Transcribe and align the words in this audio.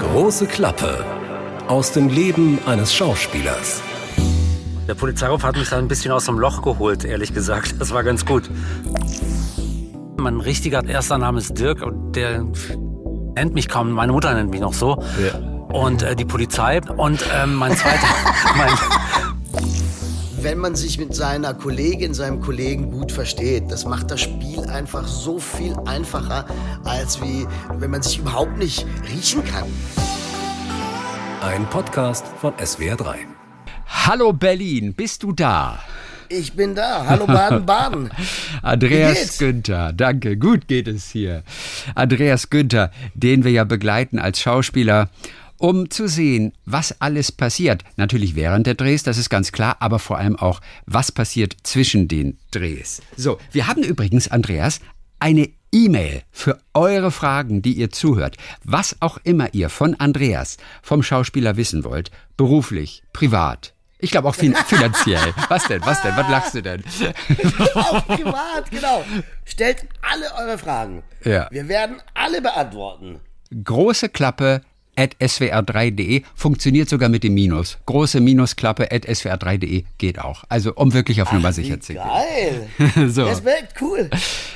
Große 0.00 0.46
Klappe 0.46 1.04
aus 1.68 1.92
dem 1.92 2.08
Leben 2.08 2.58
eines 2.64 2.94
Schauspielers. 2.94 3.82
Der 4.88 4.94
Polizeiruf 4.94 5.42
hat 5.42 5.56
mich 5.56 5.68
da 5.68 5.76
ein 5.76 5.86
bisschen 5.86 6.12
aus 6.12 6.24
dem 6.24 6.38
Loch 6.38 6.62
geholt, 6.62 7.04
ehrlich 7.04 7.34
gesagt. 7.34 7.74
Das 7.78 7.92
war 7.92 8.02
ganz 8.04 8.24
gut. 8.24 8.48
Mein 10.16 10.40
richtiger 10.40 10.82
erster 10.86 11.18
Name 11.18 11.40
ist 11.40 11.58
Dirk 11.58 11.82
und 11.82 12.16
der 12.16 12.42
nennt 13.36 13.52
mich 13.52 13.68
kaum. 13.68 13.90
Meine 13.90 14.12
Mutter 14.12 14.32
nennt 14.32 14.50
mich 14.50 14.60
noch 14.60 14.72
so. 14.72 15.02
Ja. 15.22 15.38
Und 15.74 16.02
äh, 16.02 16.16
die 16.16 16.24
Polizei. 16.24 16.80
Und 16.96 17.22
ähm, 17.34 17.54
mein 17.56 17.76
zweiter. 17.76 18.06
mein, 18.56 18.70
wenn 20.44 20.58
man 20.58 20.74
sich 20.74 20.98
mit 20.98 21.14
seiner 21.14 21.54
Kollegin, 21.54 22.12
seinem 22.12 22.38
Kollegen 22.38 22.90
gut 22.90 23.10
versteht, 23.10 23.70
das 23.70 23.86
macht 23.86 24.10
das 24.10 24.20
Spiel 24.20 24.60
einfach 24.60 25.08
so 25.08 25.38
viel 25.38 25.74
einfacher, 25.86 26.44
als 26.84 27.22
wie 27.22 27.46
wenn 27.78 27.90
man 27.90 28.02
sich 28.02 28.18
überhaupt 28.18 28.58
nicht 28.58 28.84
riechen 29.10 29.42
kann. 29.42 29.64
Ein 31.40 31.64
Podcast 31.70 32.26
von 32.42 32.52
SWR3. 32.56 33.14
Hallo 33.86 34.34
Berlin, 34.34 34.92
bist 34.92 35.22
du 35.22 35.32
da? 35.32 35.78
Ich 36.28 36.52
bin 36.52 36.74
da. 36.74 37.06
Hallo 37.06 37.26
Baden-Baden. 37.26 38.10
Andreas 38.62 39.38
Günther, 39.38 39.94
danke. 39.94 40.36
Gut 40.36 40.68
geht 40.68 40.88
es 40.88 41.10
hier. 41.10 41.42
Andreas 41.94 42.50
Günther, 42.50 42.90
den 43.14 43.44
wir 43.44 43.50
ja 43.50 43.64
begleiten 43.64 44.18
als 44.18 44.40
Schauspieler 44.40 45.08
um 45.58 45.90
zu 45.90 46.08
sehen, 46.08 46.52
was 46.64 47.00
alles 47.00 47.32
passiert. 47.32 47.84
Natürlich 47.96 48.34
während 48.34 48.66
der 48.66 48.74
Drehs, 48.74 49.02
das 49.02 49.18
ist 49.18 49.30
ganz 49.30 49.52
klar, 49.52 49.76
aber 49.80 49.98
vor 49.98 50.18
allem 50.18 50.36
auch, 50.36 50.60
was 50.86 51.12
passiert 51.12 51.56
zwischen 51.62 52.08
den 52.08 52.38
Drehs. 52.50 53.02
So, 53.16 53.38
wir 53.52 53.66
haben 53.66 53.82
übrigens, 53.82 54.28
Andreas, 54.28 54.80
eine 55.20 55.48
E-Mail 55.72 56.22
für 56.30 56.60
eure 56.72 57.10
Fragen, 57.10 57.62
die 57.62 57.72
ihr 57.72 57.90
zuhört. 57.90 58.36
Was 58.62 58.96
auch 59.00 59.18
immer 59.24 59.54
ihr 59.54 59.70
von 59.70 59.94
Andreas, 59.94 60.56
vom 60.82 61.02
Schauspieler 61.02 61.56
wissen 61.56 61.84
wollt, 61.84 62.10
beruflich, 62.36 63.02
privat, 63.12 63.74
ich 64.04 64.10
glaube 64.10 64.28
auch 64.28 64.34
fin 64.34 64.54
finanziell. 64.66 65.34
Was 65.48 65.66
denn? 65.66 65.80
Was 65.86 66.02
denn? 66.02 66.14
Was 66.14 66.28
lachst 66.28 66.54
du 66.54 66.62
denn? 66.62 66.84
auch 67.74 68.06
privat, 68.06 68.70
genau. 68.70 69.02
Stellt 69.46 69.86
alle 70.02 70.26
eure 70.34 70.58
Fragen. 70.58 71.02
Ja. 71.24 71.48
Wir 71.50 71.68
werden 71.68 72.02
alle 72.12 72.42
beantworten. 72.42 73.20
Große 73.64 74.10
Klappe, 74.10 74.60
at 74.96 75.16
swr3.de 75.16 76.22
funktioniert 76.34 76.88
sogar 76.88 77.08
mit 77.08 77.24
dem 77.24 77.34
Minus. 77.34 77.78
Große 77.86 78.20
Minusklappe 78.20 78.90
at 78.90 79.06
swr3.de 79.06 79.84
geht 79.98 80.18
auch. 80.18 80.44
Also 80.48 80.74
um 80.74 80.92
wirklich 80.92 81.22
auf 81.22 81.32
Nummer 81.32 81.52
sicher 81.52 81.80
zu 81.80 81.94
gehen. 81.94 82.02
Geil. 82.02 83.08
so. 83.10 83.24
Das 83.24 83.44
wird 83.44 83.68
cool. 83.80 84.10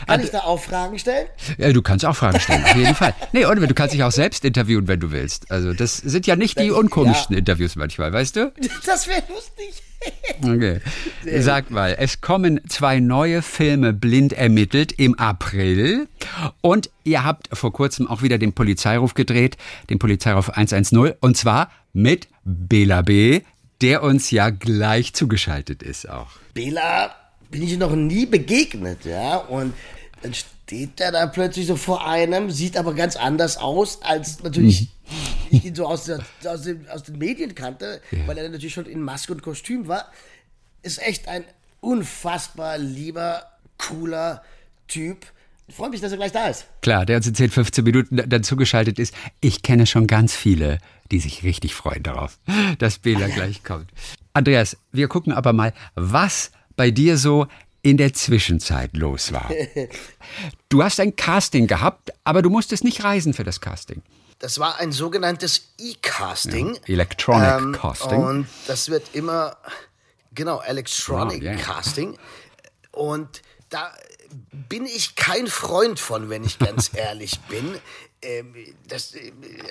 Kann 0.06 0.22
ich 0.22 0.30
da 0.30 0.40
auch 0.40 0.60
Fragen 0.60 0.98
stellen? 0.98 1.28
Ja, 1.58 1.72
du 1.72 1.82
kannst 1.82 2.04
auch 2.04 2.16
Fragen 2.16 2.40
stellen, 2.40 2.64
auf 2.64 2.76
jeden 2.76 2.94
Fall. 2.94 3.14
Nee, 3.32 3.44
und 3.44 3.60
du 3.60 3.74
kannst 3.74 3.94
dich 3.94 4.02
auch 4.02 4.12
selbst 4.12 4.44
interviewen, 4.44 4.88
wenn 4.88 5.00
du 5.00 5.10
willst. 5.10 5.50
Also 5.50 5.72
das 5.72 5.96
sind 5.96 6.26
ja 6.26 6.36
nicht 6.36 6.58
die 6.58 6.70
unkomischsten 6.70 7.34
ja. 7.34 7.38
Interviews 7.38 7.76
manchmal, 7.76 8.12
weißt 8.12 8.36
du? 8.36 8.52
Das 8.86 9.06
wäre 9.06 9.22
lustig. 9.28 9.82
Okay. 10.40 10.80
Sag 11.40 11.70
mal, 11.70 11.96
es 11.98 12.20
kommen 12.20 12.60
zwei 12.68 13.00
neue 13.00 13.42
Filme 13.42 13.92
blind 13.92 14.32
ermittelt 14.32 14.92
im 14.92 15.18
April 15.18 16.06
und 16.60 16.90
ihr 17.04 17.24
habt 17.24 17.48
vor 17.52 17.72
kurzem 17.72 18.06
auch 18.06 18.22
wieder 18.22 18.38
den 18.38 18.52
Polizeiruf 18.52 19.14
gedreht, 19.14 19.56
den 19.90 19.98
Polizeiruf 19.98 20.50
110 20.50 21.14
und 21.20 21.36
zwar 21.36 21.70
mit 21.92 22.28
Bela 22.44 23.02
B., 23.02 23.40
der 23.80 24.02
uns 24.02 24.30
ja 24.30 24.50
gleich 24.50 25.14
zugeschaltet 25.14 25.82
ist 25.82 26.08
auch. 26.08 26.30
Bela 26.54 27.14
bin 27.50 27.62
ich 27.62 27.78
noch 27.78 27.94
nie 27.94 28.26
begegnet, 28.26 29.04
ja, 29.04 29.36
und 29.36 29.72
dann 30.22 30.34
steht 30.34 31.00
er 31.00 31.12
da 31.12 31.26
plötzlich 31.26 31.66
so 31.66 31.76
vor 31.76 32.06
einem, 32.06 32.50
sieht 32.50 32.76
aber 32.76 32.94
ganz 32.94 33.16
anders 33.16 33.56
aus, 33.56 34.02
als 34.02 34.42
natürlich 34.42 34.82
mhm. 34.82 34.88
Ich 35.50 35.64
ihn 35.66 35.74
so 35.74 35.86
aus, 35.86 36.04
der, 36.04 36.20
aus, 36.44 36.62
den, 36.62 36.88
aus 36.88 37.02
den 37.02 37.18
Medien 37.18 37.54
kannte, 37.54 38.00
ja. 38.10 38.26
weil 38.26 38.38
er 38.38 38.48
natürlich 38.48 38.74
schon 38.74 38.86
in 38.86 39.02
Maske 39.02 39.32
und 39.32 39.42
Kostüm 39.42 39.88
war. 39.88 40.10
Ist 40.82 41.02
echt 41.02 41.28
ein 41.28 41.44
unfassbar 41.80 42.78
lieber, 42.78 43.44
cooler 43.76 44.42
Typ. 44.86 45.26
Ich 45.66 45.74
freue 45.74 45.90
mich, 45.90 46.00
dass 46.00 46.12
er 46.12 46.18
gleich 46.18 46.32
da 46.32 46.48
ist. 46.48 46.66
Klar, 46.80 47.04
der 47.04 47.18
uns 47.18 47.26
in 47.26 47.34
10, 47.34 47.50
15 47.50 47.84
Minuten 47.84 48.16
dann 48.26 48.42
zugeschaltet 48.42 48.98
ist. 48.98 49.14
Ich 49.40 49.62
kenne 49.62 49.86
schon 49.86 50.06
ganz 50.06 50.34
viele, 50.34 50.78
die 51.10 51.20
sich 51.20 51.42
richtig 51.42 51.74
freuen 51.74 52.02
darauf, 52.02 52.38
dass 52.78 52.98
Bela 52.98 53.28
gleich 53.28 53.62
kommt. 53.64 53.90
Andreas, 54.32 54.76
wir 54.92 55.08
gucken 55.08 55.32
aber 55.32 55.52
mal, 55.52 55.74
was 55.94 56.52
bei 56.76 56.90
dir 56.90 57.18
so 57.18 57.46
in 57.82 57.96
der 57.96 58.12
Zwischenzeit 58.12 58.96
los 58.96 59.32
war. 59.32 59.50
Du 60.68 60.82
hast 60.82 61.00
ein 61.00 61.16
Casting 61.16 61.66
gehabt, 61.66 62.10
aber 62.22 62.42
du 62.42 62.50
musstest 62.50 62.84
nicht 62.84 63.02
reisen 63.02 63.32
für 63.32 63.44
das 63.44 63.62
Casting. 63.62 64.02
Das 64.38 64.60
war 64.60 64.78
ein 64.78 64.92
sogenanntes 64.92 65.72
E-Casting. 65.78 66.74
Ja, 66.74 66.80
Electronic 66.86 67.60
ähm, 67.60 67.72
Casting. 67.72 68.22
Und 68.22 68.46
das 68.66 68.88
wird 68.88 69.14
immer, 69.14 69.56
genau, 70.32 70.60
Electronic 70.60 71.42
oh, 71.42 71.44
yeah. 71.44 71.56
Casting. 71.56 72.16
Und 72.92 73.42
da 73.68 73.92
bin 74.52 74.86
ich 74.86 75.16
kein 75.16 75.48
Freund 75.48 75.98
von, 75.98 76.30
wenn 76.30 76.44
ich 76.44 76.58
ganz 76.58 76.90
ehrlich 76.94 77.40
bin. 77.48 77.78
Ähm, 78.22 78.54
das, 78.86 79.14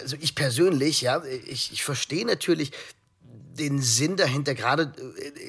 also 0.01 0.17
ich 0.19 0.35
persönlich, 0.35 1.01
ja, 1.01 1.23
ich, 1.23 1.71
ich 1.71 1.83
verstehe 1.83 2.25
natürlich 2.25 2.71
den 3.21 3.81
Sinn 3.81 4.17
dahinter, 4.17 4.53
gerade 4.53 4.93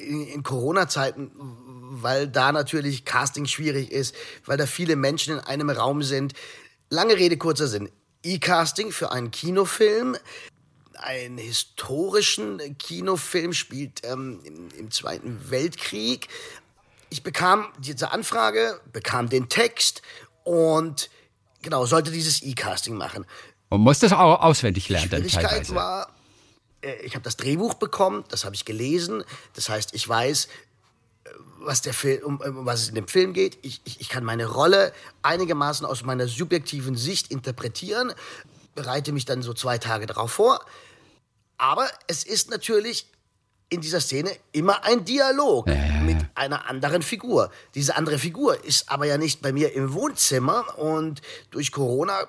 in, 0.07 0.27
in 0.27 0.43
Corona-Zeiten, 0.43 1.31
weil 2.01 2.27
da 2.27 2.51
natürlich 2.51 3.05
Casting 3.05 3.45
schwierig 3.45 3.91
ist, 3.91 4.15
weil 4.45 4.57
da 4.57 4.65
viele 4.65 4.95
Menschen 4.95 5.37
in 5.37 5.39
einem 5.41 5.69
Raum 5.69 6.03
sind. 6.03 6.33
Lange 6.89 7.17
Rede, 7.17 7.37
kurzer 7.37 7.67
Sinn. 7.67 7.89
E-Casting 8.23 8.91
für 8.91 9.11
einen 9.11 9.31
Kinofilm. 9.31 10.17
Einen 10.97 11.37
historischen 11.37 12.77
Kinofilm 12.77 13.53
spielt 13.53 14.01
ähm, 14.03 14.41
im, 14.43 14.69
im 14.77 14.91
Zweiten 14.91 15.49
Weltkrieg. 15.49 16.27
Ich 17.09 17.23
bekam 17.23 17.67
diese 17.79 18.11
Anfrage, 18.11 18.79
bekam 18.91 19.29
den 19.29 19.49
Text 19.49 20.01
und 20.43 21.09
genau, 21.61 21.85
sollte 21.85 22.11
dieses 22.11 22.41
E-Casting 22.43 22.95
machen. 22.95 23.25
Und 23.69 23.81
musste 23.81 24.07
es 24.07 24.13
auch 24.13 24.41
auswendig 24.41 24.89
lernen 24.89 25.09
Die 25.09 25.29
Schwierigkeit 25.29 25.73
war, 25.73 26.13
äh, 26.81 26.93
ich 27.03 27.15
habe 27.15 27.23
das 27.23 27.37
Drehbuch 27.37 27.75
bekommen, 27.75 28.23
das 28.29 28.45
habe 28.45 28.55
ich 28.55 28.65
gelesen. 28.65 29.23
Das 29.53 29.69
heißt, 29.69 29.93
ich 29.93 30.07
weiß, 30.07 30.47
was 31.61 31.81
der 31.81 31.93
Film, 31.93 32.23
um, 32.23 32.41
um, 32.41 32.65
was 32.65 32.81
es 32.81 32.89
in 32.89 32.95
dem 32.95 33.07
Film 33.07 33.33
geht. 33.33 33.57
Ich, 33.61 33.81
ich, 33.83 34.01
ich 34.01 34.09
kann 34.09 34.23
meine 34.23 34.45
Rolle 34.45 34.93
einigermaßen 35.21 35.85
aus 35.85 36.03
meiner 36.03 36.27
subjektiven 36.27 36.95
Sicht 36.95 37.31
interpretieren, 37.31 38.13
bereite 38.75 39.11
mich 39.11 39.25
dann 39.25 39.41
so 39.41 39.53
zwei 39.53 39.77
Tage 39.77 40.05
darauf 40.05 40.31
vor. 40.31 40.63
Aber 41.57 41.87
es 42.07 42.23
ist 42.23 42.49
natürlich 42.49 43.07
in 43.69 43.81
dieser 43.81 44.01
Szene 44.01 44.31
immer 44.51 44.83
ein 44.83 45.05
Dialog 45.05 45.67
ja, 45.67 45.75
ja, 45.75 45.85
ja. 45.85 46.01
mit 46.01 46.17
einer 46.35 46.67
anderen 46.67 47.01
Figur. 47.01 47.51
Diese 47.75 47.95
andere 47.95 48.17
Figur 48.17 48.63
ist 48.63 48.91
aber 48.91 49.05
ja 49.05 49.17
nicht 49.17 49.41
bei 49.41 49.51
mir 49.51 49.73
im 49.73 49.93
Wohnzimmer 49.93 50.77
und 50.79 51.21
durch 51.51 51.71
Corona 51.71 52.27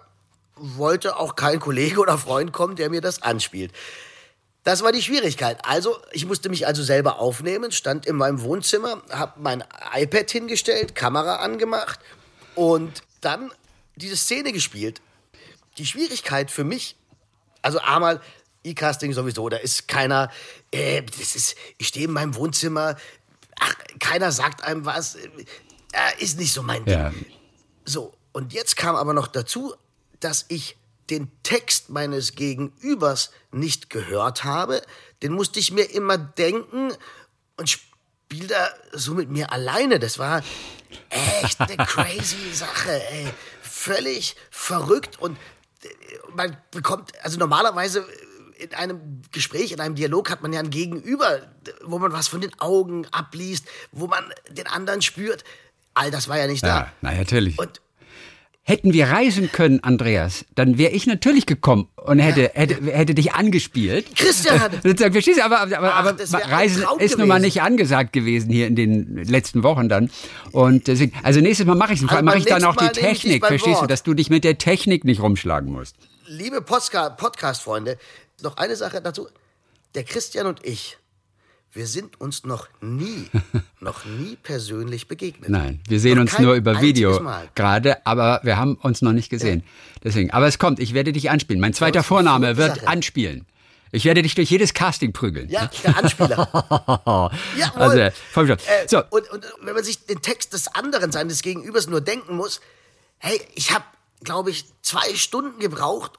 wollte 0.57 1.17
auch 1.17 1.37
kein 1.37 1.59
Kollege 1.59 2.01
oder 2.01 2.19
Freund 2.19 2.53
kommen, 2.53 2.77
der 2.77 2.91
mir 2.91 3.01
das 3.01 3.23
anspielt. 3.23 3.73
Das 4.65 4.83
war 4.83 4.93
die 4.93 5.03
Schwierigkeit. 5.03 5.59
Also, 5.65 5.99
ich 6.13 6.27
musste 6.27 6.51
mich 6.51 6.67
also 6.67 6.83
selber 6.83 7.19
aufnehmen, 7.19 7.73
stand 7.73 8.05
in 8.07 8.17
meinem 8.17 8.43
Wohnzimmer, 8.43 9.03
habe 9.11 9.41
mein 9.41 9.65
iPad 9.95 10.31
hingestellt, 10.31 10.95
Kamera 10.95 11.37
angemacht 11.37 11.99
und 12.55 13.03
dann 13.21 13.51
diese 13.97 14.17
Szene 14.17 14.53
gespielt. 14.53 15.01
Die 15.79 15.87
Schwierigkeit 15.87 16.51
für 16.51 16.65
mich, 16.65 16.97
also 17.63 17.79
einmal 17.79 18.21
E-Casting 18.63 19.15
sowieso, 19.15 19.49
da 19.49 19.57
ist 19.57 19.89
keiner, 19.89 20.31
äh, 20.71 21.03
das 21.03 21.35
ist, 21.35 21.57
ich 21.79 21.89
stehe 21.89 22.07
in 22.07 22.13
meinem 22.13 22.35
Wohnzimmer, 22.35 22.97
ach, 23.59 23.75
keiner 23.99 24.31
sagt 24.33 24.63
einem 24.63 24.85
was, 24.85 25.15
äh, 25.15 25.29
ist 26.19 26.39
nicht 26.39 26.53
so 26.53 26.63
mein 26.63 26.85
Ding. 26.85 26.99
Ja. 26.99 27.13
So, 27.87 28.13
und 28.33 28.53
jetzt 28.53 28.77
kam 28.77 28.97
aber 28.97 29.15
noch 29.15 29.27
dazu, 29.27 29.75
dass 30.21 30.45
ich 30.49 30.77
den 31.11 31.31
Text 31.43 31.91
meines 31.91 32.35
Gegenübers 32.35 33.31
nicht 33.53 33.91
gehört 33.91 34.45
habe, 34.45 34.83
den 35.23 35.33
musste 35.33 35.59
ich 35.59 35.73
mir 35.73 35.85
immer 35.91 36.17
denken 36.17 36.93
und 37.57 37.69
spiel 37.69 38.47
da 38.47 38.71
so 38.93 39.15
mit 39.15 39.31
mir 39.31 39.53
alleine. 39.53 39.99
Das 39.99 40.19
war 40.19 40.43
echt 41.11 41.61
eine 41.61 41.77
crazy 41.87 42.53
Sache, 42.53 43.03
ey. 43.11 43.27
Völlig 43.63 44.37
verrückt 44.51 45.19
und 45.21 45.39
äh, 45.83 45.89
man 46.35 46.57
bekommt, 46.71 47.13
also 47.23 47.39
normalerweise 47.39 48.07
in 48.61 48.75
einem 48.75 49.23
Gespräch, 49.33 49.73
in 49.73 49.81
einem 49.81 49.95
Dialog 49.95 50.31
hat 50.31 50.43
man 50.43 50.53
ja 50.53 50.61
ein 50.61 50.71
Gegenüber, 50.71 51.41
wo 51.83 51.99
man 51.99 52.13
was 52.13 52.29
von 52.29 52.41
den 52.41 52.59
Augen 52.61 53.07
abliest, 53.11 53.67
wo 53.91 54.07
man 54.07 54.25
den 54.51 54.67
anderen 54.67 55.03
spürt. 55.03 55.45
All 55.95 56.11
das 56.11 56.29
war 56.29 56.39
ja 56.39 56.47
nicht 56.47 56.63
ja, 56.63 56.81
da. 56.81 56.93
Na, 57.01 57.13
natürlich. 57.13 57.59
Und 57.59 57.81
Hätten 58.63 58.93
wir 58.93 59.09
reisen 59.09 59.51
können, 59.51 59.83
Andreas, 59.83 60.45
dann 60.55 60.77
wäre 60.77 60.93
ich 60.93 61.07
natürlich 61.07 61.47
gekommen 61.47 61.89
und 61.97 62.19
hätte, 62.19 62.43
ja. 62.43 62.51
hätte, 62.53 62.75
hätte 62.93 63.15
dich 63.15 63.33
angespielt. 63.33 64.15
Christian! 64.15 64.71
Verstehst 65.13 65.39
du, 65.39 65.45
aber, 65.45 65.61
aber, 65.63 65.95
Ach, 65.95 66.07
aber 66.07 66.53
Reisen 66.53 66.85
ist 66.99 67.17
nun 67.17 67.27
mal 67.27 67.41
nicht 67.41 67.63
angesagt 67.63 68.13
gewesen 68.13 68.51
hier 68.51 68.67
in 68.67 68.77
den 68.77 69.25
letzten 69.25 69.63
Wochen 69.63 69.89
dann. 69.89 70.11
Und 70.53 70.89
deswegen, 70.89 71.13
also 71.23 71.41
nächstes 71.41 71.67
Mal 71.67 71.75
mache 71.75 71.95
ich 71.95 72.03
es. 72.03 72.07
Vor 72.07 72.17
allem 72.17 72.27
mache 72.27 72.39
ich 72.39 72.45
dann 72.45 72.63
auch 72.65 72.77
die 72.77 72.89
Technik. 72.89 73.47
Verstehst 73.47 73.81
du, 73.81 73.87
dass 73.87 74.03
du 74.03 74.13
dich 74.15 74.29
mit 74.29 74.45
der 74.45 74.59
Technik 74.59 75.05
nicht 75.05 75.21
rumschlagen 75.21 75.73
musst. 75.73 75.97
liebe 76.27 76.61
Podcast-Freunde, 76.61 77.99
noch 78.43 78.59
eine 78.59 78.77
Sache 78.77 79.01
dazu. 79.01 79.27
Der 79.95 80.05
Christian 80.05 80.47
und 80.47 80.65
ich, 80.65 80.99
wir 81.73 81.87
sind 81.87 82.21
uns 82.21 82.45
noch 82.45 82.69
nie, 82.81 83.27
noch 83.81 84.05
nie 84.05 84.37
persönlich 84.43 85.07
begegnet. 85.07 85.51
Nein, 85.51 85.81
wir 85.89 86.01
sehen 86.01 86.17
noch 86.17 86.23
uns 86.23 86.39
nur 86.39 86.55
über 86.55 86.81
Video 86.81 87.21
gerade, 87.55 88.05
aber 88.07 88.41
wir 88.43 88.57
haben 88.57 88.75
uns 88.77 89.03
noch 89.03 89.13
nicht 89.13 89.31
gesehen. 89.31 89.63
Deswegen, 90.03 90.31
aber 90.33 90.47
es 90.47 90.59
kommt, 90.59 90.81
ich 90.81 90.95
werde 90.95 91.13
dich 91.13 91.31
anspielen. 91.31 91.61
Mein 91.61 91.75
zweiter 91.75 92.03
Vorname 92.03 92.57
wird 92.57 92.77
Sache. 92.77 92.89
anspielen. 92.89 93.47
Ich 93.93 94.05
werde 94.05 94.23
dich 94.23 94.35
durch 94.37 94.51
jedes 94.51 94.73
Casting 94.73 95.13
prügeln. 95.13 95.49
Ja, 95.49 95.69
der 95.83 95.97
Anspieler. 95.97 96.49
ja, 97.57 97.73
also, 97.75 98.17
voll. 98.31 98.51
Äh, 98.51 98.57
so, 98.87 99.03
und, 99.11 99.29
und 99.31 99.45
wenn 99.63 99.75
man 99.75 99.83
sich 99.83 100.07
den 100.07 100.23
Text 100.23 100.53
des 100.53 100.69
anderen, 100.69 101.11
seines 101.11 101.43
Gegenübers 101.43 101.89
nur 101.89 102.01
denken 102.01 102.37
muss, 102.37 102.61
hey, 103.19 103.41
ich 103.55 103.75
habe, 103.75 103.85
glaube 104.23 104.51
ich, 104.51 104.67
zwei 104.83 105.15
Stunden 105.15 105.59
gebraucht, 105.59 106.13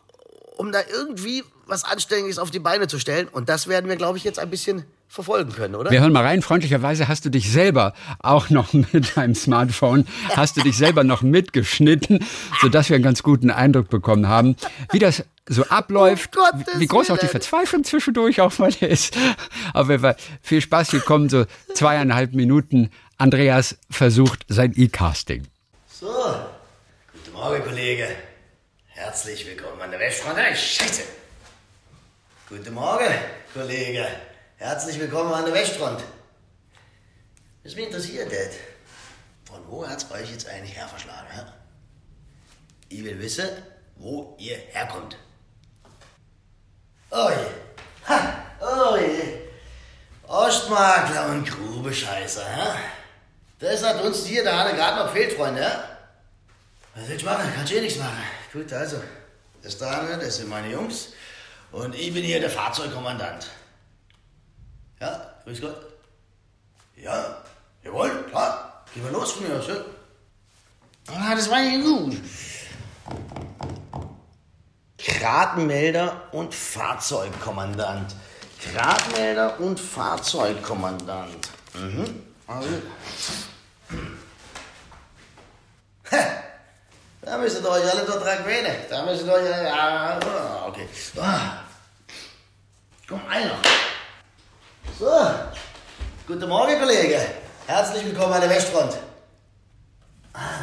um 0.57 0.74
da 0.74 0.81
irgendwie 0.92 1.45
was 1.65 1.86
Anständiges 1.86 2.39
auf 2.39 2.51
die 2.51 2.59
Beine 2.59 2.89
zu 2.89 3.00
stellen. 3.00 3.30
Und 3.30 3.48
das 3.48 3.68
werden 3.68 3.89
wir, 3.89 3.95
glaube 3.95 4.18
ich, 4.18 4.25
jetzt 4.25 4.38
ein 4.38 4.50
bisschen 4.50 4.86
verfolgen 5.12 5.52
können, 5.52 5.75
oder? 5.75 5.92
Wir 5.92 6.00
hören 6.00 6.13
mal 6.13 6.24
rein. 6.24 6.42
Freundlicherweise 6.42 7.10
hast 7.10 7.25
du 7.25 7.30
dich 7.30 7.52
selber 7.52 7.94
auch 8.19 8.50
noch 8.50 8.72
mit 8.94 9.18
deinem 9.18 9.36
Smartphone, 9.36 10.08
hast 10.36 10.56
du 10.56 10.62
dich 10.62 10.78
selber 10.78 11.04
noch 11.04 11.22
mitgeschnitten, 11.22 12.25
sodass 12.62 12.90
wir 12.90 12.96
einen 12.96 13.04
ganz 13.04 13.22
guten 13.22 13.52
Eindruck 13.52 13.90
bekommen 13.90 14.28
haben, 14.28 14.56
wie 14.92 15.00
das 15.00 15.25
so 15.50 15.66
abläuft, 15.66 16.36
Um 16.38 16.44
Gottes 16.63 16.80
wie 16.80 16.88
groß 16.88 17.12
auch 17.12 17.18
die. 17.18 17.28
Verzweiflung 17.28 17.84
zwischendurch 17.84 18.40
auch 18.40 18.58
mal 18.58 18.74
ist. 18.80 19.16
Fall 19.74 20.16
viel 20.42 20.62
Spaß. 20.62 20.92
Hier 20.92 21.02
kommen 21.02 21.28
so 21.28 21.46
zweieinhalb 21.74 22.34
Minuten. 22.34 22.90
Andreas 23.18 23.78
versucht 23.90 24.46
sein 24.48 24.72
E-Casting. 24.75 25.44
So, 25.88 26.08
guten 27.12 27.34
Morgen, 27.34 27.63
Kollege. 27.63 28.08
Herzlich 28.88 29.46
willkommen 29.46 29.81
an 29.81 29.92
der 29.92 30.00
Westfront. 30.00 30.38
Scheiße. 30.38 31.04
Guten 32.48 32.74
Morgen, 32.74 33.13
Kollege. 33.54 34.06
Herzlich 34.62 35.00
willkommen 35.00 35.34
an 35.34 35.44
der 35.44 35.56
Westfront. 35.56 36.04
Was 37.63 37.74
mich 37.74 37.88
interessiert, 37.88 38.31
Dad, 38.31 38.52
von 39.44 39.60
wo 39.68 39.88
hat's 39.88 40.06
euch 40.12 40.30
jetzt 40.30 40.48
eigentlich 40.48 40.78
her 40.78 40.88
verschlagen? 40.88 41.28
hä? 41.31 41.42
Ich 42.90 43.04
will 43.04 43.19
wissen, 43.19 43.50
wo 43.96 44.36
ihr 44.38 44.58
herkommt. 44.69 45.18
Oh 47.10 47.30
je. 47.31 48.08
Ha, 48.08 48.46
oh 48.62 48.98
je. 48.98 49.40
Ostmakler 50.28 51.30
und 51.30 51.50
Grubescheißer, 51.50 52.46
hä? 52.46 52.78
Das 53.58 53.84
hat 53.84 54.00
uns 54.04 54.28
hier 54.28 54.44
der 54.44 54.56
Hanne 54.56 54.75
gerade 54.75 55.04
noch 55.04 55.12
fehlt, 55.12 55.34
Freunde? 55.34 55.66
Was 56.94 57.08
willst 57.08 57.24
du 57.24 57.25
machen? 57.25 57.52
Kannst 57.56 57.72
du 57.72 57.78
eh 57.78 57.81
nichts 57.81 57.98
machen. 57.98 58.24
Gut, 58.54 58.72
also. 58.72 59.02
Das 59.63 59.80
da, 59.80 60.04
ne, 60.04 60.19
das 60.19 60.38
sind 60.38 60.50
meine 60.50 60.69
Jungs. 60.72 61.13
Und 61.72 61.96
ich 61.96 62.13
bin 62.13 62.24
hier 62.24 62.40
der 62.40 62.52
Fahrzeugkommandant. 62.52 63.50
Ja, 65.01 65.19
grüß 65.44 65.59
Gott. 65.62 65.77
Ja, 66.95 67.38
jawohl, 67.83 68.24
klar. 68.30 68.86
Gehen 68.94 69.03
wir 69.03 69.12
los 69.12 69.31
von 69.31 69.48
mir 69.48 69.57
aus, 69.57 69.68
ja? 69.68 69.75
Ah, 71.07 71.33
das 71.33 71.50
war 71.50 71.59
nicht 71.59 71.83
gut. 71.83 72.18
Kratenmelder 75.00 76.30
und 76.33 76.53
Fahrzeugkommandant. 76.53 78.15
Kratenmelder 78.62 79.59
und 79.59 79.80
Fahrzeugkommandant. 79.80 81.50
Mhm. 81.74 82.24
Also. 82.45 82.69
Da 87.21 87.38
müsst 87.38 87.59
ihr 87.59 87.69
euch 87.69 87.92
alle 87.92 88.06
dort 88.06 88.24
dran 88.24 88.38
gewöhnen. 88.39 88.75
Da 88.88 89.03
müsst 89.03 89.25
ihr 89.25 89.33
euch 89.33 89.53
alle. 89.53 89.63
Ja, 89.63 90.19
ah, 90.19 90.68
okay. 90.68 90.88
Ah. 91.18 91.63
Komm, 93.07 93.21
einer. 93.27 93.57
So. 95.01 95.09
Guten 96.27 96.48
Morgen, 96.48 96.80
Kollege. 96.80 97.19
Herzlich 97.65 98.06
willkommen 98.06 98.33
an 98.33 98.42
der 98.42 98.51
Westfront. 98.51 99.00
Ah? 100.31 100.59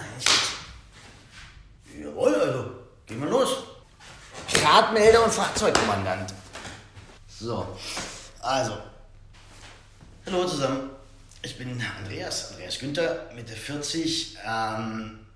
Jawohl, 2.01 2.37
also. 2.37 2.71
Gehen 3.05 3.21
wir 3.21 3.31
los. 3.31 3.65
Radmelder 4.63 5.25
und 5.25 5.33
Fahrzeugkommandant. 5.33 6.33
So. 7.27 7.77
Also. 8.39 8.79
Hallo 10.25 10.47
zusammen. 10.47 10.91
Ich 11.43 11.59
bin 11.59 11.85
Andreas, 11.99 12.53
Andreas 12.53 12.79
Günther, 12.79 13.27
Mitte 13.35 13.57
40. 13.57 14.39
Ähm, 14.47 15.27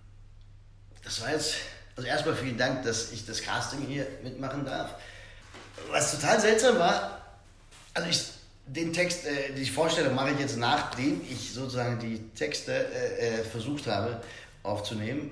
das 1.02 1.20
war 1.22 1.32
jetzt, 1.32 1.56
also 1.96 2.08
erstmal 2.08 2.37
vielen 2.37 2.56
Dank, 2.56 2.84
dass 2.84 3.10
ich 3.10 3.26
das 3.26 3.43
Casting 3.43 3.81
hier 3.81 4.06
mitmachen 4.22 4.64
darf. 4.64 4.94
Was 5.90 6.12
total 6.12 6.40
seltsam 6.40 6.78
war, 6.78 7.20
also 7.94 8.08
ich, 8.08 8.42
den 8.67 8.93
Text, 8.93 9.26
äh, 9.26 9.53
die 9.55 9.67
Vorstellung 9.67 10.14
mache 10.14 10.31
ich 10.32 10.41
jetzt, 10.41 10.56
nachdem 10.56 11.20
ich 11.29 11.53
sozusagen 11.53 11.99
die 11.99 12.19
Texte 12.35 12.73
äh, 12.73 13.41
äh, 13.41 13.44
versucht 13.44 13.87
habe 13.87 14.23
aufzunehmen. 14.62 15.31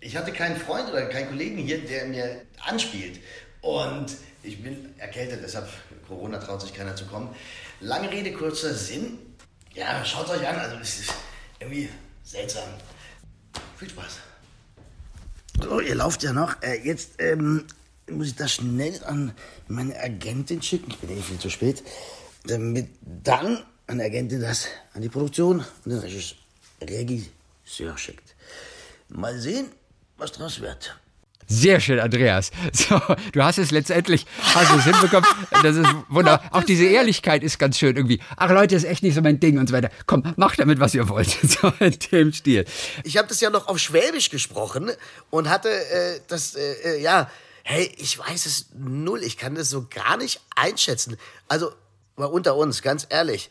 Ich 0.00 0.16
hatte 0.16 0.32
keinen 0.32 0.56
Freund 0.56 0.88
oder 0.90 1.06
keinen 1.06 1.28
Kollegen 1.28 1.58
hier, 1.58 1.78
der 1.78 2.06
mir 2.06 2.42
anspielt. 2.64 3.20
Und 3.60 4.16
ich 4.42 4.62
bin 4.62 4.94
erkältet, 4.98 5.40
deshalb 5.42 5.68
Corona 6.06 6.38
traut 6.38 6.60
sich 6.60 6.72
keiner 6.72 6.94
zu 6.94 7.06
kommen. 7.06 7.34
Lange 7.80 8.10
Rede, 8.10 8.32
kurzer 8.32 8.74
Sinn. 8.74 9.18
Ja, 9.74 10.04
schaut 10.04 10.30
euch 10.30 10.46
an, 10.46 10.56
also 10.56 10.76
es 10.76 11.00
ist 11.00 11.14
irgendwie 11.60 11.88
seltsam. 12.22 12.68
Viel 13.76 13.90
Spaß. 13.90 14.18
So, 15.62 15.80
ihr 15.80 15.94
lauft 15.94 16.22
ja 16.22 16.32
noch. 16.32 16.62
Äh, 16.62 16.80
jetzt 16.84 17.14
ähm, 17.18 17.66
muss 18.10 18.28
ich 18.28 18.36
das 18.36 18.52
schnell 18.52 19.02
an 19.04 19.32
meine 19.68 19.98
Agentin 19.98 20.62
schicken. 20.62 20.90
Ich 20.90 20.98
bin 20.98 21.10
eh 21.10 21.20
viel 21.20 21.38
zu 21.38 21.50
spät. 21.50 21.82
Damit 22.46 22.88
dann 23.02 23.62
eine 23.86 24.04
Agentin 24.04 24.40
das 24.40 24.66
an 24.94 25.02
die 25.02 25.08
Produktion 25.08 25.60
und 25.84 25.90
den 25.92 25.98
Regis- 26.00 26.34
Regisseur 26.82 27.96
schickt. 27.96 28.34
Mal 29.08 29.38
sehen, 29.38 29.66
was 30.16 30.32
draus 30.32 30.60
wird. 30.60 30.96
Sehr 31.48 31.78
schön, 31.78 32.00
Andreas. 32.00 32.50
So, 32.72 33.00
du 33.30 33.42
hast 33.44 33.58
es 33.58 33.70
letztendlich, 33.70 34.26
hast 34.40 34.72
es 34.74 34.82
hinbekommen. 34.82 35.28
Das 35.62 35.76
ist 35.76 35.86
wunderbar. 36.08 36.42
Auch 36.52 36.64
diese 36.64 36.86
Ehrlichkeit 36.86 37.44
ist 37.44 37.58
ganz 37.60 37.78
schön 37.78 37.94
irgendwie. 37.96 38.20
Ach 38.36 38.50
Leute, 38.50 38.74
ist 38.74 38.82
echt 38.82 39.04
nicht 39.04 39.14
so 39.14 39.22
mein 39.22 39.38
Ding 39.38 39.56
und 39.58 39.68
so 39.68 39.72
weiter. 39.74 39.90
Komm, 40.06 40.24
macht 40.36 40.58
damit, 40.58 40.80
was 40.80 40.94
ihr 40.94 41.08
wollt. 41.08 41.28
So 41.48 41.72
in 41.78 41.96
dem 42.10 42.32
Stil. 42.32 42.64
Ich 43.04 43.16
habe 43.16 43.28
das 43.28 43.40
ja 43.40 43.50
noch 43.50 43.68
auf 43.68 43.78
Schwäbisch 43.78 44.28
gesprochen 44.30 44.90
und 45.30 45.48
hatte 45.48 45.68
äh, 45.68 46.20
das, 46.26 46.56
äh, 46.56 46.72
äh, 46.96 47.00
ja, 47.00 47.30
hey, 47.62 47.92
ich 47.96 48.18
weiß 48.18 48.46
es 48.46 48.66
null. 48.76 49.22
Ich 49.22 49.36
kann 49.36 49.54
das 49.54 49.70
so 49.70 49.86
gar 49.88 50.16
nicht 50.16 50.40
einschätzen. 50.56 51.16
Also, 51.46 51.70
mal 52.16 52.26
unter 52.26 52.56
uns, 52.56 52.82
ganz 52.82 53.06
ehrlich. 53.08 53.50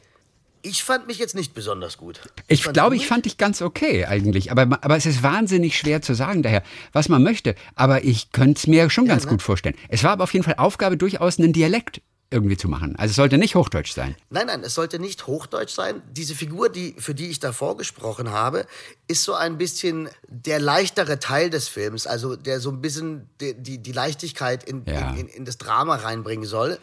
Ich 0.61 0.83
fand 0.83 1.05
mich 1.05 1.19
jetzt 1.19 1.35
nicht 1.35 1.53
besonders 1.53 1.97
gut. 1.97 2.21
Ich 2.47 2.63
glaube, 2.63 2.95
ich 2.95 3.05
fand 3.05 3.25
dich 3.25 3.37
ganz 3.37 3.61
okay 3.61 4.05
eigentlich. 4.05 4.49
Aber, 4.51 4.63
aber 4.63 4.97
es 4.97 5.05
ist 5.05 5.21
wahnsinnig 5.21 5.77
schwer 5.77 6.01
zu 6.01 6.15
sagen 6.15 6.41
daher, 6.41 6.63
was 6.91 7.07
man 7.07 7.21
möchte. 7.21 7.53
Aber 7.75 8.03
ich 8.03 8.31
könnte 8.31 8.57
es 8.57 8.65
mir 8.67 8.89
schon 8.89 9.05
ganz 9.05 9.25
ne? 9.25 9.29
gut 9.29 9.43
vorstellen. 9.43 9.75
Es 9.89 10.03
war 10.03 10.11
aber 10.11 10.23
auf 10.23 10.33
jeden 10.33 10.43
Fall 10.43 10.55
Aufgabe, 10.57 10.97
durchaus 10.97 11.37
einen 11.37 11.53
Dialekt 11.53 12.01
irgendwie 12.31 12.57
zu 12.57 12.67
machen. 12.67 12.95
Also 12.97 13.11
es 13.11 13.15
sollte 13.15 13.37
nicht 13.37 13.53
Hochdeutsch 13.53 13.91
sein. 13.93 14.15
Nein, 14.31 14.47
nein, 14.47 14.63
es 14.63 14.73
sollte 14.73 14.97
nicht 14.97 15.27
Hochdeutsch 15.27 15.73
sein. 15.75 16.01
Diese 16.11 16.33
Figur, 16.33 16.69
die, 16.69 16.95
für 16.97 17.13
die 17.13 17.27
ich 17.27 17.39
davor 17.39 17.77
gesprochen 17.77 18.31
habe, 18.31 18.65
ist 19.07 19.23
so 19.23 19.35
ein 19.35 19.59
bisschen 19.59 20.09
der 20.27 20.59
leichtere 20.59 21.19
Teil 21.19 21.51
des 21.51 21.67
Films. 21.67 22.07
Also 22.07 22.35
der 22.35 22.59
so 22.59 22.71
ein 22.71 22.81
bisschen 22.81 23.29
die, 23.39 23.53
die, 23.53 23.77
die 23.77 23.91
Leichtigkeit 23.91 24.63
in, 24.63 24.83
Ja. 24.87 25.11
in, 25.11 25.17
in, 25.17 25.27
in 25.27 25.45
das 25.45 25.59
Drama 25.59 25.97
reinbringen 25.97 26.47
soll. 26.47 26.79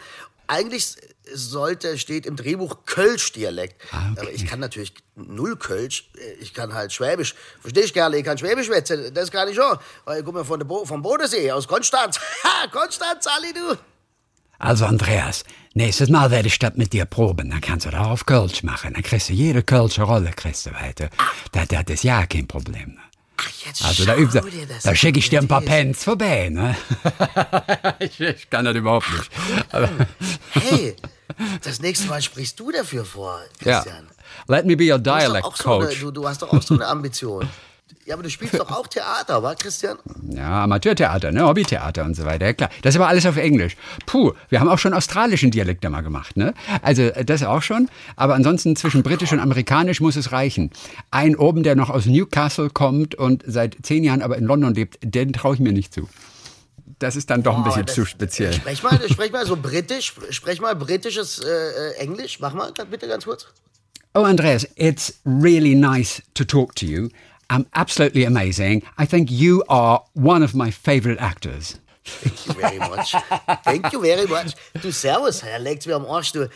Eigentlich 0.53 0.97
sollte, 1.33 1.97
steht 1.97 2.27
im 2.27 2.37
Drehbuch 2.37 2.85
Kölsch-Dialekt. 2.85 3.81
Ah, 3.91 4.11
okay. 4.13 4.21
Aber 4.21 4.31
ich 4.33 4.45
kann 4.45 4.61
natürlich 4.61 4.93
null 5.17 5.57
Kölsch. 5.57 6.11
Ich 6.41 6.53
kann 6.53 6.75
halt 6.75 6.93
Schwäbisch. 6.93 7.35
Versteh 7.63 7.81
ich 7.81 7.95
gerne, 7.95 8.19
ich 8.19 8.25
kann 8.25 8.37
Schwäbisch 8.37 8.67
schwätzen. 8.67 9.15
Das 9.15 9.31
kann 9.31 9.49
ich 9.49 9.57
schon. 9.57 9.79
Weil 10.05 10.19
Ich 10.21 10.27
komme 10.27 10.45
von 10.45 10.61
Bo 10.61 10.85
vom 10.85 11.01
Bodensee, 11.01 11.51
aus 11.51 11.67
Konstanz. 11.67 12.21
Ha, 12.45 12.67
Konstanz, 12.69 13.27
Ali, 13.27 13.55
du. 13.55 13.79
Also 14.59 14.85
Andreas, 14.85 15.45
nächstes 15.73 16.11
Mal 16.11 16.31
werde 16.31 16.49
ich 16.49 16.59
das 16.59 16.75
mit 16.77 16.93
dir 16.93 17.07
proben. 17.07 17.49
Dann 17.49 17.63
kannst 17.63 17.87
du 17.87 17.91
da 17.91 18.05
auf 18.05 18.27
Kölsch 18.27 18.63
machen. 18.63 18.93
Dann 18.93 19.03
kriegst 19.03 19.31
du 19.31 19.33
jede 19.33 19.63
Kölsche 19.63 20.03
Rolle, 20.03 20.33
kriegst 20.37 20.67
du 20.67 20.73
weiter. 20.75 21.09
Das, 21.53 21.69
das 21.69 21.85
ist 21.89 22.05
ja 22.05 22.27
kein 22.27 22.47
Problem. 22.47 22.99
Ach, 23.45 23.67
jetzt 23.67 23.85
Also 23.85 24.05
da, 24.05 24.15
du, 24.17 24.27
das 24.27 24.83
da 24.83 24.95
schicke 24.95 25.19
ich 25.19 25.29
dir 25.31 25.41
ein 25.41 25.49
paar. 25.49 25.61
Pens 25.63 26.05
vorbei. 26.05 26.49
Ne? 26.51 26.77
ich, 27.99 28.21
ich 28.21 28.51
kann 28.51 28.65
das 28.65 28.75
überhaupt 28.77 29.07
nicht. 29.13 29.31
Aber, 29.71 29.89
Hey, 30.53 30.97
das 31.63 31.81
nächste 31.81 32.07
Mal 32.09 32.21
sprichst 32.23 32.59
du 32.61 32.71
dafür 32.71 33.05
vor, 33.05 33.41
ja. 33.65 33.81
Christian. 33.81 34.09
Let 34.49 34.67
me 34.67 34.77
be 34.77 34.91
your 34.91 34.99
Du, 34.99 35.11
dialect 35.11 35.45
auch 35.45 35.57
so 35.57 35.75
eine, 35.79 35.87
coach. 35.87 36.01
du, 36.01 36.11
du 36.11 36.29
hast 36.29 36.43
doch 36.43 36.53
auch 36.53 36.63
so 36.63 36.75
eine 36.75 36.87
Ambition. 36.87 37.49
Ja, 38.05 38.15
aber 38.15 38.25
du 38.25 38.31
spielst 38.31 38.59
doch 38.59 38.71
auch 38.71 38.87
Theater, 38.87 39.43
wa, 39.43 39.55
Christian? 39.55 39.99
Ja, 40.29 40.65
Amateurtheater, 40.65 41.31
ne? 41.31 41.45
Hobbytheater 41.47 42.05
und 42.05 42.15
so 42.15 42.25
weiter. 42.25 42.47
Ja, 42.47 42.53
klar. 42.53 42.71
Das 42.83 42.95
ist 42.95 43.01
aber 43.01 43.09
alles 43.09 43.27
auf 43.27 43.37
Englisch. 43.37 43.77
Puh, 44.07 44.33
wir 44.49 44.61
haben 44.61 44.69
auch 44.69 44.79
schon 44.79 44.93
australischen 44.95 45.51
Dialekt 45.51 45.89
mal 45.89 46.01
gemacht, 46.01 46.37
ne? 46.37 46.55
Also, 46.83 47.03
äh, 47.03 47.25
das 47.25 47.43
auch 47.43 47.63
schon. 47.63 47.89
Aber 48.17 48.35
ansonsten 48.35 48.77
zwischen 48.77 49.03
britisch 49.03 49.33
und 49.33 49.41
amerikanisch 49.41 50.01
muss 50.01 50.17
es 50.17 50.33
reichen. 50.33 50.71
Ein 51.11 51.37
oben, 51.37 51.63
der 51.63 51.77
noch 51.77 51.91
aus 51.91 52.07
Newcastle 52.07 52.71
kommt 52.71 53.15
und 53.15 53.45
seit 53.47 53.77
zehn 53.83 54.05
Jahren 54.05 54.23
aber 54.23 54.37
in 54.37 54.45
London 54.45 54.75
lebt, 54.75 54.99
den 55.03 55.33
traue 55.33 55.55
ich 55.55 55.61
mir 55.61 55.73
nicht 55.73 55.95
zu. 55.95 56.09
das 56.99 57.17
ist 57.17 57.31
dann 57.31 57.43
doch 57.43 57.57
ein 57.57 57.65
bisschen 57.65 57.87
das, 57.87 57.95
zu 57.95 58.05
speziell. 58.05 58.53
Sprech 58.53 58.83
mal, 58.83 59.01
sprech 59.09 59.33
mal 59.33 59.47
so 59.47 59.57
britisch, 59.57 60.15
sprech 60.31 60.61
mal 60.61 60.77
britisches 60.77 61.41
äh, 61.41 61.49
äh 61.49 61.95
Englisch. 61.99 62.41
Mach 62.41 62.55
mal 62.55 62.73
bitte 62.91 63.09
ganz 63.09 63.25
kurz. 63.25 63.47
Oh, 64.15 64.25
Andreas, 64.25 64.67
it's 64.77 65.15
really 65.25 65.75
nice 65.75 66.23
to 66.35 66.45
talk 66.45 66.75
to 66.77 66.85
you. 66.85 67.09
I'm 67.53 67.67
absolutely 67.75 68.25
amazing. 68.25 68.83
I 68.97 69.05
think 69.05 69.31
you 69.31 69.63
are 69.69 70.03
one 70.15 70.43
of 70.43 70.55
my 70.55 70.71
favorite 70.71 71.19
actors. 71.21 71.79
Thank 72.03 72.47
you 72.47 72.55
very 72.55 72.79
much. 72.79 73.15
Thank 73.63 73.93
you 73.93 74.01
very 74.01 74.27
much. 74.27 74.55
Du, 74.81 74.91
Servus, 74.91 75.43
Herr 75.43 75.59
leckt 75.59 75.87
mir 75.87 75.97
am 75.97 76.07
Arsch. 76.07 76.33
Du, 76.33 76.49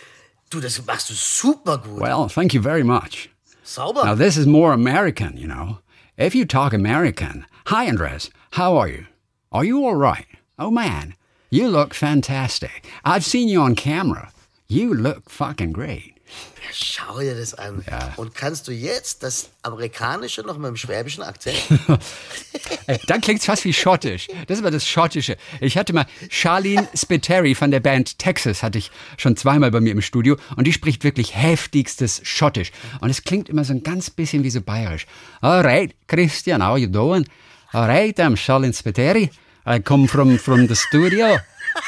du, 0.49 0.61
das 0.61 0.81
machst 0.87 1.11
du 1.11 1.15
super 1.15 1.77
gut. 1.77 2.01
Well, 2.01 2.29
thank 2.31 2.55
you 2.55 2.63
very 2.63 2.83
much. 2.83 3.29
Sauber. 3.63 4.05
Now, 4.05 4.15
this 4.15 4.39
is 4.39 4.47
more 4.47 4.73
American, 4.73 5.37
you 5.37 5.47
know. 5.47 5.81
If 6.17 6.35
you 6.35 6.47
talk 6.47 6.73
American, 6.73 7.45
hi, 7.67 7.89
Andres, 7.89 8.31
how 8.53 8.79
are 8.79 8.89
you? 8.89 9.07
Are 9.53 9.65
you 9.65 9.85
all 9.85 9.97
right? 9.97 10.27
Oh, 10.59 10.71
man, 10.71 11.15
you 11.51 11.69
look 11.69 11.93
fantastic. 11.93 12.89
I've 13.05 13.25
seen 13.25 13.49
you 13.49 13.61
on 13.61 13.75
camera. 13.75 14.33
You 14.67 14.95
look 14.95 15.29
fucking 15.29 15.73
great. 15.73 16.16
Ja, 16.63 16.69
schau 16.73 17.21
dir 17.21 17.35
das 17.35 17.55
an. 17.55 17.85
Ja. 17.89 18.13
Und 18.17 18.35
kannst 18.35 18.67
du 18.67 18.73
jetzt 18.73 19.23
das 19.23 19.51
Amerikanische 19.63 20.43
noch 20.43 20.59
mit 20.59 20.69
dem 20.69 20.77
schwäbischen 20.77 21.23
Akzent? 21.23 21.57
Dann 23.07 23.21
klingt 23.21 23.41
es 23.41 23.47
fast 23.47 23.65
wie 23.65 23.73
schottisch. 23.73 24.29
Das 24.47 24.59
ist 24.59 24.65
aber 24.65 24.71
das 24.71 24.87
Schottische. 24.87 25.37
Ich 25.61 25.77
hatte 25.77 25.93
mal 25.93 26.07
Charlene 26.29 26.89
Spiteri 26.95 27.55
von 27.55 27.71
der 27.71 27.81
Band 27.81 28.19
Texas, 28.19 28.63
hatte 28.63 28.79
ich 28.79 28.91
schon 29.17 29.37
zweimal 29.37 29.71
bei 29.71 29.81
mir 29.81 29.93
im 29.93 30.03
Studio. 30.03 30.37
Und 30.57 30.67
die 30.67 30.73
spricht 30.73 31.05
wirklich 31.05 31.37
heftigstes 31.37 32.21
Schottisch. 32.25 32.73
Und 33.01 33.11
es 33.11 33.23
klingt 33.23 33.49
immer 33.49 33.65
so 33.65 33.73
ein 33.73 33.83
ganz 33.83 34.11
bisschen 34.11 34.43
wie 34.43 34.51
so 34.51 34.61
bayerisch. 34.61 35.07
Alright, 35.41 35.95
Christian, 36.09 36.67
how 36.67 36.77
you 36.77 36.89
doing? 36.89 37.27
Alright, 37.73 38.19
I'm 38.19 38.37
Charlene 38.37 38.75
Spiteri. 38.75 39.31
I 39.67 39.81
come 39.81 40.09
from, 40.09 40.39
from 40.39 40.67
the 40.69 40.77
studio. 40.77 41.39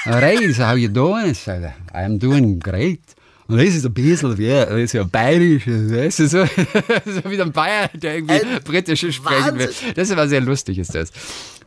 Alright, 0.06 0.54
so 0.54 0.64
how 0.64 0.76
you 0.76 0.88
doing? 0.88 1.30
I 1.30 1.34
said, 1.34 1.72
I'm 1.94 2.18
doing 2.18 2.60
great. 2.60 3.14
Und 3.48 3.56
das 3.56 3.74
ist 3.74 3.86
ein 3.86 3.94
bisschen 3.94 4.36
wie, 4.36 4.48
das 4.48 4.70
ist 4.70 4.92
ja 4.92 5.04
bayerisch, 5.04 5.66
weißt 5.66 6.18
du, 6.20 6.28
so, 6.28 6.44
so 7.06 7.30
wie 7.30 7.40
ein 7.40 7.50
Bayer, 7.50 7.88
der 7.94 8.16
irgendwie 8.16 8.34
Äh, 8.34 8.60
britische 8.62 9.10
sprechen 9.10 9.58
will. 9.58 9.66
Wahnsinn. 9.68 9.92
Das 9.94 10.08
ist 10.08 10.12
aber 10.12 10.28
sehr 10.28 10.42
lustig, 10.42 10.78
ist 10.78 10.94
das. 10.94 11.10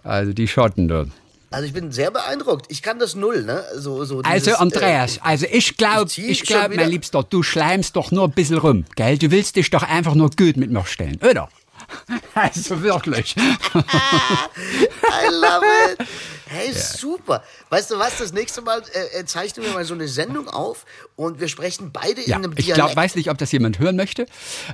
Also 0.04 0.32
die 0.32 0.48
Schotten 0.48 0.88
dort. 0.88 1.10
Also 1.50 1.66
ich 1.66 1.74
bin 1.74 1.92
sehr 1.92 2.12
beeindruckt. 2.12 2.68
Ich 2.70 2.82
kann 2.82 3.00
das 3.00 3.16
null, 3.16 3.44
ne? 3.44 3.64
So, 3.76 4.06
so 4.06 4.22
Also 4.22 4.46
dieses, 4.46 4.54
Andreas, 4.60 5.18
äh, 5.18 5.22
also 5.24 5.48
ich 5.52 5.76
glaube, 5.76 6.10
ich 6.10 6.30
ich 6.30 6.44
glaube, 6.44 6.76
mein 6.76 6.90
Liebster, 6.90 7.24
du 7.30 7.44
schleimst 7.44 7.96
doch 7.96 8.12
nur 8.12 8.26
ein 8.26 8.32
bisschen 8.32 8.60
rum, 8.60 8.86
gell? 8.96 9.18
Du 9.18 9.32
willst 9.32 9.56
dich 9.56 9.70
doch 9.70 9.84
einfach 9.84 10.16
nur 10.16 10.30
gut 10.30 10.56
mit 10.58 10.72
mir 10.72 10.86
stellen, 10.86 11.20
oder? 11.30 11.50
Also 12.33 12.81
wirklich. 12.81 13.36
I 13.74 15.27
love 15.29 15.65
it. 15.91 16.07
Hey, 16.45 16.74
super. 16.74 17.43
Weißt 17.69 17.91
du 17.91 17.98
was, 18.00 18.17
das 18.17 18.33
nächste 18.33 18.62
Mal 18.62 18.81
äh, 19.13 19.19
äh, 19.19 19.25
zeichnen 19.25 19.65
wir 19.65 19.71
mal 19.74 19.86
so 19.86 19.93
eine 19.93 20.10
Sendung 20.10 20.50
auf 20.50 20.86
und 21.15 21.39
wir 21.39 21.48
sprechen 21.48 21.91
beide 21.93 22.21
Ja, 22.27 22.36
in 22.38 22.43
einem 22.43 22.53
ich 22.57 22.65
Dialekt. 22.65 22.88
glaub, 22.88 22.95
weiß 22.98 23.15
nicht, 23.15 23.29
ob 23.29 23.38
das 23.38 23.53
jemand 23.53 23.79
hören 23.79 23.95
möchte. 23.95 24.25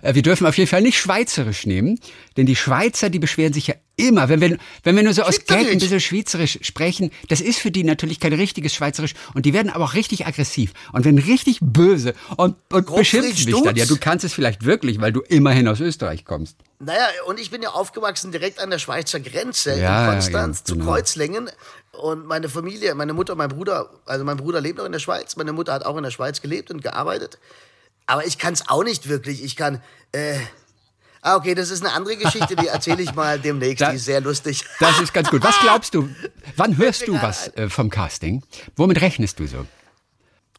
Äh, 0.02 0.16
Wir 0.16 0.24
dürfen 0.24 0.48
auf 0.48 0.58
jeden 0.58 0.68
Fall 0.70 0.82
nicht 0.82 0.98
Schweizerisch 0.98 1.68
nehmen, 1.68 2.00
denn 2.36 2.48
die 2.48 2.56
Schweizer, 2.56 3.12
die 3.12 3.20
beschweren 3.20 3.54
sich 3.54 3.68
ja 3.68 3.76
immer, 3.96 4.28
wenn 4.28 4.42
wir, 4.42 4.58
wenn 4.84 4.96
wir 4.96 5.04
nur 5.04 5.14
so 5.14 5.22
aus 5.22 5.46
Gag 5.46 5.68
ein 5.72 5.78
bisschen 5.78 6.00
Schweizerisch 6.00 6.58
sprechen, 6.62 7.12
das 7.28 7.42
ist 7.42 7.60
für 7.60 7.70
die 7.70 7.84
natürlich 7.84 8.20
kein 8.20 8.34
richtiges 8.34 8.74
Schweizerisch 8.74 9.14
und 9.36 9.46
die 9.46 9.54
werden 9.54 9.70
aber 9.70 9.86
auch 9.86 9.94
richtig 9.94 10.26
aggressiv 10.26 10.74
und 10.94 11.06
werden 11.06 11.20
richtig 11.20 11.60
böse 11.62 12.16
und, 12.38 12.56
und 12.72 12.96
beschimpfen 12.96 13.36
dich 13.46 13.62
dann. 13.64 13.76
Ja, 13.76 13.86
du 13.86 13.98
kannst 13.98 14.26
es 14.26 14.34
vielleicht 14.34 14.66
wirklich, 14.66 15.00
weil 15.00 15.12
du 15.12 15.22
immerhin 15.22 15.68
aus 15.68 15.80
Österreich 15.80 16.26
kommst. 16.26 16.58
Naja, 16.80 17.08
und 17.26 17.40
ich 17.40 17.50
bin 17.50 17.62
ja 17.64 17.70
aufgewachsen 17.70 18.32
direkt 18.32 18.60
an 18.60 18.70
der 18.70 18.78
Schweizer 18.78 19.20
Grenze 19.20 19.80
Ja, 19.80 20.06
in 20.06 20.12
Konstanz 20.12 20.60
ja, 20.60 20.66
zu 20.66 20.74
genau. 20.76 20.92
Kreuzlingen. 20.92 21.50
Und 21.94 22.28
meine 22.28 22.50
Familie, 22.50 22.94
meine 22.94 23.14
Mutter 23.14 23.34
mein 23.36 23.50
Bruder, 23.50 23.90
also 24.06 24.24
mein 24.24 24.38
Bruder 24.38 24.62
lebt 24.62 24.78
noch 24.78 24.86
in 24.86 24.92
der 24.92 25.00
Schweiz, 25.00 25.36
meine 25.38 25.54
Mutter 25.54 25.74
hat 25.74 25.86
auch 25.86 25.98
in 25.98 26.04
der 26.04 26.12
Schweiz 26.12 26.40
gelebt 26.42 26.70
und 26.70 26.84
gearbeitet. 26.84 27.40
Aber 28.06 28.26
ich 28.28 28.38
kann 28.38 28.54
es 28.54 28.70
auch 28.70 28.84
nicht 28.84 29.10
wirklich. 29.10 29.44
Ich 29.44 29.56
kann. 29.56 29.82
Äh, 30.12 30.38
ah, 31.22 31.36
okay, 31.36 31.56
das 31.56 31.72
ist 31.72 31.84
eine 31.84 31.94
andere 31.94 32.16
Geschichte, 32.16 32.56
die 32.56 32.68
erzähle 32.68 33.02
ich 33.02 33.16
mal 33.16 33.40
demnächst. 33.40 33.82
Da- 33.82 33.90
die 33.90 33.96
ist 33.98 34.06
sehr 34.06 34.22
lustig. 34.22 34.64
Das 34.80 35.00
ist 35.02 35.14
ganz 35.14 35.30
gut. 35.32 35.44
Was 35.44 35.60
glaubst 35.60 35.96
du? 35.96 36.08
Wann 36.58 36.78
hörst 36.78 37.08
du 37.08 37.20
was 37.20 37.48
äh, 37.58 37.70
vom 37.70 37.90
Casting? 37.90 38.44
Womit 38.76 39.02
rechnest 39.02 39.40
du 39.40 39.48
so? 39.48 39.66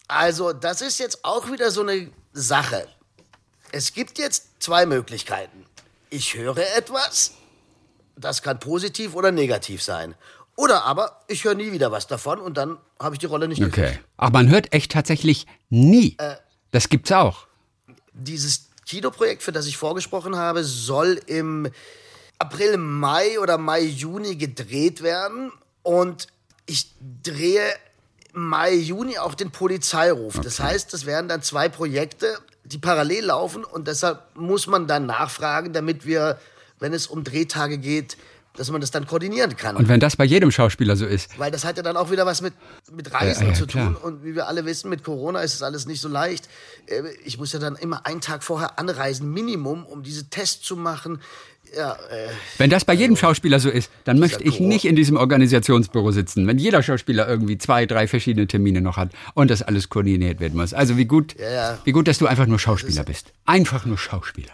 Also, 0.09 0.51
das 0.53 0.81
ist 0.81 0.99
jetzt 0.99 1.23
auch 1.23 1.49
wieder 1.49 1.71
so 1.71 1.81
eine 1.81 2.09
Sache. 2.33 2.87
Es 3.71 3.93
gibt 3.93 4.17
jetzt 4.19 4.61
zwei 4.61 4.85
Möglichkeiten. 4.85 5.65
Ich 6.09 6.35
höre 6.35 6.57
etwas, 6.77 7.33
das 8.15 8.41
kann 8.41 8.59
positiv 8.59 9.15
oder 9.15 9.31
negativ 9.31 9.83
sein. 9.83 10.15
Oder 10.55 10.83
aber 10.83 11.21
ich 11.27 11.43
höre 11.45 11.55
nie 11.55 11.71
wieder 11.71 11.91
was 11.91 12.07
davon 12.07 12.39
und 12.39 12.57
dann 12.57 12.77
habe 12.99 13.15
ich 13.15 13.19
die 13.19 13.27
Rolle 13.27 13.47
nicht 13.47 13.61
Okay. 13.63 13.69
gekriegt. 13.81 14.03
Aber 14.17 14.39
man 14.39 14.49
hört 14.49 14.73
echt 14.73 14.91
tatsächlich 14.91 15.47
nie. 15.69 16.15
Äh. 16.19 16.35
Das 16.71 16.89
gibt's 16.89 17.11
auch. 17.11 17.47
Dieses 18.13 18.69
Kinoprojekt, 18.85 19.41
für 19.43 19.51
das 19.51 19.67
ich 19.67 19.77
vorgesprochen 19.77 20.35
habe, 20.35 20.63
soll 20.63 21.21
im 21.27 21.71
April, 22.39 22.77
Mai 22.77 23.39
oder 23.39 23.57
Mai, 23.57 23.81
Juni 23.81 24.35
gedreht 24.35 25.01
werden. 25.01 25.51
Und 25.83 26.27
ich 26.65 26.91
drehe 27.23 27.63
Mai, 28.33 28.73
Juni 28.73 29.17
auch 29.17 29.35
den 29.35 29.51
Polizeiruf. 29.51 30.39
Das 30.41 30.59
heißt, 30.59 30.91
das 30.93 31.05
wären 31.05 31.27
dann 31.29 31.41
zwei 31.41 31.69
Projekte, 31.69 32.37
die 32.63 32.77
parallel 32.77 33.25
laufen. 33.25 33.63
Und 33.63 33.87
deshalb 33.87 34.21
muss 34.35 34.67
man 34.67 34.87
dann 34.87 35.05
nachfragen, 35.05 35.73
damit 35.73 36.05
wir, 36.05 36.37
wenn 36.79 36.93
es 36.93 37.07
um 37.07 37.23
Drehtage 37.23 37.77
geht, 37.77 38.17
dass 38.55 38.69
man 38.71 38.81
das 38.81 38.91
dann 38.91 39.05
koordinieren 39.07 39.55
kann. 39.55 39.77
Und 39.77 39.87
wenn 39.87 39.99
das 40.01 40.17
bei 40.17 40.25
jedem 40.25 40.51
Schauspieler 40.51 40.95
so 40.97 41.05
ist, 41.05 41.37
Weil 41.39 41.51
das 41.51 41.63
hat 41.63 41.77
ja 41.77 41.83
dann 41.83 41.95
auch 41.95 42.11
wieder 42.11 42.25
was 42.25 42.41
mit, 42.41 42.53
mit 42.91 43.13
Reisen 43.13 43.43
Ja, 43.43 43.49
ja, 43.49 43.53
zu 43.53 43.65
tun. 43.67 43.93
klar. 43.95 44.03
Und 44.03 44.23
wie 44.25 44.35
wir 44.35 44.47
alle 44.47 44.65
wissen, 44.65 44.89
mit 44.89 45.03
Corona 45.03 45.39
ist 45.41 45.53
es 45.53 45.63
alles 45.63 45.85
nicht 45.85 46.01
so 46.01 46.09
leicht. 46.09 46.49
Äh, 46.87 47.03
Ich 47.23 47.37
muss 47.37 47.53
ja 47.53 47.59
dann 47.59 47.75
immer 47.75 48.05
einen 48.05 48.21
Tag 48.21 48.43
vorher 48.43 48.77
anreisen, 48.77 49.31
Minimum, 49.31 49.85
um 49.85 50.03
diese 50.03 50.29
Tests 50.29 50.65
zu 50.65 50.75
machen. 50.75 51.21
Ja, 51.75 51.93
äh, 51.93 52.29
wenn 52.57 52.69
das 52.69 52.85
bei 52.85 52.93
jedem 52.93 53.15
Schauspieler 53.15 53.59
so 53.59 53.69
ist, 53.69 53.91
dann 54.03 54.19
möchte 54.19 54.43
ich 54.43 54.59
nicht 54.59 54.85
in 54.85 54.95
diesem 54.95 55.17
Organisationsbüro 55.17 56.11
sitzen, 56.11 56.47
wenn 56.47 56.57
jeder 56.57 56.81
Schauspieler 56.81 57.27
irgendwie 57.27 57.57
zwei, 57.57 57.85
drei 57.85 58.07
verschiedene 58.07 58.47
Termine 58.47 58.81
noch 58.81 58.97
hat 58.97 59.11
und 59.33 59.51
das 59.51 59.61
alles 59.61 59.89
koordiniert 59.89 60.39
werden 60.39 60.57
muss. 60.57 60.73
Also 60.73 60.97
wie 60.97 61.05
gut, 61.05 61.35
ja. 61.39 61.77
wie 61.83 61.91
gut, 61.91 62.07
dass 62.07 62.17
du 62.17 62.27
einfach 62.27 62.47
nur 62.47 62.59
Schauspieler 62.59 63.03
bist. 63.03 63.31
Einfach 63.45 63.85
nur 63.85 63.97
Schauspieler. 63.97 64.51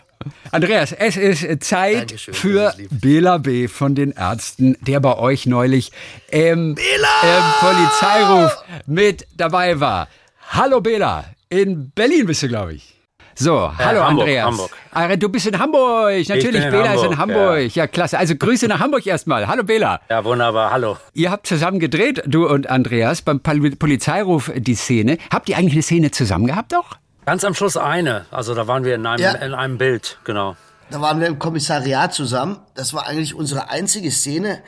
Andreas, 0.51 0.91
es 0.91 1.17
ist 1.17 1.43
äh, 1.43 1.60
Zeit 1.60 2.12
Dankeschön, 2.12 2.34
für. 2.34 2.74
Bela 2.89 3.38
B. 3.38 3.67
von 3.67 3.95
den 3.95 4.12
Ärzten, 4.12 4.77
der 4.81 5.00
bei 5.00 5.17
euch 5.17 5.45
neulich 5.45 5.91
im, 6.31 6.75
im 6.75 7.43
Polizeiruf 7.60 8.63
mit 8.88 9.27
dabei 9.36 9.79
war. 9.79 10.07
Hallo 10.50 10.81
Bela, 10.81 11.25
in 11.50 11.91
Berlin 11.91 12.25
bist 12.25 12.43
du, 12.43 12.48
glaube 12.48 12.74
ich. 12.74 12.95
So, 13.38 13.70
hallo 13.77 14.01
Hamburg, 14.01 14.22
Andreas. 14.27 14.46
Hamburg. 14.46 14.72
Ah, 14.92 15.15
Du 15.18 15.27
bist 15.27 15.46
in 15.48 15.60
Hamburg, 15.60 16.27
natürlich. 16.30 16.51
bin 16.51 16.62
in 16.63 16.72
Bela 16.72 16.94
ist 16.94 17.04
in 17.04 17.18
Hamburg, 17.18 17.38
Hamburg. 17.38 17.75
Ja. 17.75 17.88
klasse. 17.88 18.18
Also 18.18 18.36
Grüße 18.36 18.68
nach 18.68 18.80
Hamburg 18.80 19.06
erstmal. 19.06 19.46
Hallo 19.48 19.63
Bela. 19.63 20.00
Ja, 20.10 20.24
wunderbar. 20.24 20.72
Hallo. 20.72 20.96
Ihr 21.13 21.32
habt 21.32 21.46
zusammen 21.46 21.80
gedreht, 21.80 22.24
du 22.25 22.48
und 22.48 22.70
Andreas, 22.70 23.22
beim 23.22 23.42
Pol- 23.42 23.75
Polizeiruf 23.75 24.51
die 24.56 24.75
Szene. 24.75 25.18
Habt 25.32 25.50
ihr 25.50 25.58
eigentlich 25.58 25.74
eine 25.74 25.82
Szene 25.84 26.12
zusammen 26.12 26.48
gehabt 26.48 26.74
auch? 26.74 26.92
Ganz 27.25 27.44
am 27.44 27.54
Schluss 27.56 27.75
eine. 27.75 28.25
Also 28.32 28.56
da 28.56 28.68
waren 28.68 28.86
wir 28.86 28.96
in 28.96 29.06
einem, 29.06 29.22
Ja. 29.22 29.32
in 29.34 29.54
einem 29.54 29.77
Bild, 29.77 30.18
genau. 30.24 30.56
da 30.92 31.01
waren 31.01 31.20
wir 31.20 31.27
im 31.27 31.38
Kommissariat 31.39 32.13
zusammen. 32.13 32.60
Das 32.75 32.94
war 32.94 33.06
eigentlich 33.08 33.34
unsere 33.36 33.70
einzige 33.70 34.12
Szene. 34.12 34.60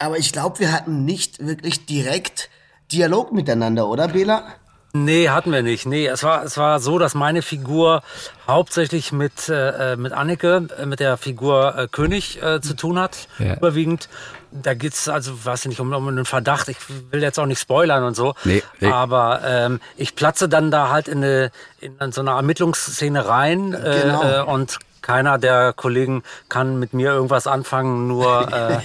Aber 0.00 0.16
ich 0.18 0.32
glaube, 0.32 0.58
wir 0.58 0.72
hatten 0.72 1.04
nicht 1.04 1.46
wirklich 1.46 1.86
direkt 1.86 2.48
Dialog 2.90 3.32
miteinander, 3.32 3.86
oder, 3.86 4.08
Bela? 4.08 4.44
Nee, 4.92 5.28
hatten 5.28 5.52
wir 5.52 5.62
nicht. 5.62 5.86
Nee, 5.86 6.06
es 6.06 6.24
war, 6.24 6.42
es 6.42 6.56
war 6.56 6.80
so, 6.80 6.98
dass 6.98 7.14
meine 7.14 7.42
Figur 7.42 8.02
hauptsächlich 8.50 9.12
mit, 9.12 9.48
äh, 9.48 9.96
mit 9.96 10.12
Anneke, 10.12 10.68
äh, 10.78 10.86
mit 10.86 11.00
der 11.00 11.16
Figur 11.16 11.76
äh, 11.76 11.88
König 11.88 12.42
äh, 12.42 12.60
zu 12.60 12.74
tun 12.74 12.98
hat, 12.98 13.28
Ja. 13.38 13.54
überwiegend. 13.56 14.08
Da 14.52 14.74
geht's 14.74 15.08
also, 15.08 15.44
weiß 15.44 15.60
ich 15.60 15.68
nicht, 15.68 15.80
um, 15.80 15.92
um 15.92 16.08
einen 16.08 16.24
Verdacht. 16.24 16.68
Ich 16.68 16.76
will 17.12 17.22
jetzt 17.22 17.38
auch 17.38 17.46
nicht 17.46 17.60
spoilern 17.60 18.02
und 18.02 18.14
so. 18.16 18.34
Nee, 18.44 18.62
nee. 18.80 18.90
Aber 18.90 19.42
ähm, 19.44 19.80
ich 19.96 20.16
platze 20.16 20.48
dann 20.48 20.72
da 20.72 20.90
halt 20.90 21.06
in, 21.06 21.18
eine, 21.22 21.52
in 21.80 22.10
so 22.12 22.20
eine 22.20 22.30
Ermittlungsszene 22.30 23.26
rein 23.28 23.72
äh, 23.74 24.00
Genau. 24.02 24.22
äh, 24.24 24.40
und 24.42 24.78
keiner 25.02 25.38
der 25.38 25.72
Kollegen 25.72 26.22
kann 26.48 26.78
mit 26.78 26.92
mir 26.94 27.10
irgendwas 27.12 27.46
anfangen, 27.46 28.06
nur 28.08 28.52
äh, 28.52 28.80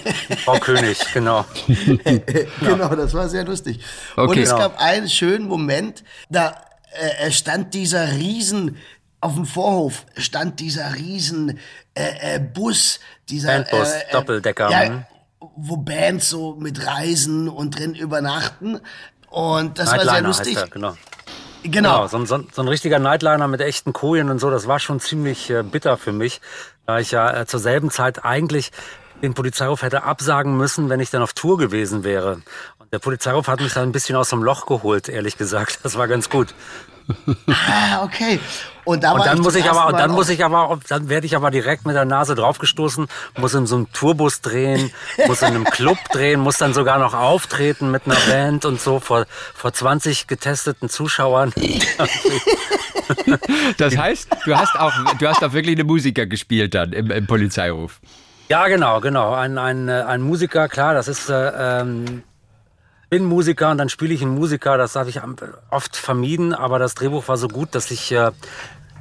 Frau 0.46 0.60
König, 0.60 1.00
genau. 1.14 1.46
Genau, 2.62 2.96
das 2.96 3.14
war 3.14 3.28
sehr 3.30 3.44
lustig. 3.44 3.80
Okay. 4.16 4.30
Und 4.30 4.38
es 4.38 4.50
Genau. 4.50 4.62
gab 4.62 4.80
einen 4.80 5.10
schönen 5.10 5.48
Moment, 5.48 6.04
da 6.30 6.56
äh, 7.20 7.32
stand 7.32 7.74
dieser 7.74 8.12
Riesen, 8.14 8.78
auf 9.26 9.36
dem 9.36 9.46
Vorhof 9.46 10.06
stand 10.18 10.60
dieser 10.60 10.96
Riesen 10.96 11.60
äh, 11.94 12.36
äh, 12.36 12.40
Bus, 12.40 13.00
dieser 13.30 13.50
Bandbus, 13.54 13.92
äh, 13.92 14.00
äh, 14.00 14.12
Doppeldecker, 14.12 14.70
ja, 14.70 14.90
mhm. 14.90 15.06
wo 15.56 15.78
Bands 15.78 16.30
so 16.30 16.56
mit 16.56 16.86
reisen 16.86 17.48
und 17.50 17.78
drin 17.78 17.96
übernachten. 17.96 18.80
Und 19.30 19.80
das 19.80 19.88
war 19.88 19.96
sehr 20.00 20.06
Nightliner 20.06 20.28
lustig. 20.28 20.58
er, 20.58 20.68
genau. 20.68 20.96
Genau. 21.64 22.04
Genau, 22.04 22.08
so, 22.08 22.18
ein- 22.18 22.26
so, 22.28 22.36
ein- 22.36 22.48
so 22.54 22.62
ein 22.62 22.68
richtiger 22.68 23.00
Nightliner 23.00 23.48
mit 23.48 23.60
echten 23.60 23.92
Kojen 23.92 24.30
und 24.30 24.38
so, 24.40 24.52
das 24.52 24.68
war 24.68 24.80
schon 24.80 25.00
ziemlich 25.00 25.50
äh, 25.50 25.64
bitter 25.64 25.98
für 25.98 26.12
mich, 26.12 26.40
da 26.86 27.00
ich 27.00 27.10
ja 27.12 27.42
äh, 27.42 27.46
zur 27.48 27.60
selben 27.60 27.90
Zeit 27.90 28.24
eigentlich 28.24 28.72
den 29.24 29.34
Polizeiruf 29.34 29.82
hätte 29.82 30.04
absagen 30.04 30.56
müssen, 30.58 30.90
wenn 30.90 31.00
ich 31.00 31.10
dann 31.10 31.24
auf 31.24 31.34
Tour 31.34 31.58
gewesen 31.58 32.04
wäre. 32.04 32.42
Und 32.78 32.94
der 32.94 33.00
Polizeiruf 33.00 33.48
hat 33.48 33.62
mich 33.62 33.74
dann 33.74 33.84
ein 33.90 33.92
bisschen 33.92 34.16
aus 34.16 34.30
dem 34.30 34.44
Loch 34.44 34.68
geholt, 34.68 35.10
ehrlich 35.10 35.38
gesagt. 35.38 35.80
Das 35.84 35.98
war 35.98 36.08
ganz 36.08 36.30
gut. 36.30 36.54
Ah, 37.48 38.04
okay. 38.04 38.40
Und, 38.84 39.04
da 39.04 39.14
und 39.14 39.26
dann 39.26 39.40
muss 39.40 39.56
ich 39.56 39.68
aber, 39.70 39.88
und 39.88 39.98
dann 39.98 40.12
muss 40.12 40.30
ich 40.30 40.46
aber, 40.46 40.80
dann 40.88 41.10
werde 41.10 41.26
ich 41.26 41.36
aber 41.36 41.50
direkt 41.50 41.88
mit 41.88 41.96
der 41.96 42.06
Nase 42.06 42.36
draufgestoßen, 42.36 43.08
muss 43.38 43.56
in 43.56 43.66
so 43.66 43.78
einem 43.78 43.92
Tourbus 43.92 44.42
drehen, 44.42 44.92
muss 45.28 45.42
in 45.42 45.48
einem 45.48 45.66
Club 45.66 45.98
drehen, 46.12 46.40
muss 46.40 46.58
dann 46.58 46.76
sogar 46.76 47.00
noch 47.00 47.16
auftreten 47.16 47.90
mit 47.90 48.04
einer 48.06 48.20
Band 48.28 48.66
und 48.66 48.80
so 48.80 49.00
vor, 49.00 49.26
vor 49.56 49.74
20 49.74 50.28
getesteten 50.28 50.90
Zuschauern. 50.90 51.52
das 53.78 53.98
heißt, 53.98 54.28
du 54.46 54.56
hast 54.56 54.80
auch, 54.80 54.94
du 55.18 55.28
hast 55.28 55.44
auch 55.44 55.54
wirklich 55.54 55.76
eine 55.76 55.84
Musiker 55.84 56.28
gespielt 56.28 56.76
dann 56.76 56.94
im, 56.94 57.10
im 57.10 57.26
Polizeiruf. 57.26 58.00
Ja, 58.50 58.68
genau, 58.68 59.02
genau. 59.02 59.34
Ein, 59.34 59.58
ein, 59.58 59.90
äh, 59.90 60.04
ein 60.04 60.22
Musiker, 60.22 60.70
klar, 60.70 60.94
das 60.94 61.08
ist, 61.08 61.30
äh, 61.30 61.82
ähm, 61.82 62.24
bin 63.16 63.24
Musiker 63.24 63.72
und 63.72 63.78
dann 63.78 63.88
spiele 63.88 64.14
ich 64.14 64.22
einen 64.22 64.36
Musiker, 64.36 64.78
das 64.78 64.98
habe 64.98 65.10
ich 65.10 65.22
oft 65.70 65.96
vermieden, 65.96 66.54
aber 66.54 66.80
das 66.80 66.96
Drehbuch 66.96 67.30
war 67.30 67.38
so 67.38 67.48
gut, 67.48 67.70
dass 67.72 67.90
ich 67.90 68.12
äh, 68.12 68.32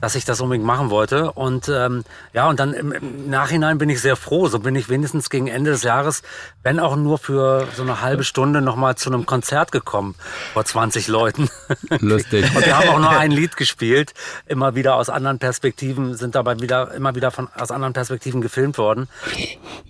dass 0.00 0.14
ich 0.14 0.24
das 0.24 0.40
unbedingt 0.40 0.64
machen 0.64 0.90
wollte. 0.90 1.32
Und 1.32 1.68
ähm, 1.68 2.04
ja, 2.32 2.48
und 2.48 2.60
dann 2.60 2.74
im, 2.74 2.92
im, 2.92 3.28
Nachhinein 3.28 3.78
bin 3.78 3.88
ich 3.88 4.00
sehr 4.00 4.14
froh. 4.14 4.46
So 4.46 4.60
bin 4.60 4.76
ich 4.76 4.88
wenigstens 4.88 5.30
gegen 5.30 5.48
Ende 5.48 5.72
des 5.72 5.82
Jahres, 5.82 6.22
wenn 6.64 6.80
auch 6.80 6.96
nur 6.96 7.18
für 7.18 7.68
so 7.76 7.82
eine 7.82 8.00
halbe 8.00 8.24
Stunde, 8.24 8.60
nochmal 8.62 8.96
zu 8.96 9.10
einem 9.10 9.26
Konzert 9.26 9.70
gekommen 9.70 10.16
vor 10.54 10.64
20 10.64 11.06
Leuten. 11.08 11.48
Lustig. 12.00 12.44
und 12.56 12.66
wir 12.66 12.76
haben 12.76 12.88
auch 12.88 12.98
nur 12.98 13.10
ein 13.10 13.30
Lied 13.30 13.56
gespielt, 13.56 14.14
immer 14.46 14.74
wieder 14.74 14.96
aus 14.96 15.10
anderen 15.10 15.38
Perspektiven, 15.38 16.16
sind 16.16 16.34
dabei 16.34 16.58
wieder 16.58 16.92
immer 16.94 17.14
wieder 17.14 17.30
von 17.30 17.48
aus 17.54 17.70
anderen 17.70 17.92
Perspektiven 17.92 18.40
gefilmt 18.40 18.78
worden. 18.78 19.08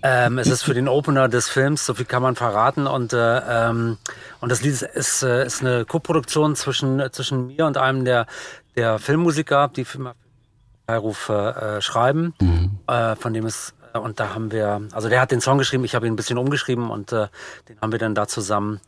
Ähm, 0.03 0.37
es 0.37 0.47
ist 0.47 0.63
für 0.63 0.73
den 0.73 0.87
Opener 0.87 1.29
des 1.29 1.47
Films, 1.47 1.85
so 1.85 1.93
viel 1.93 2.05
kann 2.05 2.21
man 2.21 2.35
verraten. 2.35 2.85
Und 2.87 3.13
äh, 3.13 3.37
ähm, 3.47 3.97
und 4.41 4.51
das 4.51 4.61
Lied 4.61 4.73
ist, 4.73 4.83
ist, 4.83 5.23
äh, 5.23 5.45
ist 5.45 5.61
eine 5.61 5.85
Koproduktion 5.85 6.55
zwischen 6.55 7.01
zwischen 7.11 7.47
mir 7.47 7.65
und 7.65 7.77
einem 7.77 8.03
der 8.03 8.27
der 8.75 8.99
Filmmusiker, 8.99 9.69
die 9.69 9.85
Filmbeiruf 9.85 11.29
äh, 11.29 11.81
schreiben, 11.81 12.33
mhm. 12.41 12.79
äh, 12.87 13.15
von 13.15 13.33
dem 13.33 13.45
es 13.45 13.73
äh, 13.81 13.84
und 13.99 14.19
da 14.19 14.33
haben 14.33 14.51
wir, 14.51 14.81
also 14.91 15.09
der 15.09 15.21
hat 15.21 15.31
den 15.31 15.41
Song 15.41 15.57
geschrieben, 15.57 15.83
ich 15.83 15.95
habe 15.95 16.07
ihn 16.07 16.13
ein 16.13 16.15
bisschen 16.15 16.37
umgeschrieben 16.37 16.89
und 16.89 17.11
äh, 17.11 17.27
den 17.69 17.79
haben 17.81 17.91
wir 17.91 17.99
dann 17.99 18.15
da 18.15 18.27
zusammen 18.27 18.81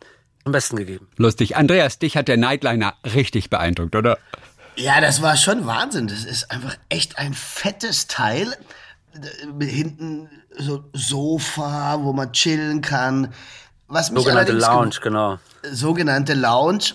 am 0.46 0.52
besten 0.52 0.78
gegeben. 0.78 1.08
Lustig. 1.18 1.58
Andreas, 1.58 2.00
dich 2.00 2.18
hat 2.18 2.28
der 2.28 2.38
Nightliner 2.38 2.96
richtig 3.04 3.50
beeindruckt, 3.50 3.96
oder? 3.96 4.18
Ja, 4.76 5.02
das 5.02 5.22
war 5.22 5.36
schon 5.38 5.66
Wahnsinn. 5.66 6.08
Das 6.08 6.24
ist 6.24 6.52
einfach 6.52 6.78
echt 6.90 7.18
ein 7.18 7.34
fettes 7.34 8.08
Teil. 8.08 8.56
Hinten 9.60 10.30
so 10.56 10.84
Sofa, 10.94 12.00
wo 12.02 12.14
man 12.14 12.32
chillen 12.32 12.82
kann. 12.82 13.34
Was 13.88 14.12
mich 14.12 14.24
sogenannte 14.24 14.54
Lounge, 14.54 14.96
genau. 15.02 15.40
Sogenannte 15.72 16.34
Lounge. 16.34 16.94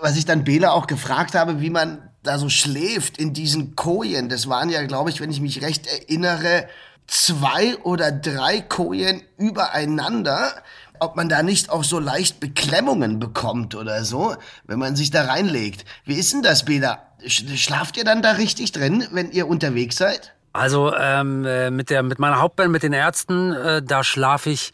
Was 0.00 0.16
ich 0.16 0.24
dann 0.24 0.44
Bela 0.44 0.72
auch 0.72 0.86
gefragt 0.86 1.34
habe, 1.34 1.60
wie 1.60 1.70
man 1.70 2.10
da 2.22 2.38
so 2.38 2.48
schläft 2.48 3.18
in 3.18 3.32
diesen 3.32 3.76
Kojen. 3.76 4.28
Das 4.28 4.48
waren 4.48 4.70
ja, 4.70 4.84
glaube 4.86 5.10
ich, 5.10 5.20
wenn 5.20 5.30
ich 5.30 5.40
mich 5.40 5.62
recht 5.62 5.86
erinnere, 5.86 6.66
zwei 7.10 7.76
oder 7.82 8.12
drei 8.12 8.60
Kojen 8.60 9.22
übereinander. 9.36 10.52
Ob 11.00 11.16
man 11.16 11.28
da 11.28 11.42
nicht 11.42 11.70
auch 11.70 11.82
so 11.82 11.98
leicht 11.98 12.40
Beklemmungen 12.40 13.18
bekommt 13.18 13.74
oder 13.74 14.04
so, 14.04 14.36
wenn 14.66 14.78
man 14.78 14.96
sich 14.96 15.10
da 15.10 15.24
reinlegt. 15.24 15.86
Wie 16.04 16.14
ist 16.14 16.32
denn 16.32 16.42
das, 16.42 16.66
Bela? 16.66 17.02
Schlaft 17.26 17.96
ihr 17.96 18.04
dann 18.04 18.22
da 18.22 18.32
richtig 18.32 18.72
drin, 18.72 19.06
wenn 19.10 19.30
ihr 19.30 19.48
unterwegs 19.48 19.96
seid? 19.96 20.34
Also 20.52 20.94
ähm, 20.94 21.44
äh, 21.46 21.70
mit 21.70 21.90
der 21.90 22.02
mit 22.02 22.18
meiner 22.18 22.40
Hauptband, 22.40 22.70
mit 22.70 22.82
den 22.82 22.92
Ärzten, 22.92 23.52
äh, 23.52 23.82
da 23.82 24.04
schlafe 24.04 24.50
ich 24.50 24.72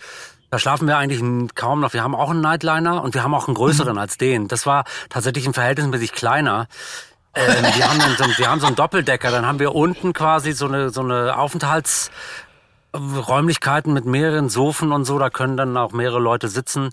da 0.51 0.59
schlafen 0.59 0.87
wir 0.87 0.97
eigentlich 0.97 1.23
kaum 1.55 1.81
noch. 1.81 1.93
Wir 1.93 2.03
haben 2.03 2.15
auch 2.15 2.31
einen 2.31 2.41
Nightliner 2.41 3.03
und 3.03 3.15
wir 3.15 3.23
haben 3.23 3.35
auch 3.35 3.49
einen 3.49 3.57
größeren 3.57 3.95
mhm. 3.95 3.99
als 3.99 4.17
den. 4.17 4.49
Das 4.49 4.65
war 4.65 4.85
tatsächlich 5.11 5.47
ein 5.47 5.55
verhältnismäßig 5.55 6.13
kleiner. 6.13 6.69
Ähm, 7.37 7.65
wir, 7.75 7.89
haben 7.89 8.01
so, 8.17 8.25
wir 8.39 8.51
haben 8.51 8.61
so 8.61 8.67
einen 8.67 8.77
Doppeldecker, 8.77 9.31
dann 9.31 9.45
haben 9.47 9.59
wir 9.59 9.75
unten 9.75 10.15
quasi 10.15 10.53
so 10.53 10.67
eine, 10.67 10.91
so 10.91 11.01
eine 11.03 11.39
Aufenthaltsräumlichkeiten 11.39 13.93
mit 13.93 14.07
mehreren 14.07 14.49
Sofen 14.49 14.93
und 14.93 15.05
so. 15.05 15.19
Da 15.19 15.31
können 15.31 15.57
dann 15.57 15.77
auch 15.77 15.93
mehrere 15.93 16.19
Leute 16.19 16.49
sitzen 16.49 16.91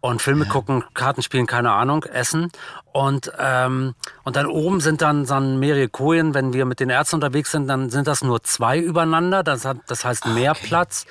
und 0.00 0.22
Filme 0.22 0.44
ja. 0.44 0.50
gucken, 0.50 0.84
Karten 0.94 1.22
spielen, 1.22 1.46
keine 1.46 1.72
Ahnung, 1.72 2.04
essen. 2.04 2.50
Und, 2.92 3.32
ähm, 3.38 3.94
und 4.24 4.36
dann 4.36 4.46
oben 4.46 4.80
sind 4.80 5.02
dann, 5.02 5.26
dann 5.26 5.58
mehrere 5.58 5.88
Kojen. 5.88 6.34
Wenn 6.34 6.52
wir 6.52 6.64
mit 6.64 6.80
den 6.80 6.90
Ärzten 6.90 7.16
unterwegs 7.16 7.52
sind, 7.52 7.68
dann 7.68 7.90
sind 7.90 8.06
das 8.06 8.22
nur 8.22 8.42
zwei 8.42 8.78
übereinander. 8.78 9.42
Das, 9.42 9.64
hat, 9.64 9.78
das 9.86 10.04
heißt 10.04 10.26
mehr 10.26 10.52
okay. 10.52 10.66
Platz. 10.66 11.06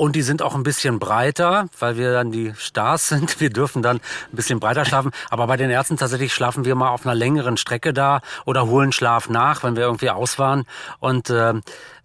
Und 0.00 0.16
die 0.16 0.22
sind 0.22 0.40
auch 0.40 0.54
ein 0.54 0.62
bisschen 0.62 0.98
breiter, 0.98 1.66
weil 1.78 1.98
wir 1.98 2.14
dann 2.14 2.32
die 2.32 2.54
Stars 2.56 3.08
sind. 3.08 3.38
Wir 3.38 3.50
dürfen 3.50 3.82
dann 3.82 3.98
ein 3.98 4.02
bisschen 4.32 4.58
breiter 4.58 4.86
schlafen. 4.86 5.10
Aber 5.28 5.46
bei 5.46 5.58
den 5.58 5.68
Ärzten 5.68 5.98
tatsächlich 5.98 6.32
schlafen 6.32 6.64
wir 6.64 6.74
mal 6.74 6.88
auf 6.88 7.04
einer 7.04 7.14
längeren 7.14 7.58
Strecke 7.58 7.92
da 7.92 8.22
oder 8.46 8.66
holen 8.66 8.92
Schlaf 8.92 9.28
nach, 9.28 9.62
wenn 9.62 9.76
wir 9.76 9.82
irgendwie 9.82 10.08
aus 10.08 10.38
waren. 10.38 10.64
Und 11.00 11.28
äh, 11.28 11.52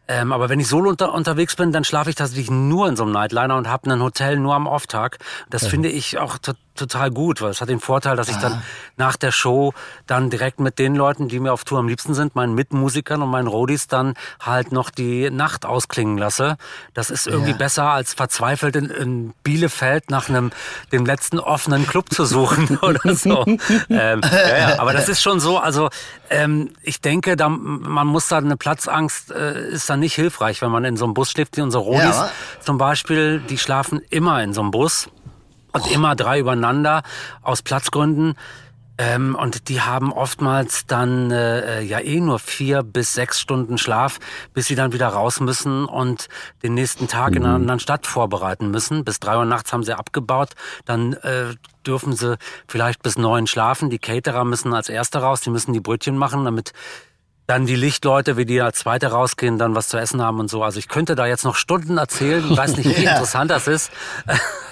ähm, 0.09 0.33
aber 0.33 0.49
wenn 0.49 0.59
ich 0.59 0.67
solo 0.67 0.89
unter, 0.89 1.13
unterwegs 1.13 1.55
bin, 1.55 1.71
dann 1.71 1.85
schlafe 1.85 2.09
ich 2.09 2.17
tatsächlich 2.17 2.51
nur 2.51 2.89
in 2.89 2.97
so 2.97 3.03
einem 3.03 3.13
Nightliner 3.13 3.55
und 3.55 3.69
habe 3.69 3.89
ein 3.89 4.01
Hotel 4.01 4.39
nur 4.39 4.55
am 4.55 4.67
Off-Tag. 4.67 5.19
Das 5.49 5.61
ja. 5.61 5.69
finde 5.69 5.87
ich 5.87 6.17
auch 6.17 6.37
total 6.37 6.64
gut, 7.13 7.41
weil 7.41 7.51
es 7.51 7.61
hat 7.61 7.69
den 7.69 7.79
Vorteil, 7.79 8.15
dass 8.15 8.29
ich 8.29 8.37
dann 8.37 8.53
ah. 8.53 8.61
nach 8.97 9.15
der 9.15 9.31
Show 9.31 9.73
dann 10.07 10.29
direkt 10.29 10.59
mit 10.59 10.79
den 10.79 10.95
Leuten, 10.95 11.27
die 11.27 11.39
mir 11.39 11.53
auf 11.53 11.63
Tour 11.63 11.79
am 11.79 11.87
liebsten 11.87 12.13
sind, 12.13 12.35
meinen 12.35 12.53
Mitmusikern 12.53 13.21
und 13.21 13.29
meinen 13.29 13.47
Roadies 13.47 13.87
dann 13.87 14.13
halt 14.39 14.71
noch 14.71 14.89
die 14.89 15.29
Nacht 15.29 15.65
ausklingen 15.65 16.17
lasse. 16.17 16.57
Das 16.93 17.09
ist 17.09 17.27
irgendwie 17.27 17.51
ja. 17.51 17.57
besser 17.57 17.89
als 17.89 18.13
verzweifelt 18.13 18.75
in, 18.75 18.89
in, 18.89 19.33
Bielefeld 19.43 20.09
nach 20.09 20.29
einem 20.29 20.51
dem 20.91 21.05
letzten 21.05 21.39
offenen 21.39 21.87
Club 21.87 22.11
zu 22.11 22.25
suchen 22.25 22.77
oder 22.81 23.15
so. 23.15 23.43
ähm, 23.45 24.21
ja, 24.23 24.57
ja, 24.57 24.79
aber 24.79 24.93
das 24.93 25.09
ist 25.09 25.21
schon 25.21 25.39
so. 25.39 25.57
Also 25.57 25.89
ähm, 26.29 26.71
ich 26.81 27.01
denke, 27.01 27.35
da, 27.35 27.49
man 27.49 28.07
muss 28.07 28.27
da 28.27 28.37
eine 28.37 28.57
Platzangst 28.57 29.31
äh, 29.31 29.69
ist 29.69 29.89
dann 29.89 29.99
nicht 29.99 30.15
hilfreich, 30.15 30.61
wenn 30.61 30.71
man 30.71 30.85
in 30.85 30.97
so 30.97 31.05
einem 31.05 31.13
Bus 31.13 31.31
schläft. 31.31 31.57
Wie 31.57 31.61
unsere 31.61 31.83
Roadies 31.83 32.21
zum 32.59 32.77
Beispiel, 32.77 33.39
die 33.39 33.57
schlafen 33.57 34.01
immer 34.09 34.43
in 34.43 34.53
so 34.53 34.61
einem 34.61 34.71
Bus 34.71 35.09
und 35.75 35.91
immer 35.91 36.15
drei 36.15 36.39
übereinander 36.39 37.03
aus 37.41 37.61
Platzgründen. 37.61 38.35
Ähm, 38.97 39.35
und 39.35 39.67
die 39.67 39.81
haben 39.81 40.13
oftmals 40.13 40.85
dann 40.85 41.29
äh, 41.29 41.81
ja 41.81 41.99
eh 41.99 42.21
nur 42.21 42.39
vier 42.39 42.81
bis 42.81 43.13
sechs 43.13 43.41
Stunden 43.41 43.77
Schlaf, 43.77 44.19
bis 44.53 44.67
sie 44.67 44.75
dann 44.75 44.93
wieder 44.93 45.09
raus 45.09 45.41
müssen 45.41 45.83
und 45.83 46.29
den 46.63 46.75
nächsten 46.75 47.09
Tag 47.09 47.31
mhm. 47.31 47.37
in 47.37 47.43
einer 47.43 47.57
mhm. 47.57 47.63
anderen 47.63 47.79
Stadt 47.81 48.07
vorbereiten 48.07 48.71
müssen. 48.71 49.03
Bis 49.03 49.19
drei 49.19 49.37
Uhr 49.37 49.43
nachts 49.43 49.73
haben 49.73 49.83
sie 49.83 49.97
abgebaut. 49.97 50.51
Dann 50.85 51.13
äh, 51.13 51.55
dürfen 51.85 52.13
sie 52.15 52.37
vielleicht 52.69 53.03
bis 53.03 53.17
neun 53.17 53.47
schlafen. 53.47 53.89
Die 53.89 53.99
Caterer 53.99 54.45
müssen 54.45 54.73
als 54.73 54.87
Erste 54.87 55.19
raus, 55.19 55.41
die 55.41 55.49
müssen 55.49 55.73
die 55.73 55.81
Brötchen 55.81 56.17
machen, 56.17 56.45
damit 56.45 56.71
dann 57.47 57.65
die 57.65 57.75
Lichtleute, 57.75 58.37
wie 58.37 58.45
die 58.45 58.61
als 58.61 58.79
Zweite 58.79 59.07
rausgehen, 59.07 59.59
dann 59.59 59.75
was 59.75 59.89
zu 59.89 59.97
essen 59.97 60.21
haben 60.21 60.39
und 60.39 60.49
so. 60.49 60.63
Also 60.63 60.79
ich 60.79 60.87
könnte 60.87 61.15
da 61.15 61.27
jetzt 61.27 61.43
noch 61.43 61.55
Stunden 61.55 61.97
erzählen. 61.97 62.43
Ich 62.49 62.57
weiß 62.57 62.77
nicht, 62.77 62.97
wie 62.97 63.03
ja. 63.03 63.11
interessant 63.11 63.51
das 63.51 63.67
ist. 63.67 63.91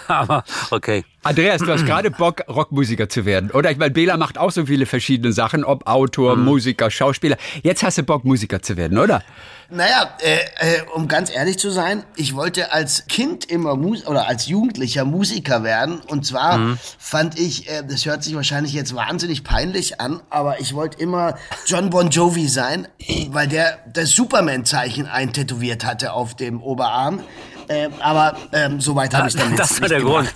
Aber 0.08 0.44
okay. 0.72 1.04
Andreas, 1.24 1.62
du 1.62 1.72
hast 1.72 1.86
gerade 1.86 2.12
Bock, 2.12 2.42
Rockmusiker 2.48 3.10
zu 3.10 3.26
werden. 3.26 3.52
Oder 3.52 3.72
ich 3.72 3.78
meine, 3.78 3.92
Bela 3.92 4.18
macht 4.18 4.38
auch 4.38 4.52
so 4.52 4.66
viele 4.66 4.86
verschiedene 4.86 5.34
Sachen, 5.34 5.64
ob 5.64 5.88
Autor, 5.88 6.36
mhm. 6.36 6.46
Musiker, 6.46 6.92
Schauspieler. 6.92 7.38
Jetzt 7.62 7.84
hast 7.84 7.98
du 7.98 8.04
Bock, 8.04 8.26
Musiker 8.26 8.62
zu 8.62 8.78
werden, 8.78 8.98
oder? 8.98 9.24
Naja, 9.70 10.16
äh, 10.22 10.36
äh, 10.36 10.82
um 10.94 11.08
ganz 11.08 11.34
ehrlich 11.34 11.58
zu 11.58 11.72
sein, 11.72 12.04
ich 12.16 12.36
wollte 12.36 12.72
als 12.72 13.08
Kind 13.08 13.46
immer 13.46 13.76
Mus 13.76 14.06
oder 14.06 14.28
als 14.28 14.48
Jugendlicher 14.48 15.04
Musiker 15.04 15.64
werden. 15.64 16.00
Und 16.08 16.26
zwar 16.26 16.58
mhm. 16.58 16.78
fand 17.00 17.40
ich, 17.40 17.70
äh, 17.70 17.84
das 17.88 18.06
hört 18.06 18.24
sich 18.24 18.36
wahrscheinlich 18.36 18.74
jetzt 18.74 18.96
wahnsinnig 18.96 19.44
peinlich 19.44 20.00
an, 20.00 20.22
aber 20.30 20.60
ich 20.60 20.76
wollte 20.76 21.00
immer 21.00 21.38
John 21.66 21.90
Bon 21.90 22.10
Jovi 22.10 22.48
sein, 22.50 22.88
weil 23.30 23.48
der 23.48 23.80
das 23.92 24.12
Superman-Zeichen 24.12 25.08
eintätowiert 25.08 25.86
hatte 25.86 26.14
auf 26.14 26.36
dem 26.36 26.62
Oberarm. 26.62 27.22
Äh, 27.68 27.90
aber 28.00 28.36
ähm, 28.52 28.80
soweit 28.82 29.14
habe 29.14 29.28
ich 29.28 29.36
dann 29.36 29.56
Das 29.56 29.82
war 29.82 29.88
der 29.88 30.02
Grund. 30.02 30.34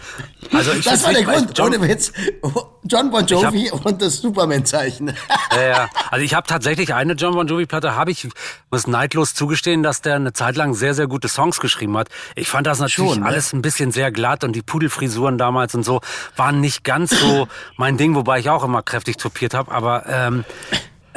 Also 0.53 0.71
ich 0.71 0.85
das 0.85 1.03
war 1.03 1.13
der 1.13 1.23
Grund, 1.23 1.57
John, 1.57 1.67
ohne 1.73 1.81
Witz. 1.87 2.11
John 2.85 3.11
Bon 3.11 3.25
Jovi 3.25 3.65
hab, 3.65 3.85
und 3.85 4.01
das 4.01 4.17
Superman-Zeichen. 4.17 5.13
Ja, 5.51 5.61
ja. 5.61 5.89
Also 6.09 6.23
ich 6.23 6.33
habe 6.33 6.47
tatsächlich 6.47 6.93
eine 6.93 7.13
John 7.13 7.33
Bon 7.33 7.47
Jovi-Platte, 7.47 7.95
habe 7.95 8.11
ich, 8.11 8.29
muss 8.71 8.87
neidlos 8.87 9.33
zugestehen, 9.33 9.83
dass 9.83 10.01
der 10.01 10.15
eine 10.15 10.33
Zeit 10.33 10.55
lang 10.55 10.73
sehr, 10.73 10.93
sehr 10.93 11.07
gute 11.07 11.27
Songs 11.27 11.59
geschrieben 11.59 11.97
hat. 11.97 12.09
Ich 12.35 12.49
fand 12.49 12.67
das 12.67 12.79
natürlich 12.79 13.13
Schon, 13.13 13.23
ne? 13.23 13.27
alles 13.27 13.53
ein 13.53 13.61
bisschen 13.61 13.91
sehr 13.91 14.11
glatt 14.11 14.43
und 14.43 14.53
die 14.55 14.61
Pudelfrisuren 14.61 15.37
damals 15.37 15.75
und 15.75 15.83
so 15.83 16.01
waren 16.35 16.61
nicht 16.61 16.83
ganz 16.83 17.11
so 17.11 17.47
mein 17.75 17.97
Ding, 17.97 18.15
wobei 18.15 18.39
ich 18.39 18.49
auch 18.49 18.63
immer 18.63 18.83
kräftig 18.83 19.17
topiert 19.17 19.53
habe. 19.53 19.71
Aber 19.71 20.05
ähm, 20.07 20.45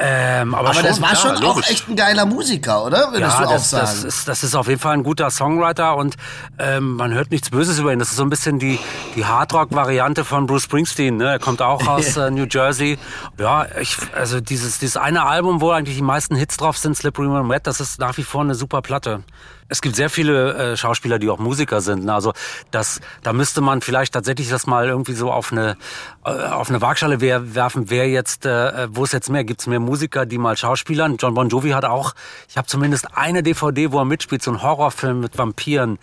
ähm, 0.03 0.55
aber, 0.55 0.69
aber 0.69 0.73
schon, 0.73 0.83
das 0.83 1.01
war 1.01 1.09
klar, 1.09 1.35
schon 1.35 1.43
logisch. 1.43 1.65
auch 1.65 1.69
echt 1.69 1.87
ein 1.87 1.95
geiler 1.95 2.25
Musiker, 2.25 2.83
oder? 2.83 3.11
Würdest 3.11 3.37
ja, 3.37 3.45
du 3.45 3.49
das, 3.51 3.69
sagen? 3.69 3.85
Das 3.85 4.03
ist, 4.03 4.27
das 4.27 4.43
ist 4.43 4.55
auf 4.55 4.67
jeden 4.67 4.79
Fall 4.79 4.95
ein 4.95 5.03
guter 5.03 5.29
Songwriter 5.29 5.95
und 5.95 6.15
ähm, 6.57 6.95
man 6.95 7.13
hört 7.13 7.29
nichts 7.29 7.51
Böses 7.51 7.77
über 7.77 7.93
ihn. 7.93 7.99
Das 7.99 8.09
ist 8.09 8.15
so 8.15 8.23
ein 8.23 8.29
bisschen 8.31 8.57
die, 8.57 8.79
die 9.15 9.25
Hardrock-Variante 9.25 10.25
von 10.25 10.47
Bruce 10.47 10.63
Springsteen. 10.63 11.17
Ne? 11.17 11.29
Er 11.29 11.39
kommt 11.39 11.61
auch 11.61 11.85
aus 11.85 12.17
äh, 12.17 12.31
New 12.31 12.45
Jersey. 12.49 12.97
Ja, 13.37 13.67
ich, 13.79 13.97
also 14.15 14.41
dieses, 14.41 14.79
dieses 14.79 14.97
eine 14.97 15.23
Album, 15.25 15.61
wo 15.61 15.69
eigentlich 15.69 15.97
die 15.97 16.01
meisten 16.01 16.35
Hits 16.35 16.57
drauf 16.57 16.79
sind, 16.79 16.97
Slippery 16.97 17.31
When 17.31 17.47
Wet, 17.49 17.67
das 17.67 17.79
ist 17.79 17.99
nach 17.99 18.17
wie 18.17 18.23
vor 18.23 18.41
eine 18.41 18.55
super 18.55 18.81
Platte. 18.81 19.23
Es 19.71 19.81
gibt 19.81 19.95
sehr 19.95 20.09
viele 20.09 20.73
äh, 20.73 20.77
Schauspieler, 20.77 21.17
die 21.17 21.29
auch 21.29 21.39
Musiker 21.39 21.79
sind. 21.79 22.03
Ne? 22.03 22.13
Also 22.13 22.33
das, 22.71 22.99
da 23.23 23.31
müsste 23.31 23.61
man 23.61 23.81
vielleicht 23.81 24.13
tatsächlich 24.13 24.49
das 24.49 24.67
mal 24.67 24.87
irgendwie 24.87 25.13
so 25.13 25.31
auf 25.31 25.53
eine 25.53 25.77
äh, 26.25 26.29
auf 26.29 26.69
eine 26.69 26.81
Waagschale 26.81 27.21
wer, 27.21 27.55
werfen. 27.55 27.89
Wer 27.89 28.09
jetzt, 28.09 28.45
äh, 28.45 28.87
wo 28.91 29.05
ist 29.05 29.13
jetzt 29.13 29.29
mehr? 29.29 29.45
Gibt 29.45 29.61
es 29.61 29.67
mehr 29.67 29.79
Musiker, 29.79 30.25
die 30.25 30.37
mal 30.37 30.57
Schauspielern? 30.57 31.15
John 31.17 31.33
Bon 31.35 31.47
Jovi 31.47 31.69
hat 31.69 31.85
auch, 31.85 32.13
ich 32.49 32.57
habe 32.57 32.67
zumindest 32.67 33.17
eine 33.17 33.43
DVD, 33.43 33.93
wo 33.93 33.99
er 33.99 34.05
mitspielt, 34.05 34.43
so 34.43 34.51
ein 34.51 34.61
Horrorfilm 34.61 35.21
mit 35.21 35.37
Vampiren 35.37 35.99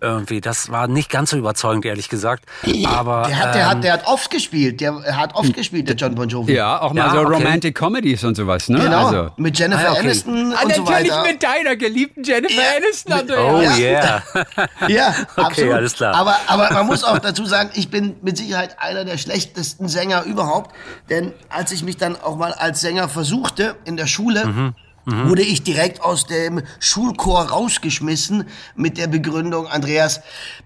irgendwie. 0.00 0.40
Das 0.40 0.70
war 0.70 0.88
nicht 0.88 1.10
ganz 1.10 1.30
so 1.30 1.36
überzeugend, 1.36 1.84
ehrlich 1.84 2.08
gesagt. 2.08 2.44
Aber 2.86 3.24
der 3.26 3.38
hat, 3.38 3.54
der 3.54 3.62
ähm, 3.62 3.68
hat, 3.68 3.84
der 3.84 3.92
hat 3.94 4.06
oft 4.06 4.30
gespielt. 4.30 4.80
Der 4.80 5.16
hat 5.16 5.34
oft 5.34 5.54
gespielt, 5.54 5.88
der 5.88 5.96
John 5.96 6.14
Bon 6.14 6.28
Jovi. 6.28 6.52
Ja, 6.54 6.80
auch 6.80 6.92
mal 6.92 7.06
Ja, 7.06 7.10
so 7.12 7.18
okay. 7.20 7.34
Romantic 7.34 7.74
Comedies 7.78 8.24
und 8.24 8.34
sowas, 8.36 8.68
ne? 8.68 8.78
Genau. 8.78 9.06
Also. 9.06 9.30
Mit 9.36 9.58
Jennifer 9.58 9.88
Ah, 9.88 9.92
okay. 9.92 10.00
Aniston 10.00 10.52
Ah, 10.56 10.62
und 10.64 10.74
so 10.74 10.82
natürlich 10.84 11.10
weiter. 11.12 11.22
mit 11.22 11.42
deiner 11.42 11.76
geliebten 11.76 12.22
Jennifer 12.24 12.54
Ja. 12.60 12.76
Aniston, 12.76 13.12
Mit- 13.16 13.30
Andreas. 13.30 13.74
Oh 13.76 13.80
yeah. 13.80 14.22
Ja, 14.88 15.14
Okay, 15.36 15.42
absolut. 15.44 15.72
alles 15.74 15.94
klar. 15.94 16.14
Aber, 16.14 16.36
aber 16.46 16.72
man 16.72 16.86
muss 16.86 17.04
auch 17.04 17.18
dazu 17.18 17.44
sagen, 17.44 17.70
ich 17.74 17.90
bin 17.90 18.16
mit 18.22 18.36
Sicherheit 18.38 18.76
einer 18.80 19.04
der 19.04 19.18
schlechtesten 19.18 19.88
Sänger 19.88 20.24
überhaupt. 20.24 20.74
Denn 21.08 21.32
als 21.48 21.72
ich 21.72 21.82
mich 21.82 21.96
dann 21.96 22.16
auch 22.20 22.36
mal 22.36 22.52
als 22.52 22.80
Sänger 22.80 23.08
versuchte 23.08 23.76
in 23.84 23.96
der 23.96 24.06
Schule, 24.06 24.46
Mhm. 24.46 24.74
Wurde 25.06 25.42
ich 25.42 25.62
direkt 25.62 26.02
aus 26.02 26.26
dem 26.26 26.62
Schulchor 26.78 27.50
rausgeschmissen 27.50 28.44
mit 28.74 28.98
der 28.98 29.06
Begründung, 29.06 29.66
Andreas, 29.66 30.20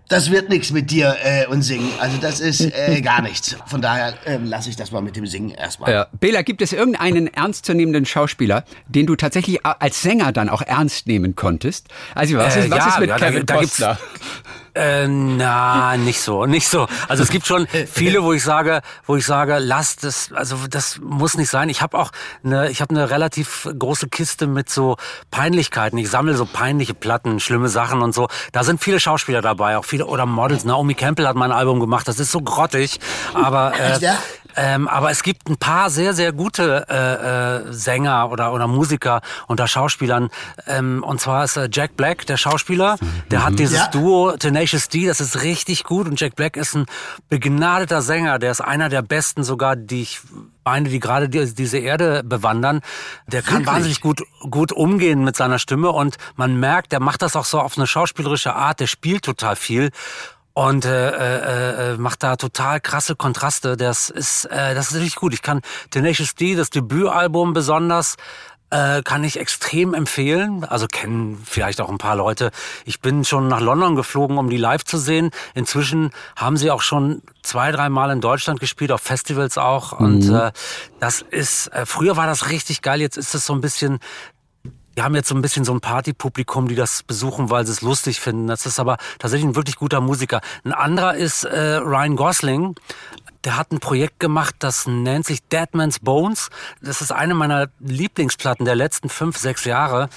das 0.08 0.30
wird 0.30 0.48
nichts 0.50 0.70
mit 0.70 0.90
dir 0.90 1.16
äh, 1.22 1.46
und 1.46 1.62
Singen. 1.62 1.90
Also 1.98 2.18
das 2.18 2.40
ist 2.40 2.60
äh, 2.60 3.00
gar 3.00 3.22
nichts. 3.22 3.56
Von 3.66 3.80
daher 3.82 4.14
ähm, 4.26 4.44
lasse 4.44 4.68
ich 4.70 4.76
das 4.76 4.90
mal 4.92 5.00
mit 5.02 5.16
dem 5.16 5.26
Singen 5.26 5.50
erstmal. 5.50 5.90
Ja. 5.92 6.06
Bela, 6.20 6.42
gibt 6.42 6.60
es 6.62 6.72
irgendeinen 6.72 7.26
ernstzunehmenden 7.32 8.04
Schauspieler, 8.06 8.64
den 8.86 9.06
du 9.06 9.16
tatsächlich 9.16 9.64
als 9.64 10.02
Sänger 10.02 10.32
dann 10.32 10.48
auch 10.48 10.62
ernst 10.62 11.06
nehmen 11.06 11.34
konntest? 11.36 11.88
Also 12.14 12.36
was, 12.36 12.56
Äh, 12.56 12.60
ist, 12.64 12.70
was 12.70 12.78
ja, 12.78 12.88
ist 12.88 12.98
mit 13.00 13.08
ja, 13.08 13.18
da- 13.18 13.26
Kevin 13.30 13.46
da 13.46 13.56
gibt's- 13.60 13.76
Costner? 13.78 13.98
Äh, 14.76 15.06
na, 15.06 15.96
nicht 15.96 16.20
so, 16.20 16.46
nicht 16.46 16.66
so. 16.66 16.88
Also 17.06 17.22
es 17.22 17.28
gibt 17.30 17.46
schon 17.46 17.68
viele, 17.92 18.24
wo 18.24 18.32
ich 18.32 18.42
sage, 18.42 18.80
wo 19.06 19.14
ich 19.14 19.24
sage, 19.24 19.58
lasst 19.60 20.02
es, 20.02 20.32
also 20.32 20.56
das 20.68 20.98
muss 21.00 21.36
nicht 21.36 21.48
sein. 21.48 21.68
Ich 21.68 21.80
habe 21.80 21.96
auch 21.96 22.10
eine, 22.42 22.68
ich 22.70 22.80
habe 22.80 22.92
eine 22.92 23.08
relativ 23.08 23.68
große 23.78 24.08
Kiste 24.08 24.48
mit 24.48 24.68
so 24.68 24.96
Peinlichkeiten. 25.30 25.96
Ich 25.96 26.10
sammle 26.10 26.34
so 26.34 26.44
peinliche 26.44 26.92
Platten, 26.92 27.38
schlimme 27.38 27.68
Sachen 27.68 28.02
und 28.02 28.16
so. 28.16 28.26
Da 28.50 28.64
sind 28.64 28.82
viele 28.82 28.98
Schauspieler 28.98 29.42
dabei, 29.42 29.76
auch 29.78 29.84
viele 29.84 29.93
oder 30.02 30.26
Models. 30.26 30.64
Naomi 30.64 30.94
Campbell 30.94 31.26
hat 31.26 31.36
mein 31.36 31.52
Album 31.52 31.80
gemacht. 31.80 32.08
Das 32.08 32.18
ist 32.18 32.30
so 32.30 32.40
grottig, 32.40 32.98
aber 33.32 33.72
äh, 33.78 33.98
ja? 34.00 34.18
Ähm, 34.56 34.88
aber 34.88 35.10
es 35.10 35.22
gibt 35.22 35.48
ein 35.48 35.56
paar 35.56 35.90
sehr, 35.90 36.14
sehr 36.14 36.32
gute 36.32 36.86
äh, 36.88 37.68
äh, 37.68 37.72
Sänger 37.72 38.30
oder, 38.30 38.52
oder 38.52 38.66
Musiker 38.66 39.20
unter 39.46 39.66
Schauspielern. 39.66 40.30
Ähm, 40.66 41.02
und 41.02 41.20
zwar 41.20 41.44
ist 41.44 41.56
äh, 41.56 41.68
Jack 41.70 41.96
Black, 41.96 42.26
der 42.26 42.36
Schauspieler. 42.36 42.96
Der 43.30 43.44
hat 43.44 43.58
dieses 43.58 43.78
Ja. 43.78 43.88
Duo 43.88 44.36
Tenacious 44.36 44.88
D, 44.88 45.06
das 45.06 45.20
ist 45.20 45.42
richtig 45.42 45.84
gut. 45.84 46.06
Und 46.06 46.20
Jack 46.20 46.36
Black 46.36 46.56
ist 46.56 46.74
ein 46.74 46.86
begnadeter 47.28 48.02
Sänger. 48.02 48.38
Der 48.38 48.50
ist 48.50 48.60
einer 48.60 48.88
der 48.88 49.02
besten 49.02 49.44
sogar, 49.44 49.76
die 49.76 50.02
ich 50.02 50.20
meine, 50.64 50.88
die 50.88 51.00
gerade 51.00 51.28
die, 51.28 51.54
diese 51.54 51.78
Erde 51.78 52.22
bewandern. 52.24 52.80
Der 53.26 53.42
kann 53.42 53.54
Wirklich? 53.54 53.66
wahnsinnig 53.66 54.00
gut, 54.00 54.22
gut 54.50 54.72
umgehen 54.72 55.22
mit 55.24 55.36
seiner 55.36 55.58
Stimme. 55.58 55.90
Und 55.90 56.16
man 56.36 56.58
merkt, 56.58 56.92
der 56.92 57.00
macht 57.00 57.22
das 57.22 57.36
auch 57.36 57.44
so 57.44 57.60
auf 57.60 57.76
eine 57.76 57.86
schauspielerische 57.86 58.54
Art. 58.54 58.80
Der 58.80 58.86
spielt 58.86 59.24
total 59.24 59.56
viel 59.56 59.90
und 60.54 60.84
äh, 60.84 61.10
äh, 61.10 61.92
äh, 61.94 61.96
macht 61.98 62.22
da 62.22 62.36
total 62.36 62.80
krasse 62.80 63.16
Kontraste. 63.16 63.76
Das 63.76 64.08
ist, 64.08 64.46
äh, 64.46 64.74
das 64.74 64.92
ist 64.92 64.94
richtig 64.94 65.16
gut. 65.16 65.34
Ich 65.34 65.42
kann 65.42 65.60
Tenacious 65.90 66.36
D, 66.36 66.54
das 66.54 66.70
Debütalbum 66.70 67.52
besonders, 67.52 68.14
äh, 68.70 69.02
kann 69.02 69.24
ich 69.24 69.38
extrem 69.38 69.94
empfehlen. 69.94 70.64
Also 70.64 70.86
kennen 70.86 71.42
vielleicht 71.44 71.80
auch 71.80 71.90
ein 71.90 71.98
paar 71.98 72.16
Leute. 72.16 72.52
Ich 72.84 73.00
bin 73.00 73.24
schon 73.24 73.48
nach 73.48 73.60
London 73.60 73.96
geflogen, 73.96 74.38
um 74.38 74.48
die 74.48 74.56
live 74.56 74.84
zu 74.84 74.96
sehen. 74.96 75.30
Inzwischen 75.54 76.10
haben 76.36 76.56
sie 76.56 76.70
auch 76.70 76.82
schon 76.82 77.22
zwei, 77.42 77.72
drei 77.72 77.88
Mal 77.88 78.10
in 78.10 78.20
Deutschland 78.20 78.60
gespielt, 78.60 78.92
auf 78.92 79.02
Festivals 79.02 79.58
auch. 79.58 79.92
Und 79.92 80.28
äh, 80.30 80.52
das 81.00 81.20
ist, 81.22 81.68
äh, 81.68 81.84
früher 81.84 82.16
war 82.16 82.26
das 82.26 82.48
richtig 82.48 82.80
geil. 82.80 83.00
Jetzt 83.00 83.16
ist 83.16 83.34
es 83.34 83.44
so 83.44 83.54
ein 83.54 83.60
bisschen 83.60 83.98
wir 84.94 85.04
haben 85.04 85.14
jetzt 85.14 85.28
so 85.28 85.34
ein 85.34 85.42
bisschen 85.42 85.64
so 85.64 85.72
ein 85.72 85.80
Partypublikum, 85.80 86.68
die 86.68 86.74
das 86.74 87.02
besuchen, 87.02 87.50
weil 87.50 87.66
sie 87.66 87.72
es 87.72 87.82
lustig 87.82 88.20
finden. 88.20 88.46
Das 88.46 88.66
ist 88.66 88.78
aber 88.78 88.98
tatsächlich 89.18 89.48
ein 89.48 89.56
wirklich 89.56 89.76
guter 89.76 90.00
Musiker. 90.00 90.40
Ein 90.64 90.72
anderer 90.72 91.14
ist 91.14 91.44
äh, 91.44 91.76
Ryan 91.76 92.16
Gosling. 92.16 92.74
Der 93.44 93.58
hat 93.58 93.72
ein 93.72 93.80
Projekt 93.80 94.20
gemacht, 94.20 94.54
das 94.60 94.86
nennt 94.86 95.26
sich 95.26 95.42
Dead 95.48 95.68
Man's 95.72 95.98
Bones. 95.98 96.48
Das 96.80 97.02
ist 97.02 97.12
eine 97.12 97.34
meiner 97.34 97.68
Lieblingsplatten 97.78 98.64
der 98.64 98.74
letzten 98.74 99.10
fünf, 99.10 99.36
sechs 99.36 99.64
Jahre. 99.64 100.08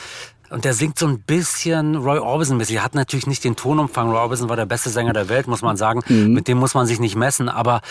Und 0.50 0.64
der 0.66 0.74
singt 0.74 0.98
so 0.98 1.08
ein 1.08 1.20
bisschen 1.20 1.96
Roy 1.96 2.20
Orbison-mäßig. 2.20 2.78
Er 2.78 2.84
hat 2.84 2.96
natürlich 2.96 3.28
nicht 3.28 3.44
den 3.44 3.56
Tonumfang. 3.56 4.10
Roy 4.10 4.18
Orbison 4.20 4.48
war 4.50 4.56
der 4.56 4.66
beste 4.66 4.90
Sänger 4.90 5.14
der 5.14 5.28
Welt, 5.30 5.48
muss 5.48 5.62
man 5.62 5.76
sagen. 5.76 6.02
Mit 6.08 6.48
dem 6.48 6.58
muss 6.58 6.74
man 6.74 6.86
sich 6.88 7.00
nicht 7.00 7.16
messen. 7.16 7.50
Aber 7.50 7.82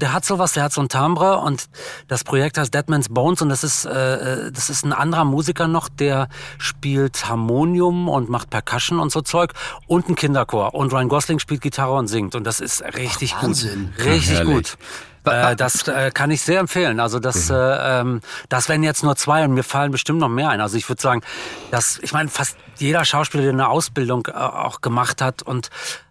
der 0.00 0.12
hat 0.12 0.24
sowas, 0.24 0.52
der 0.52 0.62
hat 0.62 0.72
so 0.72 0.80
ein 0.80 0.88
Timbre 0.88 1.38
und 1.38 1.68
das 2.06 2.24
Projekt 2.24 2.56
heißt 2.56 2.72
Dead 2.72 2.88
Man's 2.88 3.08
Bones 3.08 3.42
und 3.42 3.48
das 3.48 3.64
ist, 3.64 3.84
äh, 3.84 4.50
das 4.52 4.70
ist 4.70 4.84
ein 4.84 4.92
anderer 4.92 5.24
Musiker 5.24 5.66
noch, 5.68 5.88
der 5.88 6.28
spielt 6.58 7.28
Harmonium 7.28 8.08
und 8.08 8.28
macht 8.28 8.48
Percussion 8.48 9.00
und 9.00 9.10
so 9.10 9.22
Zeug 9.22 9.52
und 9.86 10.08
ein 10.08 10.14
Kinderchor. 10.14 10.74
Und 10.74 10.92
Ryan 10.92 11.08
Gosling 11.08 11.38
spielt 11.40 11.60
Gitarre 11.62 11.94
und 11.94 12.06
singt 12.06 12.34
und 12.36 12.44
das 12.44 12.60
ist 12.60 12.82
richtig 12.96 13.34
Ach, 13.36 13.42
Wahnsinn. 13.42 13.92
gut. 13.96 14.06
Richtig 14.06 14.38
herrlich. 14.38 14.54
gut. 14.54 14.78
Äh, 15.24 15.56
das 15.56 15.86
äh, 15.88 16.10
kann 16.12 16.30
ich 16.30 16.42
sehr 16.42 16.60
empfehlen. 16.60 17.00
Also 17.00 17.18
das, 17.18 17.50
äh, 17.50 17.54
ähm, 17.54 18.20
das 18.48 18.68
wären 18.68 18.82
jetzt 18.82 19.02
nur 19.02 19.16
zwei 19.16 19.44
und 19.44 19.52
mir 19.52 19.64
fallen 19.64 19.92
bestimmt 19.92 20.20
noch 20.20 20.28
mehr 20.28 20.50
ein. 20.50 20.60
Also 20.60 20.76
ich 20.76 20.88
würde 20.88 21.02
sagen, 21.02 21.22
dass 21.70 21.98
ich 22.02 22.12
meine 22.12 22.28
fast 22.28 22.56
jeder 22.76 23.04
Schauspieler, 23.04 23.42
der 23.42 23.52
eine 23.52 23.68
Ausbildung 23.68 24.26
äh, 24.28 24.32
auch 24.32 24.80
gemacht 24.80 25.20
hat 25.20 25.42
und 25.42 25.70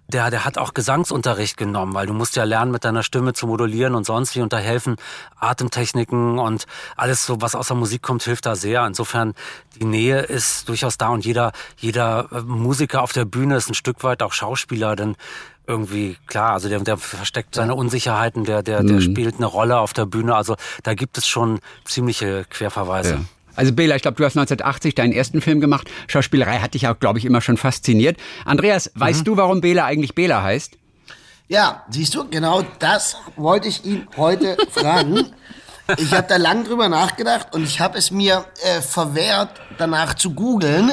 der, 0.10 0.30
der 0.32 0.46
hat 0.46 0.58
auch 0.58 0.74
Gesangsunterricht 0.74 1.58
genommen, 1.58 1.93
weil 1.93 2.08
du 2.08 2.13
musst 2.13 2.36
ja 2.38 2.46
lernen, 2.46 2.72
mit 2.72 2.86
deiner 2.86 3.04
Stimme 3.04 3.34
zu 3.34 3.46
modulieren 3.46 3.93
und 3.93 4.06
sonst 4.06 4.36
wie 4.36 4.41
und 4.41 4.54
da 4.54 4.58
helfen 4.58 4.96
Atemtechniken 5.38 6.39
und 6.39 6.65
alles 6.96 7.26
so, 7.26 7.41
was 7.41 7.56
aus 7.56 7.67
der 7.67 7.76
Musik 7.76 8.02
kommt, 8.04 8.24
hilft 8.24 8.46
da 8.46 8.56
sehr. 8.56 8.86
Insofern, 8.88 9.34
die 9.80 9.86
Nähe 9.86 10.22
ist 10.22 10.70
durchaus 10.70 10.98
da 10.98 11.10
und 11.10 11.26
jeder, 11.26 11.52
jeder 11.78 12.30
äh, 12.32 12.41
Musiker 12.41 13.02
auf 13.02 13.12
der 13.12 13.26
Bühne 13.26 13.58
ist 13.58 13.70
ein 13.70 13.74
Stück 13.74 14.04
weit 14.04 14.24
auch 14.24 14.34
Schauspieler, 14.34 14.96
denn 14.96 15.17
irgendwie, 15.68 16.18
klar, 16.28 16.54
also 16.54 16.70
der, 16.70 16.80
der 16.80 16.98
versteckt 16.98 17.54
seine 17.54 17.76
Unsicherheiten, 17.76 18.46
der, 18.46 18.64
der, 18.64 18.84
der 18.84 19.02
spielt 19.02 19.36
eine 19.36 19.46
Rolle 19.46 19.78
auf 19.80 19.94
der 19.94 20.06
Bühne, 20.06 20.34
also 20.36 20.56
da 20.84 20.94
gibt 20.94 21.18
es 21.18 21.28
schon 21.28 21.60
ziemliche 21.84 22.46
Querverweise. 22.50 23.14
Ja. 23.16 23.20
Also 23.58 23.74
Bela, 23.74 23.96
ich 23.96 24.04
glaube, 24.04 24.16
du 24.16 24.24
hast 24.24 24.38
1980 24.38 24.94
deinen 24.96 25.12
ersten 25.12 25.42
Film 25.42 25.60
gemacht. 25.60 25.90
Schauspielerei 26.08 26.60
hat 26.60 26.76
dich 26.76 26.88
auch, 26.88 26.98
glaube 27.00 27.18
ich, 27.18 27.26
immer 27.26 27.42
schon 27.42 27.58
fasziniert. 27.58 28.18
Andreas, 28.46 28.92
weißt 28.94 29.26
du, 29.26 29.36
warum 29.36 29.62
Bela 29.62 29.84
eigentlich 29.84 30.14
Bela 30.14 30.44
heißt? 30.44 30.78
Ja, 31.48 31.84
siehst 31.90 32.14
du, 32.14 32.30
genau 32.30 32.64
das 32.80 33.18
wollte 33.36 33.68
ich 33.68 33.84
ihn 33.84 34.08
heute 34.16 34.58
fragen. 34.70 35.32
Ich 35.98 36.14
habe 36.14 36.28
da 36.28 36.38
lang 36.38 36.66
drüber 36.66 36.88
nachgedacht 36.88 37.56
und 37.56 37.64
ich 37.64 37.80
habe 37.80 37.98
es 37.98 38.12
mir 38.12 38.46
äh, 38.64 38.82
verwehrt, 38.82 39.60
danach 39.78 40.14
zu 40.14 40.34
googeln. 40.34 40.92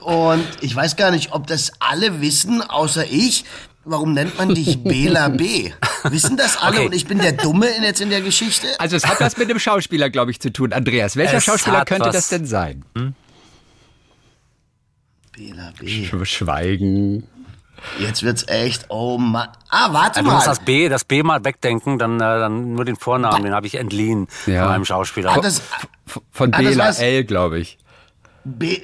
Und 0.00 0.44
ich 0.60 0.74
weiß 0.74 0.96
gar 0.96 1.12
nicht, 1.12 1.32
ob 1.32 1.46
das 1.46 1.72
alle 1.78 2.20
wissen, 2.20 2.60
außer 2.60 3.06
ich. 3.06 3.44
Warum 3.84 4.12
nennt 4.12 4.38
man 4.38 4.54
dich 4.54 4.82
Bela 4.84 5.28
B? 5.28 5.72
Wissen 6.04 6.36
das 6.36 6.56
alle 6.56 6.76
Okay. 6.78 6.86
und 6.86 6.94
ich 6.94 7.06
bin 7.06 7.18
der 7.18 7.32
Dumme 7.32 7.66
in, 7.68 7.82
jetzt 7.82 8.00
in 8.00 8.10
der 8.10 8.20
Geschichte? 8.20 8.68
Also 8.78 8.96
es 8.96 9.06
hat 9.06 9.20
was 9.20 9.36
mit 9.36 9.50
dem 9.50 9.58
Schauspieler, 9.58 10.08
glaube 10.10 10.30
ich, 10.30 10.40
zu 10.40 10.52
tun. 10.52 10.72
Andreas, 10.72 11.16
welcher 11.16 11.38
Es 11.38 11.44
Schauspieler 11.44 11.84
könnte 11.84 12.06
was. 12.08 12.14
das 12.16 12.28
denn 12.28 12.46
sein? 12.46 12.84
Bela 15.36 15.72
B. 15.78 15.86
Sch- 15.86 16.24
Schweigen. 16.26 17.26
Jetzt 17.98 18.22
wird's 18.22 18.46
echt, 18.46 18.86
oh 18.90 19.18
Mann. 19.18 19.48
Ah, 19.68 19.92
warte 19.92 20.20
Ja, 20.20 20.24
du 20.24 20.30
musst 20.30 20.46
mal. 20.46 20.52
das 20.52 20.60
B, 20.60 20.88
das 20.88 21.04
B 21.04 21.22
mal 21.24 21.44
wegdenken, 21.44 21.98
dann, 21.98 22.16
äh, 22.16 22.20
dann 22.20 22.74
nur 22.74 22.84
den 22.84 22.94
Vornamen, 22.96 23.42
den 23.42 23.52
habe 23.54 23.66
ich 23.66 23.74
entliehen 23.74 24.28
Ja. 24.46 24.64
von 24.64 24.72
einem 24.74 24.84
Schauspieler. 24.84 25.36
Das, 25.42 25.62
Von 26.30 26.52
Ah, 26.54 26.58
Bela. 26.58 26.90
L, 26.90 27.24
glaube 27.24 27.58
ich. 27.58 27.78
B 28.44 28.82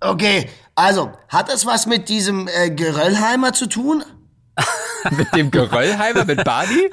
okay, 0.00 0.48
also, 0.74 1.12
hat 1.28 1.48
das 1.48 1.66
was 1.66 1.86
mit 1.86 2.08
diesem 2.08 2.48
äh, 2.48 2.70
Geröllheimer 2.70 3.52
zu 3.52 3.66
tun? 3.66 4.04
Mit 5.10 5.34
dem 5.34 5.50
Geröllheimer, 5.50 6.24
mit 6.24 6.44
Barney? 6.44 6.90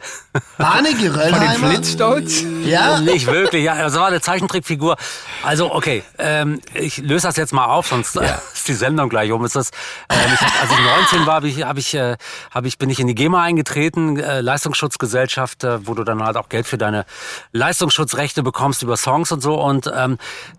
Barney 0.57 0.91
Von 0.91 0.99
den 0.99 1.13
Geröllheimer? 1.13 1.69
Flintstones? 1.69 2.45
Ja? 2.63 2.99
Nicht 2.99 3.27
wirklich, 3.27 3.63
ja. 3.63 3.75
Das 3.75 3.95
war 3.95 4.07
eine 4.07 4.21
Zeichentrickfigur. 4.21 4.95
Also, 5.43 5.73
okay, 5.73 6.03
ähm, 6.17 6.61
ich 6.73 6.97
löse 6.97 7.27
das 7.27 7.35
jetzt 7.35 7.53
mal 7.53 7.65
auf, 7.65 7.87
sonst 7.87 8.15
äh, 8.15 8.25
ist 8.53 8.67
die 8.67 8.73
Sendung 8.73 9.09
gleich 9.09 9.31
um. 9.31 9.43
Ist 9.43 9.55
das, 9.55 9.71
ähm, 10.09 10.17
ich 10.33 10.41
hab, 10.41 10.61
als 10.61 10.71
ich 10.71 10.79
19 11.11 11.25
war, 11.25 11.35
hab 11.35 11.43
ich, 11.43 11.63
hab 11.63 11.77
ich, 11.77 11.93
äh, 11.93 12.17
hab 12.51 12.65
ich, 12.65 12.77
bin 12.77 12.89
ich 12.89 12.99
in 12.99 13.07
die 13.07 13.15
GEMA 13.15 13.41
eingetreten, 13.41 14.17
äh, 14.17 14.41
Leistungsschutzgesellschaft, 14.41 15.63
äh, 15.63 15.87
wo 15.87 15.93
du 15.93 16.03
dann 16.03 16.23
halt 16.23 16.37
auch 16.37 16.49
Geld 16.49 16.67
für 16.67 16.77
deine 16.77 17.05
Leistungsschutzrechte 17.51 18.43
bekommst 18.43 18.83
über 18.83 18.97
Songs 18.97 19.31
und 19.31 19.41
so. 19.41 19.55
Und 19.55 19.91
ähm, 19.93 20.17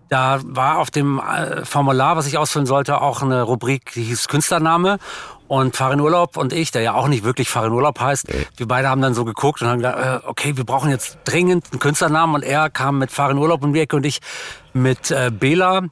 da 0.09 0.39
war 0.43 0.77
auf 0.79 0.91
dem 0.91 1.19
äh, 1.19 1.65
Formular, 1.65 2.17
was 2.17 2.27
ich 2.27 2.37
ausfüllen 2.37 2.65
sollte, 2.65 3.01
auch 3.01 3.21
eine 3.21 3.41
Rubrik, 3.41 3.93
die 3.93 4.03
hieß 4.03 4.27
Künstlername. 4.27 4.99
Und 5.47 5.75
Farin 5.75 6.01
Urlaub 6.01 6.35
und 6.37 6.51
ich, 6.51 6.71
der 6.71 6.81
ja 6.81 6.93
auch 6.93 7.07
nicht 7.07 7.23
wirklich 7.23 7.49
Farin 7.49 7.71
Urlaub 7.71 7.99
heißt, 7.99 8.27
wir 8.57 8.67
beide 8.67 8.89
haben 8.89 9.01
dann 9.01 9.13
so 9.13 9.23
geguckt 9.23 9.61
und 9.61 9.67
haben 9.67 9.77
gedacht, 9.77 10.23
äh, 10.23 10.27
okay, 10.27 10.57
wir 10.57 10.65
brauchen 10.65 10.89
jetzt 10.89 11.19
dringend 11.23 11.65
einen 11.71 11.79
Künstlernamen. 11.79 12.35
Und 12.35 12.43
er 12.43 12.69
kam 12.69 12.97
mit 12.99 13.11
Farin 13.11 13.37
Urlaub 13.37 13.63
um 13.63 13.73
die 13.73 13.79
Ecke 13.79 13.95
und 13.95 14.05
ich 14.05 14.19
mit 14.73 15.11
äh, 15.11 15.31
Bela. 15.31 15.83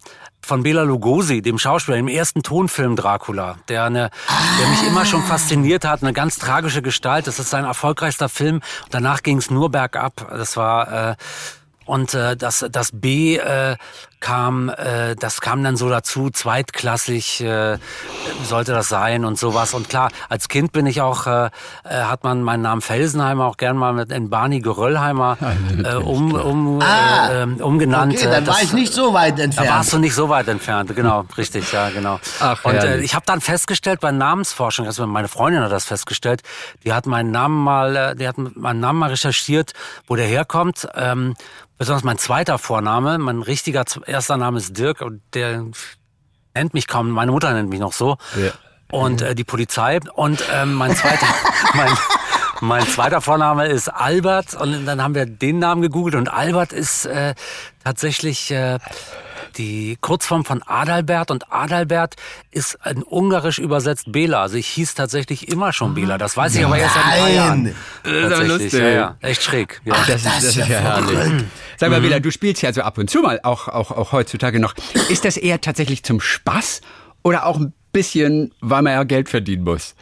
von 0.41 0.62
Bela 0.62 0.84
Lugosi, 0.84 1.41
dem 1.41 1.58
Schauspieler, 1.58 1.98
im 1.98 2.08
ersten 2.08 2.44
Tonfilm 2.44 2.96
Dracula, 2.96 3.58
der, 3.68 3.86
eine, 3.86 4.12
der 4.60 4.68
mich 4.68 4.86
immer 4.88 5.04
schon 5.04 5.24
fasziniert 5.24 5.86
hat, 5.86 6.04
eine 6.04 6.13
ganz 6.13 6.38
tragische 6.38 6.84
Gestalt. 6.84 7.26
Das 7.26 7.39
ist 7.39 7.50
sein 7.50 7.65
erfolgreichster 7.65 8.30
Film. 8.30 8.62
Danach 8.91 9.24
ging 9.24 9.38
es 9.38 9.50
nur 9.50 9.72
bergab. 9.72 10.28
Das 10.30 10.56
war 10.56 11.12
äh, 11.12 11.15
und 11.86 12.13
äh, 12.13 12.36
das, 12.36 12.65
das 12.72 12.91
B 12.94 13.38
äh, 13.38 13.76
kam, 14.26 14.70
äh, 14.70 15.16
das 15.16 15.40
kam 15.40 15.64
dann 15.64 15.78
so 15.78 15.88
dazu, 15.88 16.32
zweitklassig 16.32 17.42
äh, 17.42 17.78
sollte 18.44 18.72
das 18.72 18.90
sein 18.90 19.24
und 19.24 19.38
sowas. 19.38 19.76
Und 19.76 19.88
klar, 19.88 20.10
als 20.30 20.48
Kind 20.48 20.72
bin 20.72 20.88
ich 20.88 21.00
auch, 21.02 21.28
äh, 21.28 21.50
äh 21.84 22.06
hat 22.06 22.24
man 22.24 22.42
meinen 22.42 22.64
Namen 22.64 22.82
Felsenheimer 22.82 23.46
auch 23.46 23.58
gern 23.58 23.78
mal 23.78 23.94
mit 23.94 24.12
in 24.12 24.32
Barney 24.32 24.62
Geröllheimer 24.62 25.38
äh, 25.84 25.94
um, 25.94 26.34
um, 26.34 26.82
ah, 26.82 27.44
äh, 27.44 27.62
umgenannt. 27.62 28.16
Okay, 28.16 28.28
dann 28.28 28.46
das, 28.46 28.56
war 28.56 28.64
ich 28.64 28.74
nicht 28.74 28.94
so 28.94 29.14
weit 29.14 29.40
entfernt. 29.40 29.70
Da 29.70 29.76
warst 29.76 29.94
du 29.94 30.00
nicht 30.00 30.16
so 30.16 30.28
weit 30.28 30.48
entfernt, 30.48 30.96
genau, 30.96 31.26
richtig, 31.38 31.72
ja, 31.72 31.92
genau. 31.92 32.20
Ach, 32.40 32.66
und 32.66 32.74
äh, 32.74 33.02
ich 33.02 33.14
habe 33.14 33.28
dann 33.28 33.42
festgestellt 33.42 34.00
bei 34.00 34.12
Namensforschung, 34.12 34.88
also 34.88 35.06
meine 35.06 35.28
Freundin 35.28 35.62
hat 35.62 35.72
das 35.72 35.86
festgestellt, 35.86 36.42
die 36.84 36.94
hat 36.94 37.06
meinen 37.06 37.30
Namen 37.30 37.64
mal, 37.64 37.96
äh, 37.96 38.16
die 38.16 38.28
hat 38.28 38.40
meinen 38.40 38.80
Namen 38.80 38.98
mal 38.98 39.12
recherchiert, 39.12 39.74
wo 40.08 40.16
der 40.16 40.26
herkommt. 40.26 40.88
Ähm, 40.96 41.36
besonders 41.78 42.04
mein 42.04 42.18
zweiter 42.18 42.58
Vorname, 42.58 43.18
mein 43.18 43.42
richtiger 43.42 43.84
erster 44.06 44.38
Name 44.38 44.58
ist 44.58 44.78
Dirk 44.78 45.02
und 45.02 45.22
der 45.34 45.66
nennt 46.54 46.74
mich 46.74 46.88
kaum, 46.88 47.10
meine 47.10 47.32
Mutter 47.32 47.54
nennt 47.54 47.70
mich 47.70 47.80
noch 47.80 47.94
so. 47.94 48.18
Ja. 48.36 48.52
Und 48.92 49.22
äh, 49.22 49.36
die 49.36 49.44
Polizei. 49.44 50.00
Und 50.14 50.44
ähm, 50.54 50.74
mein 50.76 50.96
zweiter, 50.96 51.26
mein, 51.74 51.90
mein 52.62 52.88
zweiter 52.88 53.22
Vorname 53.22 53.68
ist 53.68 53.89
Albert 53.89 54.54
und 54.60 54.86
dann 54.86 55.02
haben 55.02 55.15
wir 55.15 55.26
den 55.26 55.60
Namen 55.60 55.82
gegoogelt 55.82 56.15
und 56.15 56.30
Albert 56.30 56.74
ist 56.74 57.06
äh, 57.06 57.36
tatsächlich 57.84 58.52
äh, 58.52 58.80
die 59.58 59.98
Kurzform 60.02 60.46
von 60.46 60.62
Adalbert 60.63 61.32
und 61.32 61.52
Adalbert 61.52 62.15
ist 62.52 62.78
ein 62.86 63.04
ungarisch 63.04 63.60
übersetzt 63.60 64.12
Bela. 64.12 64.41
Also 64.41 64.58
ich 64.58 64.68
hieß 64.68 64.96
tatsächlich 64.96 65.50
immer 65.50 65.74
schon 65.74 65.94
Bela. 65.94 66.18
Das 66.18 66.36
weiß 66.36 66.56
ich 66.56 66.62
Nein. 66.62 66.72
aber 66.72 66.78
erst 66.78 66.96
seit 66.96 67.06
ein 67.06 67.20
paar 67.20 67.30
Jahren. 67.30 67.76
Das 68.04 68.39
ist 68.39 68.48
lustig. 68.48 68.74
Ja, 68.74 68.89
ja. 68.89 69.18
Echt 69.22 69.44
schräg. 69.44 69.82
Ja. 69.86 69.94
Ach, 69.98 70.08
das, 70.08 70.24
das, 70.24 70.44
ist 70.44 70.56
ja 70.56 70.65
herrlich. 70.65 71.46
Sag 71.78 71.89
mal, 71.89 72.00
mhm. 72.00 72.04
Bela, 72.04 72.20
du 72.20 72.32
spielst 72.32 72.62
ja 72.62 72.74
so 72.74 72.82
ab 72.82 72.98
und 72.98 73.10
zu 73.10 73.22
mal, 73.22 73.39
auch, 73.44 73.68
auch, 73.68 73.91
auch 73.91 74.12
heutzutage 74.12 74.60
noch. 74.60 74.74
Ist 75.10 75.26
das 75.26 75.38
eher 75.38 75.62
tatsächlich 75.62 76.04
zum 76.04 76.20
Spaß 76.20 76.82
oder 77.24 77.46
auch 77.46 77.58
ein 77.60 77.74
bisschen, 77.91 78.54
weil 78.62 78.82
man 78.82 78.94
ja 78.94 79.04
Geld 79.04 79.30
verdienen 79.30 79.63
muss? 79.63 79.96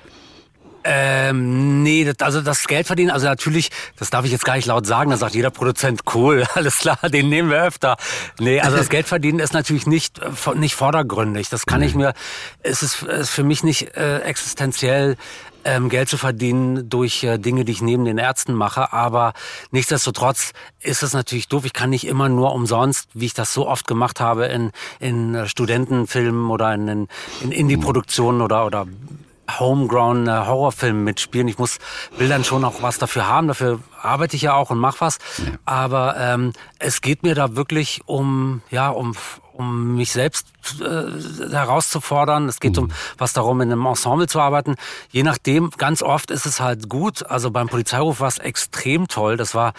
Ähm, 0.84 1.84
nee, 1.84 2.04
das, 2.04 2.20
also 2.20 2.42
das 2.42 2.68
Geld 2.68 2.88
verdienen, 2.88 3.12
also 3.12 3.26
natürlich, 3.26 3.70
das 3.98 4.10
darf 4.10 4.26
ich 4.26 4.32
jetzt 4.32 4.46
gar 4.46 4.56
nicht 4.56 4.66
laut 4.66 4.86
sagen, 4.86 5.12
da 5.12 5.18
sagt 5.18 5.36
jeder 5.36 5.50
Produzent, 5.50 6.02
cool, 6.14 6.46
alles 6.56 6.80
klar, 6.80 6.98
den 7.10 7.30
nehmen 7.30 7.50
wir 7.50 7.64
öfter. 7.64 7.98
Nee, 8.40 8.60
also 8.60 8.78
das 8.78 8.90
Geld 8.90 9.08
verdienen 9.08 9.40
ist 9.40 9.54
natürlich 9.54 9.88
nicht, 9.88 10.20
äh, 10.20 10.30
nicht 10.56 10.76
vordergründig. 10.76 11.50
Das 11.50 11.66
kann 11.66 11.82
ich 11.82 11.96
mir, 11.96 12.14
es 12.62 12.84
ist, 12.84 13.04
ist 13.04 13.30
für 13.30 13.44
mich 13.44 13.64
nicht 13.64 13.96
äh, 13.96 14.20
existenziell 14.20 15.18
ähm, 15.66 15.90
Geld 15.90 16.10
zu 16.10 16.18
verdienen 16.18 16.90
durch 16.90 17.24
äh, 17.24 17.38
Dinge, 17.38 17.66
die 17.66 17.72
ich 17.72 17.82
neben 17.82 18.06
den 18.06 18.18
Ärzten 18.18 18.54
mache. 18.54 18.94
Aber 18.94 19.34
nichtsdestotrotz 19.72 20.54
ist 20.82 21.04
es 21.04 21.14
natürlich 21.14 21.48
doof. 21.48 21.66
Ich 21.66 21.74
kann 21.74 21.90
nicht 21.90 22.06
immer 22.06 22.30
nur 22.30 22.54
umsonst, 22.54 23.10
wie 23.14 23.26
ich 23.26 23.34
das 23.34 23.54
so 23.54 23.68
oft 23.68 23.88
gemacht 23.88 24.20
habe, 24.20 24.46
in, 24.46 24.72
in 25.00 25.36
äh, 25.36 25.48
Studentenfilmen 25.48 26.50
oder 26.50 26.74
in, 26.74 26.88
in, 26.88 27.08
in 27.42 27.52
Indie-Produktionen 27.52 28.42
oder, 28.42 28.66
oder 28.66 28.88
homegrown 29.60 30.28
äh, 30.28 30.32
Horrorfilm 30.32 31.04
mitspielen. 31.04 31.48
Ich 31.48 31.58
muss, 31.58 31.80
will 32.18 32.30
dann 32.30 32.44
schon 32.44 32.64
auch 32.64 32.82
was 32.82 32.98
dafür 32.98 33.28
haben. 33.28 33.48
Dafür 33.48 33.80
arbeite 34.02 34.36
ich 34.36 34.42
ja 34.44 34.54
auch 34.54 34.70
und 34.70 34.80
mach 34.80 35.02
was. 35.02 35.20
Ja. 35.38 35.54
Aber 35.66 36.16
ähm, 36.18 36.54
es 36.80 37.02
geht 37.02 37.24
mir 37.24 37.36
da 37.36 37.56
wirklich 37.56 38.02
um, 38.06 38.62
ja, 38.70 38.90
um, 38.90 39.16
um 39.54 39.96
mich 39.96 40.12
selbst 40.12 40.48
äh, 40.82 41.52
herauszufordern. 41.52 42.48
Es 42.48 42.60
geht 42.60 42.78
mhm. 42.78 42.84
um 42.84 42.92
was 43.18 43.34
darum, 43.34 43.62
in 43.62 43.72
einem 43.72 43.86
Ensemble 43.86 44.28
zu 44.28 44.40
arbeiten. 44.40 44.76
Je 45.12 45.24
nachdem, 45.24 45.72
ganz 45.72 46.02
oft 46.02 46.32
ist 46.32 46.46
es 46.46 46.60
halt 46.60 46.90
gut. 46.90 47.26
Also 47.30 47.52
beim 47.52 47.68
Polizeiruf 47.68 48.20
war 48.20 48.28
es 48.28 48.38
extrem 48.38 49.08
toll. 49.08 49.38
Das 49.38 49.56
war 49.56 49.74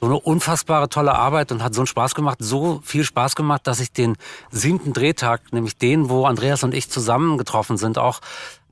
so 0.00 0.06
eine 0.06 0.18
unfassbare 0.18 0.88
tolle 0.88 1.14
Arbeit 1.14 1.50
und 1.50 1.62
hat 1.62 1.74
so 1.74 1.80
einen 1.80 1.86
Spaß 1.88 2.14
gemacht, 2.14 2.38
so 2.40 2.80
viel 2.84 3.04
Spaß 3.04 3.34
gemacht, 3.34 3.66
dass 3.66 3.80
ich 3.80 3.92
den 3.92 4.16
siebten 4.50 4.92
Drehtag, 4.92 5.52
nämlich 5.52 5.76
den, 5.76 6.08
wo 6.08 6.24
Andreas 6.24 6.62
und 6.62 6.72
ich 6.72 6.88
zusammengetroffen 6.88 7.76
sind, 7.76 7.98
auch 7.98 8.20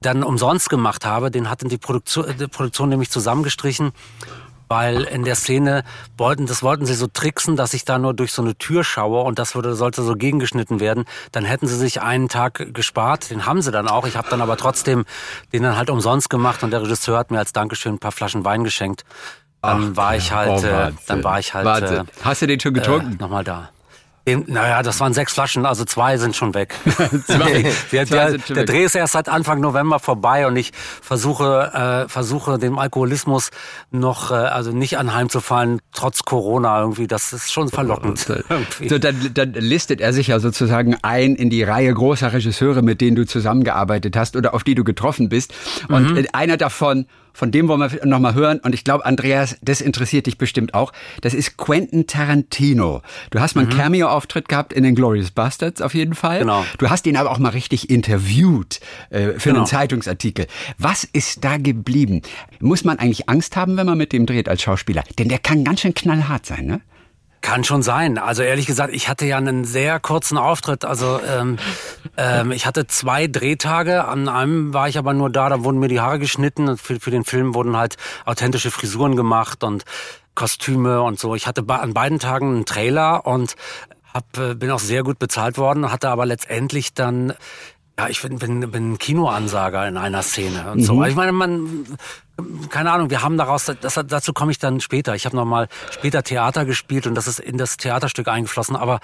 dann 0.00 0.22
umsonst 0.22 0.70
gemacht 0.70 1.04
habe. 1.04 1.30
Den 1.30 1.50
hatten 1.50 1.68
die 1.68 1.78
Produktion, 1.78 2.26
die 2.38 2.46
Produktion 2.46 2.88
nämlich 2.88 3.10
zusammengestrichen 3.10 3.92
weil 4.68 5.02
in 5.02 5.24
der 5.24 5.34
Szene 5.34 5.84
wollten, 6.16 6.46
das 6.46 6.62
wollten 6.62 6.86
sie 6.86 6.94
so 6.94 7.06
tricksen, 7.06 7.56
dass 7.56 7.74
ich 7.74 7.84
da 7.84 7.98
nur 7.98 8.14
durch 8.14 8.32
so 8.32 8.42
eine 8.42 8.56
Tür 8.56 8.84
schaue 8.84 9.22
und 9.22 9.38
das 9.38 9.54
würde, 9.54 9.74
sollte 9.74 10.02
so 10.02 10.14
gegengeschnitten 10.14 10.80
werden. 10.80 11.04
Dann 11.32 11.44
hätten 11.44 11.66
sie 11.66 11.76
sich 11.76 12.02
einen 12.02 12.28
Tag 12.28 12.74
gespart, 12.74 13.30
den 13.30 13.46
haben 13.46 13.62
sie 13.62 13.70
dann 13.70 13.88
auch. 13.88 14.06
Ich 14.06 14.16
habe 14.16 14.28
dann 14.28 14.40
aber 14.40 14.56
trotzdem 14.56 15.04
den 15.52 15.62
dann 15.62 15.76
halt 15.76 15.90
umsonst 15.90 16.30
gemacht 16.30 16.62
und 16.62 16.70
der 16.70 16.82
Regisseur 16.82 17.18
hat 17.18 17.30
mir 17.30 17.38
als 17.38 17.52
Dankeschön 17.52 17.94
ein 17.94 17.98
paar 17.98 18.12
Flaschen 18.12 18.44
Wein 18.44 18.64
geschenkt. 18.64 19.04
Dann 19.62 19.92
Ach, 19.92 19.96
war 19.96 20.16
ich 20.16 20.32
halt, 20.32 20.64
oh, 20.64 20.66
äh, 20.66 20.92
dann 21.06 21.24
war 21.24 21.38
ich 21.38 21.54
halt. 21.54 21.64
Warte. 21.64 21.94
Äh, 21.98 22.24
Hast 22.24 22.42
du 22.42 22.46
den 22.46 22.60
schon 22.60 22.74
getrunken? 22.74 23.14
Äh, 23.14 23.22
Nochmal 23.22 23.42
da. 23.44 23.70
Dem, 24.26 24.44
naja, 24.48 24.82
das 24.82 24.98
waren 24.98 25.12
sechs 25.12 25.34
Flaschen, 25.34 25.64
also 25.66 25.84
zwei 25.84 26.18
sind 26.18 26.34
schon 26.34 26.52
weg. 26.54 26.74
zwei, 27.26 27.64
der, 27.92 28.04
der, 28.06 28.38
der 28.38 28.56
weg. 28.56 28.66
Dreh 28.66 28.84
ist 28.84 28.96
erst 28.96 29.12
seit 29.12 29.28
Anfang 29.28 29.60
November 29.60 30.00
vorbei 30.00 30.48
und 30.48 30.56
ich 30.56 30.72
versuche, 30.74 32.06
äh, 32.06 32.08
versuche 32.08 32.58
dem 32.58 32.78
Alkoholismus 32.78 33.50
noch, 33.92 34.32
äh, 34.32 34.34
also 34.34 34.72
nicht 34.72 34.98
anheimzufallen, 34.98 35.80
trotz 35.92 36.24
Corona 36.24 36.80
irgendwie. 36.80 37.06
Das 37.06 37.32
ist 37.32 37.52
schon 37.52 37.68
verlockend. 37.68 38.18
So, 38.88 38.98
dann, 38.98 39.30
dann 39.32 39.52
listet 39.52 40.00
er 40.00 40.12
sich 40.12 40.26
ja 40.28 40.40
sozusagen 40.40 40.96
ein 41.02 41.36
in 41.36 41.48
die 41.48 41.62
Reihe 41.62 41.94
großer 41.94 42.32
Regisseure, 42.32 42.82
mit 42.82 43.00
denen 43.00 43.14
du 43.14 43.26
zusammengearbeitet 43.26 44.16
hast 44.16 44.34
oder 44.34 44.54
auf 44.54 44.64
die 44.64 44.74
du 44.74 44.82
getroffen 44.82 45.28
bist. 45.28 45.54
Und 45.88 46.14
mhm. 46.14 46.26
einer 46.32 46.56
davon 46.56 47.06
von 47.36 47.50
dem 47.50 47.68
wollen 47.68 47.80
wir 47.80 48.06
nochmal 48.06 48.32
hören. 48.32 48.60
Und 48.60 48.74
ich 48.74 48.82
glaube, 48.82 49.04
Andreas, 49.04 49.58
das 49.60 49.82
interessiert 49.82 50.24
dich 50.24 50.38
bestimmt 50.38 50.72
auch. 50.72 50.94
Das 51.20 51.34
ist 51.34 51.58
Quentin 51.58 52.06
Tarantino. 52.06 53.02
Du 53.30 53.40
hast 53.40 53.54
mal 53.54 53.66
einen 53.66 53.74
mhm. 53.74 53.76
Cameo-Auftritt 53.76 54.48
gehabt 54.48 54.72
in 54.72 54.84
den 54.84 54.94
Glorious 54.94 55.32
Bastards 55.32 55.82
auf 55.82 55.92
jeden 55.92 56.14
Fall. 56.14 56.38
Genau. 56.38 56.64
Du 56.78 56.88
hast 56.88 57.06
ihn 57.06 57.14
aber 57.18 57.30
auch 57.30 57.38
mal 57.38 57.50
richtig 57.50 57.90
interviewt 57.90 58.80
äh, 59.10 59.32
für 59.32 59.50
genau. 59.50 59.56
einen 59.58 59.66
Zeitungsartikel. 59.66 60.46
Was 60.78 61.04
ist 61.04 61.44
da 61.44 61.58
geblieben? 61.58 62.22
Muss 62.60 62.84
man 62.84 62.98
eigentlich 62.98 63.28
Angst 63.28 63.54
haben, 63.54 63.76
wenn 63.76 63.84
man 63.84 63.98
mit 63.98 64.14
dem 64.14 64.24
dreht 64.24 64.48
als 64.48 64.62
Schauspieler? 64.62 65.04
Denn 65.18 65.28
der 65.28 65.38
kann 65.38 65.62
ganz 65.62 65.82
schön 65.82 65.92
knallhart 65.92 66.46
sein, 66.46 66.64
ne? 66.64 66.80
Kann 67.46 67.62
schon 67.62 67.84
sein. 67.84 68.18
Also 68.18 68.42
ehrlich 68.42 68.66
gesagt, 68.66 68.92
ich 68.92 69.08
hatte 69.08 69.24
ja 69.24 69.36
einen 69.36 69.64
sehr 69.64 70.00
kurzen 70.00 70.36
Auftritt. 70.36 70.84
Also 70.84 71.20
ähm, 71.24 71.58
ähm, 72.16 72.50
ich 72.50 72.66
hatte 72.66 72.88
zwei 72.88 73.28
Drehtage. 73.28 74.04
An 74.04 74.28
einem 74.28 74.74
war 74.74 74.88
ich 74.88 74.98
aber 74.98 75.14
nur 75.14 75.30
da, 75.30 75.48
da 75.48 75.62
wurden 75.62 75.78
mir 75.78 75.86
die 75.86 76.00
Haare 76.00 76.18
geschnitten. 76.18 76.76
Für, 76.76 76.98
für 76.98 77.12
den 77.12 77.22
Film 77.22 77.54
wurden 77.54 77.76
halt 77.76 77.98
authentische 78.24 78.72
Frisuren 78.72 79.14
gemacht 79.14 79.62
und 79.62 79.84
Kostüme 80.34 81.02
und 81.02 81.20
so. 81.20 81.36
Ich 81.36 81.46
hatte 81.46 81.64
an 81.68 81.94
beiden 81.94 82.18
Tagen 82.18 82.52
einen 82.52 82.66
Trailer 82.66 83.26
und 83.26 83.54
hab, 84.12 84.36
äh, 84.38 84.56
bin 84.56 84.72
auch 84.72 84.80
sehr 84.80 85.04
gut 85.04 85.20
bezahlt 85.20 85.56
worden, 85.56 85.92
hatte 85.92 86.08
aber 86.08 86.26
letztendlich 86.26 86.94
dann 86.94 87.32
ja, 87.96 88.08
ich 88.08 88.20
bin, 88.20 88.38
bin, 88.40 88.70
bin 88.72 88.98
Kinoansager 88.98 89.86
in 89.86 89.96
einer 89.96 90.22
Szene 90.22 90.72
und 90.72 90.80
mhm. 90.80 90.84
so. 90.84 91.04
Ich 91.04 91.14
meine, 91.14 91.30
man, 91.30 91.86
keine 92.68 92.92
Ahnung, 92.92 93.10
wir 93.10 93.22
haben 93.22 93.38
daraus, 93.38 93.64
das, 93.80 93.94
dazu 94.06 94.32
komme 94.32 94.52
ich 94.52 94.58
dann 94.58 94.80
später. 94.80 95.14
Ich 95.14 95.24
habe 95.24 95.36
noch 95.36 95.44
mal 95.44 95.68
später 95.90 96.22
Theater 96.22 96.64
gespielt 96.64 97.06
und 97.06 97.14
das 97.14 97.26
ist 97.26 97.40
in 97.40 97.56
das 97.56 97.76
Theaterstück 97.76 98.28
eingeflossen. 98.28 98.76
Aber 98.76 99.00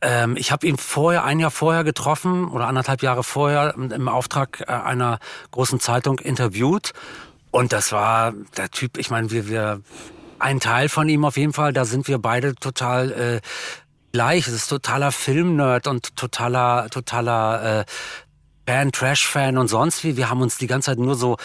ähm, 0.00 0.36
ich 0.36 0.52
habe 0.52 0.66
ihn 0.66 0.76
vorher, 0.76 1.24
ein 1.24 1.38
Jahr 1.38 1.50
vorher 1.50 1.84
getroffen 1.84 2.48
oder 2.48 2.66
anderthalb 2.66 3.02
Jahre 3.02 3.22
vorher 3.22 3.74
im 3.76 4.08
Auftrag 4.08 4.60
äh, 4.60 4.72
einer 4.72 5.18
großen 5.50 5.80
Zeitung 5.80 6.18
interviewt. 6.18 6.92
Und 7.50 7.72
das 7.72 7.92
war 7.92 8.32
der 8.56 8.70
Typ, 8.70 8.98
ich 8.98 9.10
meine, 9.10 9.30
wir, 9.30 9.48
wir, 9.48 9.80
ein 10.38 10.60
Teil 10.60 10.88
von 10.88 11.08
ihm 11.08 11.24
auf 11.24 11.36
jeden 11.36 11.52
Fall, 11.52 11.72
da 11.72 11.84
sind 11.84 12.06
wir 12.06 12.18
beide 12.18 12.54
total 12.54 13.10
äh, 13.10 13.40
gleich. 14.12 14.46
Es 14.46 14.54
ist 14.54 14.68
totaler 14.68 15.10
Filmnerd 15.10 15.86
und 15.86 16.16
totaler, 16.16 16.88
totaler 16.90 17.80
äh, 17.80 17.84
Fan, 18.66 18.92
Trash-Fan 18.92 19.56
und 19.56 19.68
sonst 19.68 20.04
wie. 20.04 20.16
Wir 20.16 20.28
haben 20.28 20.42
uns 20.42 20.58
die 20.58 20.66
ganze 20.66 20.90
Zeit 20.90 20.98
nur 20.98 21.14
so 21.14 21.38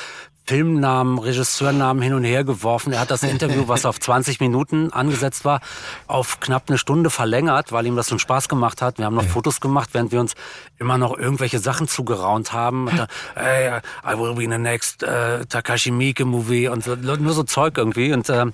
Filmnamen, 0.46 1.20
Regisseurnamen 1.20 2.04
hin 2.04 2.14
und 2.14 2.24
her 2.24 2.44
geworfen. 2.44 2.94
Er 2.94 3.00
hat 3.00 3.12
das 3.12 3.24
Interview, 3.24 3.64
was 3.68 3.86
auf 3.86 4.00
20 4.00 4.40
Minuten 4.40 4.92
angesetzt 4.92 5.46
war, 5.46 5.62
auf 6.08 6.40
knapp 6.40 6.64
eine 6.68 6.78
Stunde 6.78 7.10
verlängert, 7.10 7.72
weil 7.72 7.86
ihm 7.86 7.96
das 7.96 8.10
einen 8.12 8.20
Spaß 8.20 8.50
gemacht 8.50 8.82
hat. 8.82 8.98
Wir 8.98 9.06
haben 9.06 9.16
noch 9.16 9.26
Fotos 9.26 9.62
gemacht, 9.62 9.90
während 9.94 10.12
wir 10.12 10.20
uns 10.20 10.34
immer 10.78 10.98
noch 10.98 11.18
irgendwelche 11.18 11.60
Sachen 11.60 11.88
zugeraunt 11.88 12.54
haben. 12.54 12.90
Hey, 13.36 13.80
I 14.06 14.18
will 14.18 14.36
be 14.36 14.44
in 14.44 14.52
the 14.52 14.58
next 14.58 15.04
uh, 15.04 15.44
Takashi 15.48 15.92
Miike 15.92 16.26
Movie 16.26 16.68
und 16.68 16.84
so, 16.84 16.96
nur 16.96 17.34
so 17.34 17.44
Zeug 17.44 17.78
irgendwie. 17.78 18.14
Und 18.14 18.30
äh, 18.30 18.46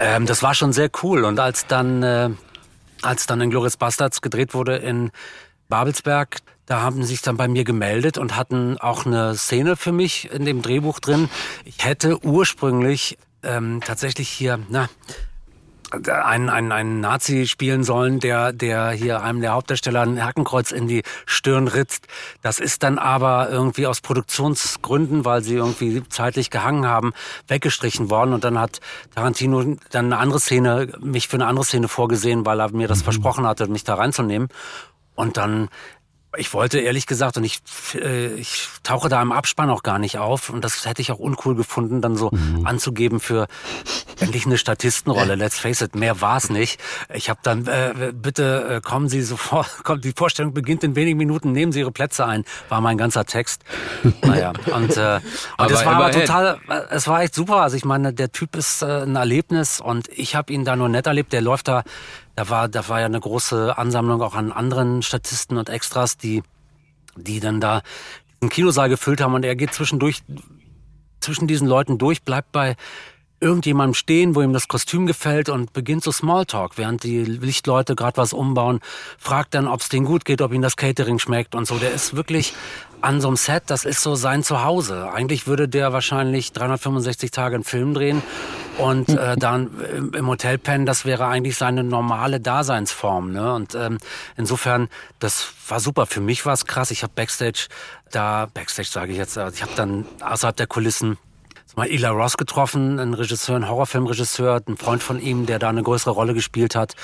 ähm, 0.00 0.26
das 0.26 0.42
war 0.42 0.54
schon 0.54 0.72
sehr 0.72 0.90
cool. 1.02 1.24
Und 1.24 1.40
als 1.40 1.66
dann 1.66 2.02
äh, 2.02 2.30
als 3.02 3.26
dann 3.26 3.40
in 3.40 3.50
Glorious 3.50 3.76
Bastards 3.76 4.20
gedreht 4.20 4.54
wurde 4.54 4.76
in 4.76 5.10
Babelsberg, 5.68 6.38
da 6.66 6.82
haben 6.82 7.02
sie 7.02 7.08
sich 7.08 7.22
dann 7.22 7.36
bei 7.36 7.48
mir 7.48 7.64
gemeldet 7.64 8.18
und 8.18 8.36
hatten 8.36 8.78
auch 8.78 9.06
eine 9.06 9.34
Szene 9.36 9.76
für 9.76 9.92
mich 9.92 10.30
in 10.30 10.44
dem 10.44 10.62
Drehbuch 10.62 11.00
drin. 11.00 11.28
Ich 11.64 11.84
hätte 11.84 12.24
ursprünglich 12.24 13.18
ähm, 13.42 13.80
tatsächlich 13.84 14.28
hier, 14.28 14.58
na, 14.68 14.88
einen, 15.92 16.48
einen, 16.48 16.72
einen 16.72 17.00
Nazi 17.00 17.46
spielen 17.46 17.84
sollen, 17.84 18.18
der, 18.18 18.52
der 18.52 18.90
hier 18.90 19.22
einem 19.22 19.40
der 19.40 19.52
Hauptdarsteller 19.52 20.00
ein 20.00 20.24
Hakenkreuz 20.24 20.72
in 20.72 20.88
die 20.88 21.02
Stirn 21.26 21.68
ritzt. 21.68 22.08
Das 22.42 22.58
ist 22.58 22.82
dann 22.82 22.98
aber 22.98 23.48
irgendwie 23.50 23.86
aus 23.86 24.00
Produktionsgründen, 24.00 25.24
weil 25.24 25.42
sie 25.42 25.54
irgendwie 25.54 26.02
zeitlich 26.08 26.50
gehangen 26.50 26.86
haben, 26.86 27.12
weggestrichen 27.46 28.10
worden. 28.10 28.32
Und 28.32 28.44
dann 28.44 28.58
hat 28.58 28.80
Tarantino 29.14 29.76
dann 29.90 30.06
eine 30.06 30.18
andere 30.18 30.40
Szene, 30.40 30.92
mich 31.00 31.28
für 31.28 31.36
eine 31.36 31.46
andere 31.46 31.64
Szene 31.64 31.88
vorgesehen, 31.88 32.44
weil 32.44 32.60
er 32.60 32.70
mir 32.72 32.88
das 32.88 33.00
mhm. 33.00 33.04
versprochen 33.04 33.46
hatte, 33.46 33.68
mich 33.68 33.84
da 33.84 33.94
reinzunehmen. 33.94 34.48
Und 35.14 35.36
dann 35.36 35.68
ich 36.36 36.52
wollte 36.54 36.78
ehrlich 36.78 37.06
gesagt, 37.06 37.36
und 37.36 37.44
ich, 37.44 37.60
äh, 37.94 38.34
ich 38.34 38.68
tauche 38.82 39.08
da 39.08 39.20
im 39.22 39.32
Abspann 39.32 39.70
auch 39.70 39.82
gar 39.82 39.98
nicht 39.98 40.18
auf, 40.18 40.50
und 40.50 40.64
das 40.64 40.86
hätte 40.86 41.02
ich 41.02 41.12
auch 41.12 41.18
uncool 41.18 41.54
gefunden, 41.54 42.00
dann 42.00 42.16
so 42.16 42.30
mhm. 42.32 42.66
anzugeben 42.66 43.20
für 43.20 43.46
endlich 44.20 44.46
eine 44.46 44.58
Statistenrolle. 44.58 45.34
Let's 45.34 45.58
face 45.58 45.80
it, 45.80 45.94
mehr 45.94 46.20
war's 46.20 46.50
nicht. 46.50 46.80
Ich 47.12 47.28
habe 47.28 47.40
dann, 47.42 47.66
äh, 47.66 48.12
bitte 48.14 48.76
äh, 48.76 48.80
kommen 48.80 49.08
Sie 49.08 49.22
sofort, 49.22 49.68
kommt, 49.84 50.04
die 50.04 50.12
Vorstellung 50.12 50.54
beginnt 50.54 50.84
in 50.84 50.96
wenigen 50.96 51.18
Minuten, 51.18 51.52
nehmen 51.52 51.72
Sie 51.72 51.80
Ihre 51.80 51.92
Plätze 51.92 52.26
ein, 52.26 52.44
war 52.68 52.80
mein 52.80 52.98
ganzer 52.98 53.24
Text. 53.24 53.62
Naja, 54.22 54.52
und, 54.74 54.96
äh, 54.96 55.20
und 55.58 55.70
es 55.70 55.84
war 55.84 55.94
aber 55.94 56.10
total, 56.10 56.58
es 56.90 57.06
war 57.06 57.22
echt 57.22 57.34
super. 57.34 57.62
Also 57.62 57.76
ich 57.76 57.84
meine, 57.84 58.12
der 58.12 58.32
Typ 58.32 58.56
ist 58.56 58.82
äh, 58.82 59.02
ein 59.02 59.16
Erlebnis 59.16 59.80
und 59.80 60.08
ich 60.08 60.34
habe 60.34 60.52
ihn 60.52 60.64
da 60.64 60.76
nur 60.76 60.88
nett 60.88 61.06
erlebt. 61.06 61.32
Der 61.32 61.40
läuft 61.40 61.68
da 61.68 61.84
da 62.36 62.48
war, 62.50 62.68
da 62.68 62.88
war 62.88 63.00
ja 63.00 63.06
eine 63.06 63.18
große 63.18 63.76
Ansammlung 63.76 64.22
auch 64.22 64.34
an 64.34 64.52
anderen 64.52 65.02
Statisten 65.02 65.56
und 65.56 65.70
Extras, 65.70 66.18
die, 66.18 66.42
die 67.16 67.40
dann 67.40 67.60
da 67.60 67.82
den 68.42 68.50
Kinosaal 68.50 68.90
gefüllt 68.90 69.22
haben 69.22 69.34
und 69.34 69.44
er 69.44 69.56
geht 69.56 69.72
zwischendurch, 69.72 70.22
zwischen 71.20 71.48
diesen 71.48 71.66
Leuten 71.66 71.96
durch, 71.98 72.22
bleibt 72.22 72.52
bei 72.52 72.76
irgendjemandem 73.40 73.94
stehen, 73.94 74.34
wo 74.34 74.42
ihm 74.42 74.52
das 74.52 74.68
Kostüm 74.68 75.06
gefällt 75.06 75.48
und 75.48 75.72
beginnt 75.72 76.02
so 76.02 76.12
Smalltalk, 76.12 76.78
während 76.78 77.02
die 77.02 77.24
Lichtleute 77.24 77.94
gerade 77.94 78.16
was 78.16 78.32
umbauen, 78.32 78.80
fragt 79.18 79.54
dann, 79.54 79.66
ob 79.66 79.80
es 79.80 79.88
denen 79.88 80.06
gut 80.06 80.24
geht, 80.24 80.40
ob 80.40 80.52
ihm 80.52 80.62
das 80.62 80.76
Catering 80.76 81.18
schmeckt 81.18 81.54
und 81.54 81.66
so. 81.66 81.78
Der 81.78 81.92
ist 81.92 82.16
wirklich 82.16 82.54
an 83.06 83.20
so 83.20 83.28
einem 83.28 83.36
Set, 83.36 83.64
das 83.68 83.84
ist 83.84 84.02
so 84.02 84.16
sein 84.16 84.42
Zuhause. 84.42 85.10
Eigentlich 85.12 85.46
würde 85.46 85.68
der 85.68 85.92
wahrscheinlich 85.92 86.52
365 86.52 87.30
Tage 87.30 87.54
einen 87.54 87.64
Film 87.64 87.94
drehen 87.94 88.20
und 88.78 89.08
äh, 89.10 89.36
dann 89.36 89.70
im 90.12 90.26
Hotel 90.26 90.58
pennen, 90.58 90.86
das 90.86 91.04
wäre 91.04 91.26
eigentlich 91.26 91.56
seine 91.56 91.84
normale 91.84 92.40
Daseinsform. 92.40 93.30
Ne? 93.30 93.54
Und 93.54 93.76
ähm, 93.76 93.98
insofern, 94.36 94.88
das 95.20 95.52
war 95.68 95.78
super. 95.78 96.06
Für 96.06 96.20
mich 96.20 96.44
war 96.46 96.52
es 96.52 96.66
krass. 96.66 96.90
Ich 96.90 97.04
habe 97.04 97.12
Backstage 97.14 97.68
da, 98.10 98.48
Backstage 98.52 98.88
sage 98.90 99.12
ich 99.12 99.18
jetzt, 99.18 99.36
ich 99.36 99.62
habe 99.62 99.72
dann 99.76 100.04
außerhalb 100.20 100.56
der 100.56 100.66
Kulissen 100.66 101.16
mal 101.76 101.86
Eli 101.86 102.06
Ross 102.06 102.36
getroffen, 102.36 102.98
ein 102.98 103.14
Regisseur, 103.14 103.54
ein 103.54 103.68
Horrorfilmregisseur, 103.68 104.62
ein 104.66 104.76
Freund 104.76 105.02
von 105.02 105.20
ihm, 105.20 105.46
der 105.46 105.58
da 105.58 105.68
eine 105.68 105.82
größere 105.82 106.10
Rolle 106.10 106.34
gespielt 106.34 106.74
hat. 106.74 106.94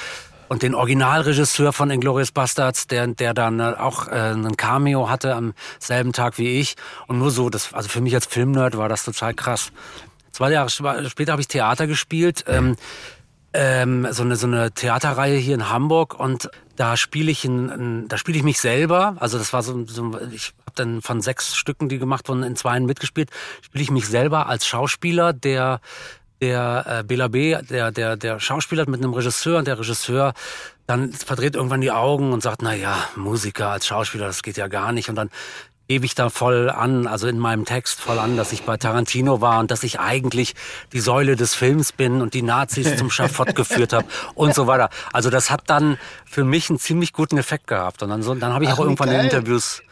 Und 0.53 0.63
den 0.63 0.75
Originalregisseur 0.75 1.73
von 1.73 1.89
Inglourious 1.89 2.31
Bastards, 2.31 2.87
der, 2.87 3.07
der 3.07 3.33
dann 3.33 3.59
äh, 3.59 3.73
auch 3.79 4.09
äh, 4.09 4.33
ein 4.33 4.55
Cameo 4.59 5.09
hatte 5.09 5.35
am 5.35 5.55
selben 5.79 6.13
Tag 6.13 6.37
wie 6.37 6.61
ich. 6.61 6.77
Und 7.07 7.19
nur 7.19 7.31
so, 7.31 7.49
das, 7.49 7.73
also 7.73 7.89
für 7.89 8.03
mich 8.03 8.15
als 8.15 8.27
Filmnerd 8.27 8.77
war 8.77 8.91
das 8.91 9.03
total 9.03 9.33
krass. 9.33 9.73
Zwei 10.31 10.51
Jahre 10.51 10.69
später 10.69 11.33
habe 11.33 11.41
ich 11.41 11.49
Theater 11.49 11.87
gespielt. 11.87 12.45
Ähm, 12.49 12.77
ähm, 13.55 14.07
so 14.11 14.25
eine 14.25 14.37
so 14.37 14.47
eine 14.47 14.73
Theaterreihe 14.73 15.39
hier 15.39 15.55
in 15.55 15.71
Hamburg 15.71 16.21
und 16.21 16.51
da 16.77 16.99
spiele 16.99 17.31
ich 17.31 17.47
in, 17.47 17.71
in, 17.71 18.09
da 18.09 18.19
spiele 18.19 18.37
ich 18.37 18.45
mich 18.45 18.61
selber. 18.61 19.17
Also 19.21 19.39
das 19.39 19.55
war 19.55 19.63
so, 19.63 19.87
so 19.87 20.19
ich 20.33 20.53
habe 20.67 20.75
dann 20.75 21.01
von 21.01 21.23
sechs 21.23 21.57
Stücken, 21.57 21.89
die 21.89 21.99
gemacht 21.99 22.29
wurden, 22.29 22.43
in 22.43 22.57
zwei 22.57 22.79
mitgespielt, 22.79 23.31
spiele 23.63 23.85
ich 23.85 23.91
mich 23.91 24.07
selber 24.07 24.49
als 24.49 24.67
Schauspieler, 24.67 25.33
der 25.33 25.81
der 26.43 26.85
äh, 26.87 27.03
Bela 27.05 27.29
B, 27.29 27.57
der 27.71 27.91
der 27.91 28.17
der 28.17 28.39
Schauspieler 28.41 28.89
mit 28.89 29.01
einem 29.01 29.15
Regisseur 29.15 29.59
und 29.59 29.67
der 29.67 29.79
Regisseur 29.79 30.35
dann 30.87 31.13
verdreht 31.13 31.55
irgendwann 31.55 31.81
die 31.81 31.93
Augen 31.93 32.33
und 32.33 32.43
sagt, 32.43 32.61
na 32.61 32.75
ja, 32.75 32.99
Musiker 33.17 33.69
als 33.69 33.87
Schauspieler, 33.87 34.27
das 34.27 34.43
geht 34.43 34.59
ja 34.59 34.67
gar 34.67 34.93
nicht. 34.93 35.09
Und 35.09 35.15
dann 35.15 35.31
gebe 35.89 36.05
ich 36.07 36.15
da 36.15 36.31
voll 36.31 36.71
an, 36.71 37.07
also 37.07 37.29
in 37.29 37.39
meinem 37.39 37.65
Text 37.65 38.01
voll 38.01 38.19
an, 38.19 38.37
dass 38.37 38.53
ich 38.53 38.63
bei 38.63 38.77
Tarantino 38.77 39.41
war 39.41 39.61
und 39.61 39.71
dass 39.71 39.83
ich 39.83 40.01
eigentlich 40.01 40.55
die 40.93 41.01
Säule 41.01 41.37
des 41.37 41.55
Films 41.55 41.93
bin 41.93 42.21
und 42.23 42.35
die 42.35 42.43
Nazis 42.43 42.97
zum 42.97 43.11
Schafott 43.17 43.55
geführt 43.55 43.93
habe 43.93 44.07
und 44.35 44.55
so 44.55 44.67
weiter. 44.67 44.91
Also 45.13 45.31
das 45.31 45.51
hat 45.51 45.63
dann 45.67 45.99
für 46.25 46.45
mich 46.45 46.71
einen 46.71 46.79
ziemlich 46.79 47.13
guten 47.13 47.37
Effekt 47.37 47.67
gehabt. 47.67 48.03
Und 48.03 48.11
dann, 48.11 48.23
so, 48.23 48.35
dann 48.35 48.53
habe 48.53 48.65
ich 48.65 48.71
Ach, 48.71 48.79
auch 48.79 48.85
irgendwann 48.85 49.11
in 49.11 49.21
Interviews 49.21 49.83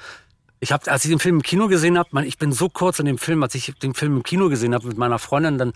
ich 0.60 0.72
habe, 0.72 0.90
als 0.90 1.04
ich 1.04 1.10
den 1.10 1.18
Film 1.18 1.36
im 1.36 1.42
Kino 1.42 1.68
gesehen 1.68 1.98
habe, 1.98 2.26
ich 2.26 2.36
bin 2.36 2.52
so 2.52 2.68
kurz 2.68 2.98
in 2.98 3.06
dem 3.06 3.18
Film, 3.18 3.42
als 3.42 3.54
ich 3.54 3.72
den 3.82 3.94
Film 3.94 4.16
im 4.16 4.22
Kino 4.22 4.48
gesehen 4.50 4.74
habe 4.74 4.86
mit 4.86 4.98
meiner 4.98 5.18
Freundin, 5.18 5.56
dann 5.56 5.72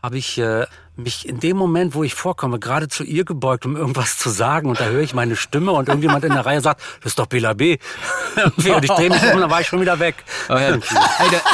habe 0.00 0.16
ich 0.16 0.38
äh, 0.38 0.66
mich 0.98 1.28
in 1.28 1.40
dem 1.40 1.56
Moment, 1.56 1.94
wo 1.94 2.04
ich 2.04 2.14
vorkomme, 2.14 2.58
gerade 2.58 2.88
zu 2.88 3.04
ihr 3.04 3.24
gebeugt, 3.24 3.66
um 3.66 3.76
irgendwas 3.76 4.18
zu 4.18 4.30
sagen. 4.30 4.68
Und 4.68 4.80
da 4.80 4.86
höre 4.86 5.02
ich 5.02 5.14
meine 5.14 5.36
Stimme 5.36 5.72
und 5.72 5.88
irgendjemand 5.88 6.24
in 6.24 6.32
der 6.32 6.44
Reihe 6.44 6.60
sagt, 6.60 6.82
das 7.02 7.12
ist 7.12 7.18
doch 7.18 7.26
Bela 7.26 7.54
B. 7.54 7.78
und 8.44 8.84
ich 8.84 8.90
drehe 8.90 9.10
mich 9.10 9.22
um 9.22 9.34
und 9.34 9.40
dann 9.40 9.50
war 9.50 9.60
ich 9.60 9.66
schon 9.66 9.80
wieder 9.80 9.98
weg. 9.98 10.16
Oh 10.48 10.54
ja. 10.54 10.70
ey, 10.70 10.80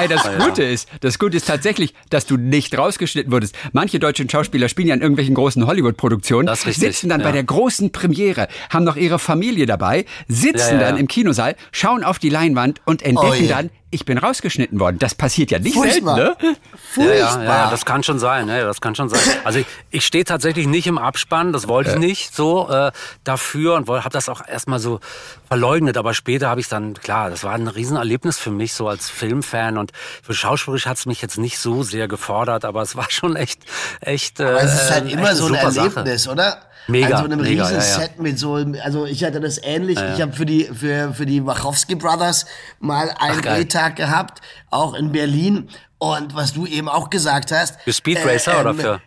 ey, 0.01 0.09
das 0.09 0.29
Gute 0.39 0.65
ist, 0.65 0.89
das 1.01 1.19
Gute 1.19 1.37
ist 1.37 1.47
tatsächlich, 1.47 1.95
dass 2.11 2.27
du 2.27 2.37
nicht 2.37 2.77
rausgeschnitten 2.77 3.33
wurdest. 3.33 3.55
Manche 3.73 3.99
deutschen 3.99 4.29
Schauspieler 4.29 4.69
spielen 4.69 4.89
ja 4.89 4.95
in 4.95 5.01
irgendwelchen 5.01 5.35
großen 5.35 5.67
Hollywood-Produktionen, 5.67 6.55
sitzen 6.55 7.09
dann 7.09 7.21
ja. 7.21 7.27
bei 7.27 7.33
der 7.33 7.45
großen 7.45 7.93
Premiere, 7.93 8.49
haben 8.71 8.85
noch 8.85 8.97
ihre 8.97 9.19
Familie 9.19 9.67
dabei, 9.67 10.07
sitzen 10.29 10.79
dann 10.79 10.97
im 10.97 11.09
Kinosaal, 11.09 11.57
schauen 11.73 12.03
auf 12.03 12.19
die 12.19 12.31
Leinwand 12.31 12.74
und 12.85 13.03
entdecken 13.03 13.45
oh, 13.45 13.49
dann, 13.49 13.71
ich 13.91 14.05
bin 14.05 14.19
rausgeschnitten 14.19 14.81
worden. 14.81 14.99
Das 14.99 15.15
passiert 15.15 15.51
ja 15.51 15.59
nicht 15.59 15.75
Furchtbar. 15.75 16.17
selten, 16.17 16.47
ne? 16.47 16.57
Furchtbar. 16.93 17.15
Ja, 17.15 17.43
ja, 17.43 17.65
ja, 17.65 17.71
das 17.71 17.85
kann 17.85 18.03
schon 18.03 18.19
sein. 18.19 18.49
Ja, 18.49 18.65
das 18.65 18.81
kann 18.81 18.95
schon 18.95 19.09
sein. 19.09 19.21
Also 19.45 19.61
ich, 19.61 19.67
ich 19.91 20.05
stehe 20.05 20.25
tatsächlich 20.25 20.67
nicht 20.67 20.87
im 20.87 20.99
Abspann, 20.99 21.53
das 21.53 21.69
wollte 21.69 21.91
ich 21.91 21.97
nicht 21.97 22.35
so 22.35 22.69
äh, 22.69 22.91
dafür 23.23 23.75
und 23.75 23.89
habe 23.89 24.11
das 24.11 24.29
auch 24.29 24.47
erstmal 24.47 24.81
so 24.81 25.01
verleugnet. 25.49 25.97
Aber 25.97 26.13
später 26.13 26.49
habe 26.49 26.61
ich 26.61 26.69
dann, 26.69 26.95
klar, 26.95 27.31
das 27.31 27.45
war 27.45 27.53
ein 27.53 27.69
Riesenerlebnis 27.69 28.39
für 28.39 28.51
mich, 28.51 28.75
so 28.75 28.89
als 28.89 29.09
Filmfan. 29.09 29.79
Und 29.79 29.93
für 30.23 30.35
schauspielerisch 30.35 30.87
hat 30.87 30.99
es 30.99 31.07
mich 31.07 31.23
jetzt 31.23 31.39
nicht 31.39 31.59
so 31.59 31.83
sehr 31.83 32.09
gefordert, 32.09 32.65
aber 32.65 32.83
es 32.83 32.97
war 32.97 33.11
schon 33.11 33.37
echt, 33.37 33.61
echt. 34.01 34.41
Aber 34.41 34.61
es 34.61 34.75
ist 34.75 34.91
halt 34.91 35.07
äh, 35.07 35.13
immer 35.13 35.37
so 35.37 35.47
ein 35.47 35.55
Erlebnis, 35.55 36.25
Sache. 36.25 36.33
oder? 36.33 36.59
Mega, 36.87 37.17
also 37.17 37.25
einem 37.25 37.41
mega, 37.41 37.65
riesen 37.65 37.79
ja, 37.79 37.83
ja. 37.83 38.01
Set 38.01 38.21
mit 38.21 38.39
so, 38.39 38.55
also 38.83 39.07
ich 39.07 39.25
hatte 39.25 39.41
das 39.41 39.59
ähnlich. 39.63 39.99
Ja, 39.99 40.15
ich 40.15 40.21
habe 40.21 40.33
für 40.33 40.45
die 40.45 40.65
für 40.65 41.15
für 41.15 41.25
die 41.25 41.45
Wachowski 41.45 41.95
Brothers 41.95 42.47
mal 42.79 43.11
einen 43.19 43.41
Drehtag 43.41 43.97
gehabt, 43.97 44.41
auch 44.71 44.95
in 44.95 45.13
Berlin. 45.13 45.69
Und 45.99 46.35
was 46.35 46.53
du 46.53 46.67
eben 46.67 46.89
auch 46.89 47.09
gesagt 47.09 47.51
hast. 47.51 47.81
Für 47.81 47.93
Speed 47.93 48.19
Racer 48.27 48.53
äh, 48.53 48.55
ähm, 48.55 48.61
oder 48.61 48.75
für? 48.75 49.01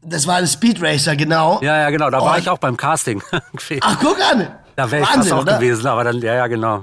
Das 0.00 0.26
war 0.26 0.36
ein 0.36 0.46
Speed 0.46 0.82
Racer, 0.82 1.16
genau. 1.16 1.60
Ja, 1.62 1.76
ja, 1.78 1.90
genau. 1.90 2.10
Da 2.10 2.20
war 2.20 2.38
ich 2.38 2.48
auch 2.48 2.58
beim 2.58 2.76
Casting. 2.76 3.22
Ach, 3.80 3.98
guck 4.00 4.18
an. 4.20 4.48
Da 4.76 4.90
wäre 4.90 5.02
ich 5.02 5.08
fast 5.08 5.32
auch 5.32 5.42
oder? 5.42 5.58
gewesen, 5.58 5.86
aber 5.86 6.04
dann, 6.04 6.20
ja, 6.20 6.34
ja, 6.34 6.46
genau. 6.46 6.82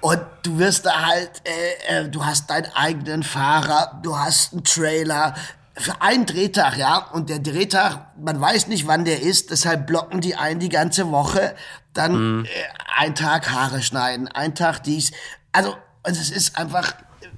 Und 0.00 0.20
du 0.44 0.58
wirst 0.58 0.86
da 0.86 1.06
halt, 1.06 1.42
äh, 1.44 2.02
äh, 2.02 2.08
du 2.08 2.24
hast 2.24 2.48
deinen 2.48 2.70
eigenen 2.74 3.22
Fahrer, 3.22 4.00
du 4.02 4.16
hast 4.16 4.52
einen 4.52 4.62
Trailer, 4.62 5.34
für 5.78 6.02
einen 6.02 6.26
Drehtag, 6.26 6.76
ja. 6.76 6.98
Und 7.12 7.30
der 7.30 7.38
Drehtag, 7.38 8.18
man 8.18 8.40
weiß 8.40 8.68
nicht, 8.68 8.86
wann 8.86 9.04
der 9.04 9.22
ist, 9.22 9.50
deshalb 9.50 9.86
blocken 9.86 10.20
die 10.20 10.34
ein 10.34 10.58
die 10.58 10.68
ganze 10.68 11.10
Woche. 11.10 11.54
Dann 11.92 12.38
mhm. 12.38 12.44
äh, 12.44 12.48
ein 12.96 13.14
Tag 13.14 13.50
Haare 13.50 13.82
schneiden, 13.82 14.28
ein 14.28 14.54
Tag 14.54 14.82
dies. 14.82 15.12
Also, 15.52 15.76
also 16.02 16.20
es 16.20 16.30
ist 16.30 16.58
einfach, 16.58 16.94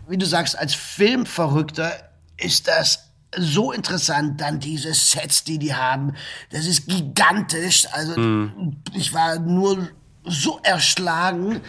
wie 0.09 0.18
du 0.18 0.26
sagst, 0.26 0.59
als 0.59 0.74
Filmverrückter 0.74 1.92
ist 2.37 2.68
das 2.68 3.11
so 3.37 3.70
interessant, 3.72 4.40
dann 4.40 4.59
diese 4.59 4.92
Sets, 4.92 5.44
die 5.44 5.59
die 5.59 5.74
haben. 5.74 6.14
Das 6.50 6.66
ist 6.66 6.87
gigantisch. 6.87 7.87
Also 7.92 8.18
mhm. 8.18 8.83
ich 8.92 9.12
war 9.12 9.38
nur 9.38 9.88
so 10.24 10.61
erschlagen 10.62 11.61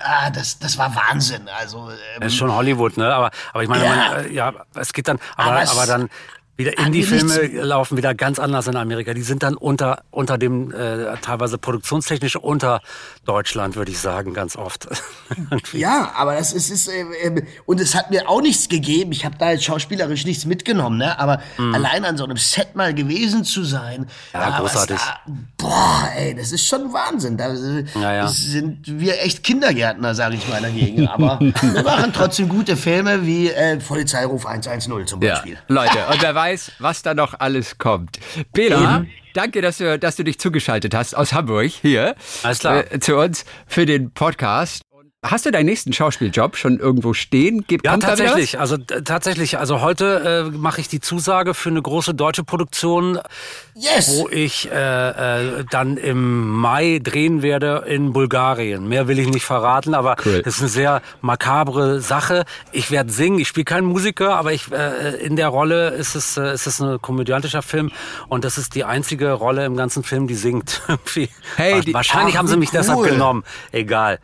ah, 0.00 0.30
das, 0.30 0.58
das 0.58 0.78
war 0.78 0.94
Wahnsinn. 0.94 1.48
Also, 1.48 1.90
ähm, 1.90 1.96
das 2.20 2.32
ist 2.32 2.38
schon 2.38 2.52
Hollywood, 2.52 2.96
ne? 2.96 3.12
Aber, 3.12 3.30
aber 3.52 3.62
ich 3.62 3.68
meine, 3.68 3.84
ja, 3.84 3.90
man, 3.90 4.24
äh, 4.26 4.32
ja 4.32 4.52
es 4.74 4.92
geht 4.92 5.08
dann, 5.08 5.18
aber, 5.36 5.60
aber, 5.60 5.70
aber 5.70 5.86
dann 5.86 6.10
wieder 6.58 6.76
Indie-Filme 6.76 7.62
laufen 7.62 7.96
wieder 7.96 8.16
ganz 8.16 8.40
anders 8.40 8.66
in 8.66 8.74
Amerika. 8.74 9.14
Die 9.14 9.22
sind 9.22 9.44
dann 9.44 9.54
unter, 9.54 10.02
unter 10.10 10.38
dem, 10.38 10.72
äh, 10.72 11.16
teilweise 11.22 11.56
produktionstechnisch 11.56 12.34
unter 12.34 12.82
Deutschland, 13.24 13.76
würde 13.76 13.92
ich 13.92 14.00
sagen, 14.00 14.34
ganz 14.34 14.56
oft. 14.56 14.88
ja, 15.72 16.10
aber 16.16 16.34
das 16.34 16.52
ist, 16.52 16.70
ist 16.70 16.88
äh, 16.88 17.02
äh, 17.02 17.42
und 17.64 17.80
es 17.80 17.94
hat 17.94 18.10
mir 18.10 18.28
auch 18.28 18.42
nichts 18.42 18.68
gegeben. 18.68 19.12
Ich 19.12 19.24
habe 19.24 19.36
da 19.38 19.52
jetzt 19.52 19.64
schauspielerisch 19.64 20.24
nichts 20.24 20.46
mitgenommen, 20.46 20.98
ne? 20.98 21.16
Aber 21.20 21.40
mm. 21.58 21.74
allein 21.76 22.04
an 22.04 22.16
so 22.16 22.24
einem 22.24 22.36
Set 22.36 22.74
mal 22.74 22.92
gewesen 22.92 23.44
zu 23.44 23.62
sein, 23.62 24.08
ja, 24.32 24.48
äh, 24.48 24.60
großartig. 24.60 24.98
Da, 24.98 25.32
boah, 25.58 26.10
ey, 26.16 26.34
das 26.34 26.50
ist 26.50 26.66
schon 26.66 26.92
Wahnsinn. 26.92 27.36
Da 27.36 27.54
äh, 27.54 27.84
ja, 27.94 28.14
ja. 28.14 28.26
sind 28.26 28.80
wir 28.84 29.22
echt 29.22 29.44
Kindergärtner, 29.44 30.16
sage 30.16 30.34
ich 30.34 30.48
mal 30.48 30.60
dagegen. 30.60 31.06
Aber 31.06 31.38
wir 31.38 31.82
machen 31.84 32.12
trotzdem 32.12 32.48
gute 32.48 32.76
Filme 32.76 33.24
wie 33.24 33.48
äh, 33.48 33.76
Polizeiruf 33.76 34.44
110 34.44 35.06
zum 35.06 35.20
Beispiel. 35.20 35.52
Ja, 35.52 35.58
Leute, 35.68 35.98
und 36.10 36.20
wer 36.20 36.34
weiß, 36.34 36.47
weiß, 36.48 36.72
was 36.78 37.02
da 37.02 37.14
noch 37.14 37.34
alles 37.38 37.78
kommt. 37.78 38.18
Bela, 38.52 39.04
danke, 39.34 39.60
dass 39.60 39.78
du, 39.78 39.98
dass 39.98 40.16
du 40.16 40.24
dich 40.24 40.38
zugeschaltet 40.38 40.94
hast 40.94 41.14
aus 41.14 41.32
Hamburg 41.32 41.66
hier 41.66 42.14
alles 42.42 42.60
klar. 42.60 42.92
Äh, 42.92 43.00
zu 43.00 43.16
uns 43.16 43.44
für 43.66 43.86
den 43.86 44.10
Podcast. 44.12 44.82
Hast 45.24 45.46
du 45.46 45.50
deinen 45.50 45.66
nächsten 45.66 45.92
Schauspieljob 45.92 46.56
schon 46.56 46.78
irgendwo 46.78 47.12
stehen? 47.12 47.64
Gibt, 47.66 47.84
ja, 47.84 47.96
tatsächlich. 47.96 48.60
Also 48.60 48.76
tatsächlich. 48.76 49.58
Also 49.58 49.80
heute 49.80 50.46
äh, 50.48 50.56
mache 50.56 50.80
ich 50.80 50.86
die 50.86 51.00
Zusage 51.00 51.54
für 51.54 51.70
eine 51.70 51.82
große 51.82 52.14
deutsche 52.14 52.44
Produktion, 52.44 53.18
yes. 53.78 54.18
wo 54.18 54.28
ich 54.28 54.70
äh, 54.70 55.58
äh, 55.58 55.64
dann 55.70 55.96
im 55.96 56.48
Mai 56.48 57.00
drehen 57.02 57.42
werde 57.42 57.84
in 57.86 58.12
Bulgarien. 58.12 58.88
Mehr 58.88 59.08
will 59.08 59.18
ich 59.18 59.28
nicht 59.28 59.44
verraten, 59.44 59.94
aber 59.94 60.16
es 60.18 60.26
cool. 60.26 60.42
ist 60.44 60.60
eine 60.60 60.68
sehr 60.68 61.02
makabre 61.20 62.00
Sache. 62.00 62.44
Ich 62.72 62.90
werde 62.90 63.10
singen. 63.10 63.38
Ich 63.38 63.48
spiele 63.48 63.64
keinen 63.64 63.86
Musiker, 63.86 64.36
aber 64.36 64.52
ich 64.52 64.70
äh, 64.72 65.16
in 65.16 65.36
der 65.36 65.48
Rolle 65.48 65.90
ist 65.90 66.14
es 66.14 66.36
äh, 66.36 66.52
ist 66.52 66.66
es 66.66 66.80
ein 66.80 67.00
komödiantischer 67.00 67.62
Film 67.62 67.90
und 68.28 68.44
das 68.44 68.58
ist 68.58 68.74
die 68.74 68.84
einzige 68.84 69.32
Rolle 69.32 69.64
im 69.64 69.76
ganzen 69.76 70.02
Film, 70.02 70.26
die 70.26 70.34
singt. 70.34 70.82
hey, 71.56 71.80
die, 71.80 71.94
wahrscheinlich 71.94 72.36
haben 72.36 72.48
sie 72.48 72.56
mich 72.56 72.70
cool. 72.72 72.78
deshalb 72.78 73.02
genommen. 73.02 73.44
Egal. 73.72 74.18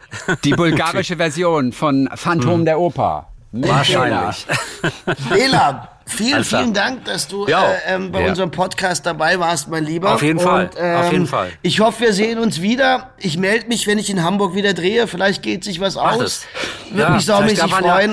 Die 0.45 0.53
bulgarische 0.55 1.17
Version 1.17 1.73
von 1.73 2.09
Phantom 2.15 2.59
hm. 2.61 2.65
der 2.65 2.81
Oper. 2.81 3.29
Wahrscheinlich. 3.53 4.47
Bela, 5.31 5.89
vielen, 6.07 6.35
Alter. 6.35 6.59
vielen 6.59 6.75
Dank, 6.75 7.05
dass 7.05 7.29
du 7.29 7.47
äh, 7.47 7.53
ähm, 7.87 8.13
bei 8.13 8.23
ja. 8.23 8.29
unserem 8.29 8.51
Podcast 8.51 9.07
dabei 9.07 9.39
warst, 9.39 9.69
mein 9.69 9.85
Lieber. 9.85 10.15
Auf 10.15 10.23
jeden 10.23 10.39
Und, 10.39 10.45
Fall. 10.45 10.71
Ähm, 10.77 10.97
Auf 10.97 11.13
jeden 11.13 11.27
Fall. 11.27 11.53
Ich 11.63 11.81
hoffe, 11.81 12.01
wir 12.01 12.13
sehen 12.13 12.39
uns 12.39 12.61
wieder. 12.61 13.11
Ich 13.19 13.37
melde 13.39 13.69
mich, 13.69 13.87
wenn 13.87 13.99
ich 13.99 14.11
in 14.11 14.23
Hamburg 14.23 14.55
wieder 14.55 14.75
drehe. 14.75 15.07
Vielleicht 15.07 15.43
geht 15.43 15.65
sich 15.65 15.81
was 15.81 15.97
Mach 15.97 16.15
aus. 16.15 16.47
Würde 16.91 17.03
ja, 17.03 17.11
mich 17.11 17.25
saumäßig 17.25 17.73
freuen. 17.73 18.13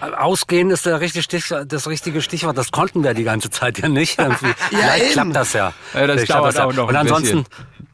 Ja, 0.00 0.18
ausgehen 0.18 0.70
ist 0.70 0.86
der 0.86 1.00
richtige 1.00 1.22
Stich, 1.22 1.52
das 1.66 1.88
richtige 1.88 2.22
Stichwort. 2.22 2.56
Das 2.56 2.70
konnten 2.70 3.02
wir 3.02 3.14
die 3.14 3.24
ganze 3.24 3.50
Zeit 3.50 3.78
ja 3.78 3.88
nicht. 3.88 4.18
Irgendwie. 4.18 4.46
ja, 4.46 4.54
Vielleicht 4.70 5.04
eben. 5.04 5.12
klappt 5.12 5.36
das 5.36 5.52
ja. 5.52 5.72
ja 5.94 6.06
das 6.06 6.16
Vielleicht 6.16 6.30
dauert 6.30 6.58
auch 6.60 6.72
noch 6.72 6.88
Und 6.88 6.96
ansonsten, 6.96 7.44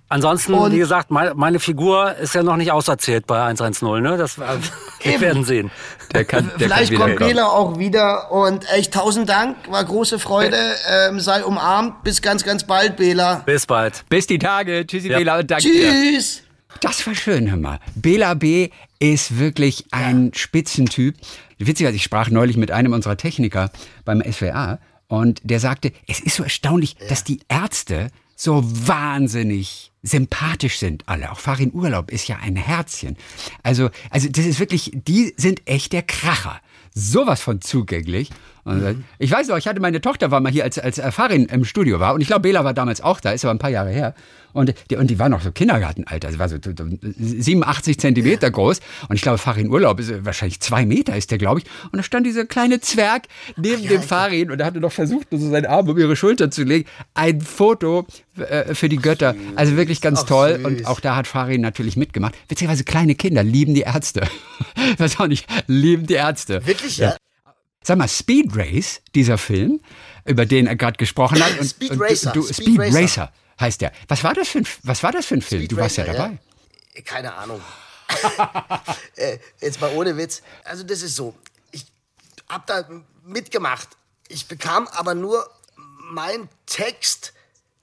Ansonsten, 0.09 0.53
und 0.55 0.73
wie 0.73 0.79
gesagt, 0.79 1.11
meine, 1.11 1.35
meine, 1.35 1.59
Figur 1.59 2.15
ist 2.17 2.35
ja 2.35 2.43
noch 2.43 2.57
nicht 2.57 2.71
auserzählt 2.71 3.27
bei 3.27 3.43
110, 3.43 4.03
ne? 4.03 4.17
Das 4.17 4.39
wir 5.03 5.21
werden 5.21 5.45
sehen. 5.45 5.71
Der 6.13 6.25
kann, 6.25 6.51
der 6.61 6.69
Vielleicht 6.69 6.93
kann 6.93 7.01
kommt 7.01 7.19
Bela 7.19 7.47
auch 7.47 7.79
wieder 7.79 8.31
und 8.31 8.71
echt 8.71 8.93
tausend 8.93 9.29
Dank, 9.29 9.57
war 9.71 9.83
große 9.83 10.19
Freude, 10.19 10.59
ähm, 10.89 11.21
sei 11.21 11.43
umarmt, 11.43 12.05
bis 12.05 12.21
ganz, 12.21 12.45
ganz 12.45 12.65
bald, 12.65 12.97
Bela. 12.97 13.43
Bis 13.47 13.67
bald. 13.67 14.05
Bis 14.09 14.27
die 14.27 14.39
Tage, 14.39 14.87
tschüssi 14.87 15.09
ja. 15.09 15.19
Bela 15.19 15.39
und 15.39 15.51
danke 15.51 15.65
Tschüss. 15.65 16.37
Dir. 16.37 16.79
Das 16.81 17.07
war 17.07 17.15
schön, 17.15 17.51
hör 17.51 17.57
mal. 17.57 17.81
Bela 17.95 18.35
B. 18.35 18.71
ist 18.99 19.39
wirklich 19.39 19.87
ein 19.91 20.27
ja. 20.27 20.39
Spitzentyp. 20.39 21.17
Witzigerweise, 21.59 21.97
ich 21.97 22.03
sprach 22.03 22.29
neulich 22.29 22.57
mit 22.57 22.71
einem 22.71 22.93
unserer 22.93 23.17
Techniker 23.17 23.71
beim 24.05 24.23
SWA 24.31 24.79
und 25.09 25.41
der 25.45 25.61
sagte, 25.61 25.93
es 26.07 26.21
ist 26.21 26.37
so 26.37 26.43
erstaunlich, 26.43 26.97
ja. 27.01 27.09
dass 27.09 27.25
die 27.25 27.41
Ärzte 27.49 28.09
so 28.37 28.63
wahnsinnig 28.65 29.93
sympathisch 30.05 30.79
sind 30.79 31.09
alle. 31.09 31.33
Auch 31.33 31.41
Farin 31.41 31.73
Urlaub 31.73 32.13
ist 32.13 32.29
ja 32.29 32.37
ein 32.37 32.57
Herzchen. 32.57 33.17
Also, 33.63 33.91
also 34.11 34.29
das 34.29 34.47
ist 34.47 34.61
wirklich, 34.61 34.93
die 34.95 35.35
sind 35.37 35.63
echt 35.67 35.93
der 35.93 36.03
Kracher. 36.03 36.61
Sowas 36.95 37.41
von 37.41 37.61
zugänglich. 37.61 38.31
Mhm. 38.65 39.05
Ich 39.19 39.31
weiß 39.31 39.49
noch, 39.49 39.59
ich 39.59 39.69
hatte 39.69 39.81
meine 39.81 40.01
Tochter 40.01 40.31
war 40.31 40.41
mal 40.41 40.51
hier 40.51 40.65
als, 40.65 40.79
als 40.79 41.01
Farin 41.15 41.47
im 41.47 41.65
Studio 41.65 42.01
war 42.01 42.15
und 42.15 42.21
ich 42.21 42.29
glaube, 42.29 42.43
Bela 42.43 42.65
war 42.65 42.75
damals 42.75 43.01
auch 43.01 43.21
da, 43.21 43.33
ist 43.33 43.45
aber 43.45 43.53
ein 43.53 43.59
paar 43.59 43.71
Jahre 43.71 43.91
her. 43.91 44.15
Und 44.55 44.73
die, 44.89 44.97
und 44.97 45.09
die 45.09 45.19
war 45.19 45.29
noch 45.29 45.43
so 45.43 45.51
Kindergartenalter, 45.51 46.31
sie 46.31 46.39
war 46.39 46.49
so 46.49 46.57
87 46.57 47.99
Zentimeter 47.99 48.51
groß. 48.51 48.81
Und 49.09 49.17
ich 49.17 49.23
glaube, 49.23 49.39
Farin 49.39 49.69
Urlaub 49.69 49.99
ist 49.99 50.25
wahrscheinlich 50.25 50.61
zwei 50.61 50.87
Meter 50.87 51.17
ist 51.17 51.33
der, 51.33 51.39
glaube 51.39 51.61
ich. 51.61 51.67
Und 51.91 51.97
da 51.97 52.03
stand 52.05 52.25
dieser 52.25 52.47
kleine 52.47 52.81
Zwerg 52.81 53.25
neben 53.57 53.83
Ach, 53.85 53.89
dem 53.89 54.01
ja, 54.01 54.01
Farin 54.01 54.53
und 54.53 54.61
er 54.61 54.67
hatte 54.67 54.79
noch 54.79 54.93
versucht, 54.93 55.27
so 55.33 55.51
seinen 55.51 55.67
Arm 55.67 55.89
um 55.89 55.99
ihre 55.99 56.15
Schulter 56.15 56.53
zu 56.53 56.63
legen. 56.63 56.89
Ein 57.15 57.41
Foto 57.41 58.07
äh, 58.37 58.75
für 58.75 58.89
die 58.89 58.99
Götter. 58.99 59.35
Also 59.57 59.77
wirklich 59.77 60.01
ganz 60.01 60.21
Ach, 60.23 60.29
toll. 60.29 60.55
Süß. 60.57 60.65
Und 60.65 60.87
auch 60.87 61.01
da 61.01 61.17
hat 61.17 61.27
Farin 61.27 61.61
natürlich 61.61 61.97
mitgemacht. 61.97 62.37
Witzigerweise 62.49 62.85
kleine 62.85 63.17
Kinder 63.17 63.43
lieben 63.43 63.75
die 63.75 63.83
Ärzte. 63.83 64.23
weiß 64.99 65.19
auch 65.19 65.27
nicht, 65.27 65.47
lieben 65.67 66.07
die 66.07 66.15
Ärzte. 66.15 66.65
Wirklich, 66.65 66.99
ja? 66.99 67.17
Sag 67.87 67.99
mal, 67.99 68.09
Speed 68.09 68.57
Race, 68.57 69.03
dieser 69.15 69.37
Film, 69.37 69.81
über 70.25 70.47
den 70.47 70.67
er 70.67 70.75
gerade 70.75 70.97
gesprochen 70.97 71.43
hat. 71.45 71.59
Und, 71.61 71.69
Speed 71.69 71.93
Racer. 72.01 72.33
Du, 72.33 72.43
Speed, 72.43 72.55
Speed 72.55 72.81
Racer. 72.81 73.01
Racer 73.01 73.33
heißt 73.61 73.81
der. 73.83 73.93
Was 74.09 74.25
war 74.25 74.35
das 74.35 74.49
für 74.49 74.59
ein, 74.59 74.67
was 74.83 75.03
war 75.03 75.13
das 75.13 75.27
für 75.27 75.35
ein 75.35 75.43
Film? 75.43 75.63
Speed 75.63 75.73
du 75.73 75.77
warst 75.77 75.97
ja 75.99 76.05
dabei. 76.05 76.39
Ja? 76.95 77.03
Keine 77.03 77.35
Ahnung. 77.35 77.61
äh, 79.17 79.39
jetzt 79.61 79.81
mal 79.81 79.95
ohne 79.95 80.17
Witz. 80.17 80.43
Also 80.65 80.83
das 80.83 81.03
ist 81.03 81.15
so. 81.15 81.35
Ich 81.73 81.85
hab 82.49 82.67
da 82.67 82.89
mitgemacht. 83.25 83.89
Ich 84.29 84.47
bekam 84.49 84.89
aber 84.89 85.15
nur 85.15 85.49
mein 86.01 86.49
Text. 86.67 87.35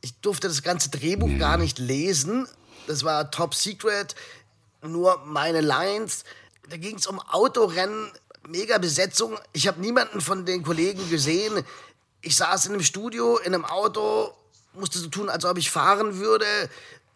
Ich 0.02 0.16
durfte 0.22 0.48
das 0.48 0.64
ganze 0.64 0.90
Drehbuch 0.90 1.30
ja. 1.30 1.38
gar 1.38 1.58
nicht 1.58 1.78
lesen. 1.78 2.48
Das 2.88 3.04
war 3.04 3.30
top 3.30 3.54
secret. 3.54 4.16
Nur 4.82 5.22
meine 5.26 5.62
Lines. 5.62 6.24
Da 6.70 6.78
ging 6.78 6.96
es 6.96 7.06
um 7.06 7.20
Autorennen, 7.20 8.12
mega 8.52 8.78
Besetzung. 8.78 9.38
Ich 9.54 9.68
habe 9.68 9.82
niemanden 9.82 10.22
von 10.22 10.46
den 10.46 10.64
Kollegen 10.64 11.10
gesehen. 11.10 11.64
Ich 12.22 12.36
saß 12.36 12.68
in 12.68 12.74
einem 12.74 12.84
Studio, 12.84 13.38
in 13.38 13.54
einem 13.54 13.66
Auto 13.66 14.34
musste 14.74 15.00
so 15.00 15.08
tun, 15.08 15.30
als 15.30 15.46
ob 15.46 15.58
ich 15.58 15.72
fahren 15.72 16.18
würde, 16.18 16.46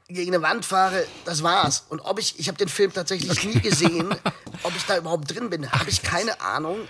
gegen 0.07 0.33
eine 0.33 0.43
Wand 0.43 0.65
fahre, 0.65 1.05
das 1.25 1.41
war's. 1.41 1.85
Und 1.89 2.01
ob 2.01 2.19
ich, 2.19 2.37
ich 2.39 2.47
habe 2.47 2.57
den 2.57 2.67
Film 2.67 2.93
tatsächlich 2.93 3.31
okay. 3.31 3.47
nie 3.47 3.59
gesehen, 3.59 4.15
ob 4.63 4.75
ich 4.75 4.85
da 4.85 4.97
überhaupt 4.97 5.33
drin 5.33 5.49
bin, 5.49 5.71
habe 5.71 5.89
ich 5.89 6.03
keine 6.03 6.41
Ahnung. 6.41 6.87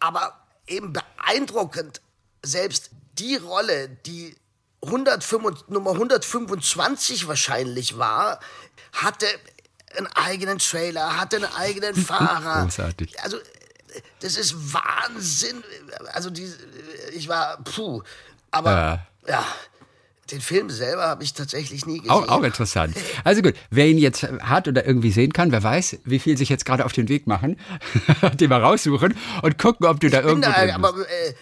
Aber 0.00 0.38
eben 0.66 0.92
beeindruckend, 0.92 2.00
selbst 2.42 2.90
die 3.18 3.36
Rolle, 3.36 3.88
die 3.88 4.36
105, 4.84 5.68
Nummer 5.68 5.92
125 5.92 7.28
wahrscheinlich 7.28 7.98
war, 7.98 8.40
hatte 8.92 9.26
einen 9.96 10.06
eigenen 10.08 10.58
Trailer, 10.58 11.20
hatte 11.20 11.36
einen 11.36 11.52
eigenen 11.54 11.94
Fahrer. 12.06 12.62
Großartig. 12.62 13.20
Also 13.22 13.38
das 14.20 14.36
ist 14.36 14.54
Wahnsinn. 14.72 15.62
Also 16.12 16.30
die, 16.30 16.50
ich 17.14 17.28
war 17.28 17.58
puh, 17.64 18.02
aber 18.50 18.70
ja. 18.70 19.06
ja 19.28 19.46
den 20.32 20.40
Film 20.40 20.70
selber 20.70 21.02
habe 21.02 21.22
ich 21.24 21.34
tatsächlich 21.34 21.84
nie 21.84 21.98
gesehen. 21.98 22.10
Auch, 22.10 22.28
auch, 22.28 22.42
interessant. 22.42 22.96
Also 23.22 23.42
gut, 23.42 23.54
wer 23.70 23.86
ihn 23.86 23.98
jetzt 23.98 24.22
hat 24.22 24.66
oder 24.66 24.86
irgendwie 24.86 25.10
sehen 25.10 25.32
kann, 25.32 25.52
wer 25.52 25.62
weiß, 25.62 25.98
wie 26.04 26.18
viel 26.18 26.38
sich 26.38 26.48
jetzt 26.48 26.64
gerade 26.64 26.84
auf 26.84 26.92
den 26.92 27.08
Weg 27.08 27.26
machen, 27.26 27.58
den 28.40 28.48
mal 28.48 28.62
raussuchen 28.62 29.14
und 29.42 29.58
gucken, 29.58 29.86
ob 29.86 30.00
du 30.00 30.06
ich 30.06 30.12
da 30.12 30.22
irgendwo 30.22 30.50
da, 30.50 30.64
drin 30.64 30.70
aber, 30.70 30.94
äh, 31.00 31.34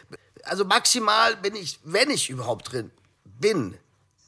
also 0.44 0.64
maximal 0.64 1.36
bin 1.36 1.55
ich, 1.55 1.78
wenn 1.84 2.11
ich 2.11 2.30
überhaupt 2.30 2.72
drin 2.72 2.90
bin, 3.24 3.74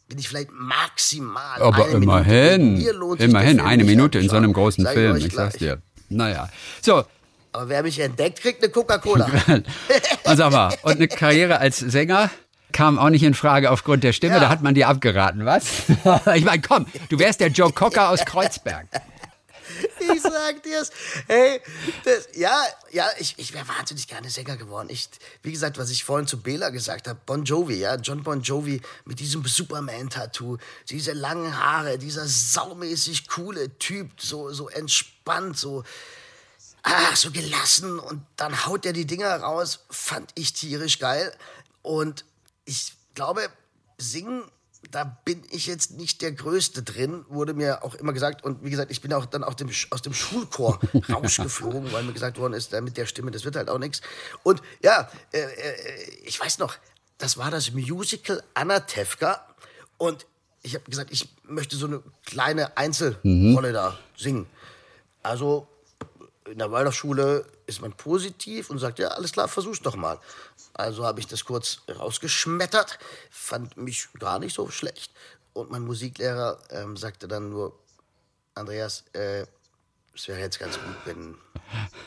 bin 0.08 0.18
ich 0.18 0.28
vielleicht 0.28 0.52
maximal 0.52 1.60
aber 1.60 1.86
eine 1.86 1.94
immerhin, 1.94 2.74
Minute. 2.74 3.24
immerhin 3.24 3.60
eine 3.60 3.84
Minute 3.84 4.18
in 4.18 4.28
so 4.28 4.36
einem 4.36 4.52
großen 4.52 4.86
Film, 4.86 5.16
ich, 5.16 5.26
ich 5.26 5.34
sag's 5.34 5.56
dir. 5.56 5.80
Naja, 6.08 6.48
so. 6.82 7.04
Aber 7.52 7.68
wer 7.68 7.82
mich 7.82 7.98
entdeckt, 7.98 8.40
kriegt 8.40 8.62
eine 8.62 8.72
Coca-Cola. 8.72 9.30
und 10.24 10.36
sag 10.36 10.52
mal, 10.52 10.74
und 10.82 10.96
eine 10.96 11.08
Karriere 11.08 11.58
als 11.58 11.78
Sänger? 11.78 12.30
kam 12.72 12.98
auch 12.98 13.10
nicht 13.10 13.22
in 13.22 13.34
Frage 13.34 13.70
aufgrund 13.70 14.02
der 14.02 14.12
Stimme. 14.12 14.34
Ja. 14.34 14.40
Da 14.40 14.48
hat 14.48 14.62
man 14.62 14.74
dir 14.74 14.88
abgeraten, 14.88 15.44
was? 15.44 15.64
ich 16.34 16.44
meine, 16.44 16.62
komm, 16.62 16.86
du 17.10 17.18
wärst 17.18 17.40
der 17.40 17.48
Joe 17.48 17.72
Cocker 17.72 18.08
aus 18.08 18.24
Kreuzberg. 18.24 18.86
Ich 19.98 20.20
sag 20.20 20.62
dir's. 20.62 20.90
Hey, 21.28 21.60
das, 22.04 22.28
ja, 22.34 22.62
ja, 22.90 23.06
ich, 23.18 23.34
ich 23.38 23.54
wäre 23.54 23.66
wahnsinnig 23.66 24.06
gerne 24.06 24.28
Sänger 24.28 24.56
geworden. 24.56 24.88
Ich, 24.90 25.08
wie 25.42 25.50
gesagt, 25.50 25.78
was 25.78 25.90
ich 25.90 26.04
vorhin 26.04 26.26
zu 26.26 26.40
Bela 26.40 26.70
gesagt 26.70 27.08
habe, 27.08 27.18
Bon 27.24 27.44
Jovi, 27.44 27.76
ja, 27.76 27.96
John 27.96 28.22
Bon 28.22 28.40
Jovi 28.42 28.80
mit 29.04 29.18
diesem 29.18 29.44
Superman-Tattoo, 29.44 30.58
diese 30.90 31.12
langen 31.12 31.58
Haare, 31.58 31.98
dieser 31.98 32.26
saumäßig 32.26 33.28
coole 33.28 33.76
Typ, 33.78 34.20
so, 34.20 34.52
so 34.52 34.68
entspannt, 34.68 35.56
so, 35.56 35.84
ach, 36.82 37.16
so 37.16 37.30
gelassen 37.30 37.98
und 37.98 38.22
dann 38.36 38.66
haut 38.66 38.84
er 38.86 38.92
die 38.92 39.06
Dinger 39.06 39.34
raus, 39.36 39.84
fand 39.90 40.30
ich 40.34 40.52
tierisch 40.52 40.98
geil. 40.98 41.32
Und 41.82 42.24
ich 42.64 42.94
glaube, 43.14 43.48
singen, 43.98 44.44
da 44.90 45.04
bin 45.04 45.42
ich 45.50 45.66
jetzt 45.66 45.92
nicht 45.92 46.22
der 46.22 46.32
Größte 46.32 46.82
drin, 46.82 47.24
wurde 47.28 47.54
mir 47.54 47.84
auch 47.84 47.94
immer 47.94 48.12
gesagt. 48.12 48.44
Und 48.44 48.64
wie 48.64 48.70
gesagt, 48.70 48.90
ich 48.90 49.00
bin 49.00 49.12
auch 49.12 49.26
dann 49.26 49.44
auch 49.44 49.54
dem, 49.54 49.70
aus 49.90 50.02
dem 50.02 50.12
Schulchor 50.12 50.80
rausgeflogen, 51.08 51.92
weil 51.92 52.02
mir 52.02 52.12
gesagt 52.12 52.38
worden 52.38 52.54
ist, 52.54 52.72
mit 52.72 52.96
der 52.96 53.06
Stimme, 53.06 53.30
das 53.30 53.44
wird 53.44 53.56
halt 53.56 53.70
auch 53.70 53.78
nichts. 53.78 54.00
Und 54.42 54.60
ja, 54.82 55.08
äh, 55.32 55.40
äh, 55.40 56.10
ich 56.24 56.38
weiß 56.38 56.58
noch, 56.58 56.76
das 57.18 57.36
war 57.36 57.50
das 57.50 57.70
Musical 57.72 58.42
Anna 58.54 58.80
Tefka. 58.80 59.46
Und 59.98 60.26
ich 60.62 60.74
habe 60.74 60.88
gesagt, 60.90 61.12
ich 61.12 61.28
möchte 61.44 61.76
so 61.76 61.86
eine 61.86 62.02
kleine 62.24 62.76
Einzelrolle 62.76 63.68
mhm. 63.68 63.74
da 63.74 63.98
singen. 64.16 64.46
Also 65.22 65.68
in 66.50 66.58
der 66.58 66.70
Waldorfschule 66.70 67.44
ist 67.66 67.80
man 67.80 67.92
positiv 67.92 68.70
und 68.70 68.78
sagt, 68.78 68.98
ja, 68.98 69.08
alles 69.08 69.32
klar, 69.32 69.48
versuch's 69.48 69.80
doch 69.80 69.96
mal. 69.96 70.18
Also 70.74 71.04
habe 71.04 71.20
ich 71.20 71.26
das 71.26 71.44
kurz 71.44 71.82
rausgeschmettert, 71.88 72.98
fand 73.30 73.76
mich 73.76 74.08
gar 74.18 74.38
nicht 74.38 74.54
so 74.54 74.68
schlecht. 74.70 75.12
Und 75.52 75.70
mein 75.70 75.82
Musiklehrer 75.82 76.58
ähm, 76.70 76.96
sagte 76.96 77.28
dann 77.28 77.50
nur, 77.50 77.78
Andreas, 78.54 79.04
äh, 79.12 79.44
es 80.14 80.28
wäre 80.28 80.40
jetzt 80.40 80.58
ganz 80.58 80.74
gut, 80.74 80.96
wenn 81.04 81.36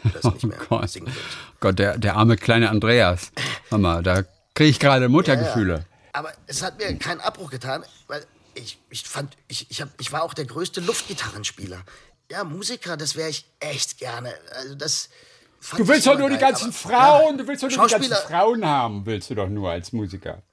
du 0.04 0.10
das 0.10 0.24
nicht 0.34 0.46
mehr 0.46 0.58
oh 0.62 0.80
Gott. 0.80 0.90
singen 0.90 1.08
würdest. 1.08 1.38
Gott, 1.60 1.80
der, 1.80 1.98
der 1.98 2.16
arme 2.16 2.36
kleine 2.38 2.70
Andreas. 2.70 3.32
Mama, 3.70 4.02
da 4.02 4.24
kriege 4.54 4.70
ich 4.70 4.80
gerade 4.80 5.10
Muttergefühle. 5.10 5.74
Ja, 5.74 5.80
ja. 5.80 5.86
Aber 6.14 6.32
es 6.48 6.62
hat 6.62 6.78
mir 6.78 6.96
keinen 6.98 7.22
Abbruch 7.22 7.52
getan, 7.52 7.84
weil 8.08 8.26
ich, 8.54 8.80
ich 8.90 9.04
fand, 9.04 9.36
ich, 9.48 9.70
ich, 9.70 9.82
hab, 9.82 9.90
ich 10.00 10.12
war 10.12 10.24
auch 10.24 10.34
der 10.34 10.46
größte 10.46 10.82
Luftgitarrenspieler 10.82 11.84
Ja, 12.32 12.44
Musiker, 12.44 12.98
das 12.98 13.16
wäre 13.16 13.30
ich 13.30 13.46
echt 13.60 13.98
gerne. 13.98 14.34
Also 14.52 14.76
das. 14.76 15.10
Du 15.78 15.88
willst 15.88 16.06
doch 16.06 16.18
nur 16.18 16.30
geil, 16.30 16.38
die 16.38 16.44
ganzen 16.44 16.72
Frauen, 16.72 17.38
ja, 17.38 17.44
du 17.44 17.48
willst 17.48 17.64
doch 17.64 17.70
nur 17.70 17.88
die 17.88 17.94
ganzen 17.94 18.28
Frauen 18.28 18.66
haben, 18.66 19.06
willst 19.06 19.30
du 19.32 19.36
doch 19.36 19.50
nur 19.50 19.72
als 19.72 19.92
Musiker. 19.94 20.44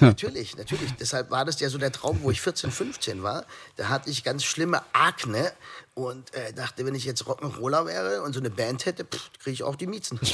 natürlich, 0.00 0.56
natürlich. 0.56 0.90
Deshalb 0.98 1.30
war 1.30 1.44
das 1.44 1.60
ja 1.60 1.68
so 1.68 1.78
der 1.78 1.92
Traum, 1.92 2.22
wo 2.22 2.30
ich 2.30 2.40
14, 2.40 2.70
15 2.70 3.22
war. 3.22 3.44
Da 3.76 3.88
hatte 3.88 4.10
ich 4.10 4.24
ganz 4.24 4.44
schlimme 4.44 4.82
Akne 4.92 5.52
und 5.94 6.34
äh, 6.34 6.52
dachte, 6.52 6.84
wenn 6.86 6.94
ich 6.94 7.04
jetzt 7.04 7.24
Rock'n'Roller 7.24 7.86
wäre 7.86 8.22
und 8.22 8.32
so 8.34 8.40
eine 8.40 8.50
Band 8.50 8.86
hätte, 8.86 9.04
kriege 9.04 9.52
ich 9.52 9.62
auch 9.62 9.76
die 9.76 9.86
Miezen. 9.86 10.20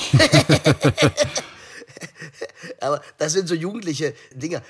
Aber 2.80 3.00
das 3.18 3.32
sind 3.32 3.48
so 3.48 3.54
jugendliche 3.54 4.14
Dinge 4.32 4.62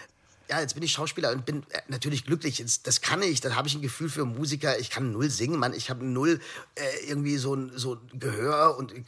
ja, 0.48 0.60
jetzt 0.60 0.74
bin 0.74 0.82
ich 0.82 0.92
Schauspieler 0.92 1.32
und 1.32 1.44
bin 1.44 1.62
äh, 1.70 1.80
natürlich 1.88 2.24
glücklich. 2.24 2.64
Das 2.82 3.00
kann 3.00 3.22
ich, 3.22 3.40
dann 3.40 3.56
habe 3.56 3.68
ich 3.68 3.74
ein 3.74 3.82
Gefühl 3.82 4.08
für 4.08 4.24
Musiker. 4.24 4.78
Ich 4.78 4.90
kann 4.90 5.12
null 5.12 5.30
singen, 5.30 5.58
Mann. 5.58 5.74
Ich 5.74 5.90
habe 5.90 6.04
null 6.04 6.40
äh, 6.74 7.08
irgendwie 7.08 7.36
so 7.36 7.54
ein 7.54 7.72
so 7.74 7.98
Gehör 8.12 8.76
und 8.78 8.92
äh, 8.92 9.02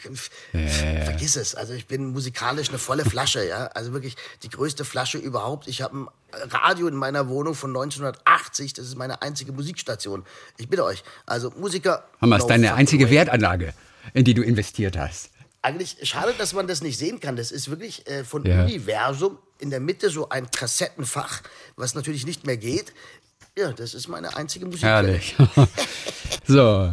ja, 0.53 1.05
vergiss 1.05 1.37
es. 1.37 1.55
Also 1.55 1.75
ich 1.75 1.87
bin 1.87 2.07
musikalisch 2.07 2.69
eine 2.69 2.79
volle 2.79 3.05
Flasche, 3.05 3.47
ja. 3.47 3.67
Also 3.69 3.93
wirklich 3.93 4.17
die 4.43 4.49
größte 4.49 4.85
Flasche 4.85 5.19
überhaupt. 5.19 5.69
Ich 5.69 5.83
habe 5.83 5.97
ein 5.97 6.09
Radio 6.51 6.89
in 6.89 6.97
meiner 6.97 7.29
Wohnung 7.29 7.55
von 7.55 7.71
1980. 7.71 8.75
Das 8.75 8.87
ist 8.87 8.97
meine 8.97 9.23
einzige 9.23 9.53
Musikstation. 9.53 10.25
Ich 10.57 10.69
bitte 10.69 10.85
euch. 10.85 11.05
Also 11.27 11.53
Musiker. 11.57 12.05
Hammer, 12.21 12.39
no 12.39 12.45
ist 12.45 12.51
deine 12.51 12.75
einzige 12.75 13.07
way. 13.07 13.17
Wertanlage, 13.17 13.75
in 14.15 14.25
die 14.25 14.35
du 14.35 14.43
investiert 14.43 14.97
hast 14.97 15.31
eigentlich 15.63 15.97
schade, 16.03 16.35
dass 16.39 16.53
man 16.53 16.67
das 16.67 16.83
nicht 16.83 16.99
sehen 16.99 17.21
kann. 17.21 17.37
Das 17.37 17.51
ist 17.51 17.69
wirklich 17.71 18.07
äh, 18.09 18.25
von 18.25 18.45
ja. 18.45 18.65
Universum 18.65 19.39
in 19.59 19.71
der 19.71 19.81
Mitte 19.81 20.11
so 20.11 20.29
ein 20.29 20.51
Kassettenfach, 20.51 21.43
was 21.77 21.95
natürlich 21.95 22.27
nicht 22.27 22.47
mehr 22.47 22.57
geht. 22.57 22.93
Ja, 23.59 23.73
das 23.73 23.93
ist 23.93 24.07
meine 24.07 24.37
einzige 24.37 24.67
Musik. 24.67 24.85
Herrlich. 24.85 25.35
so, 26.47 26.93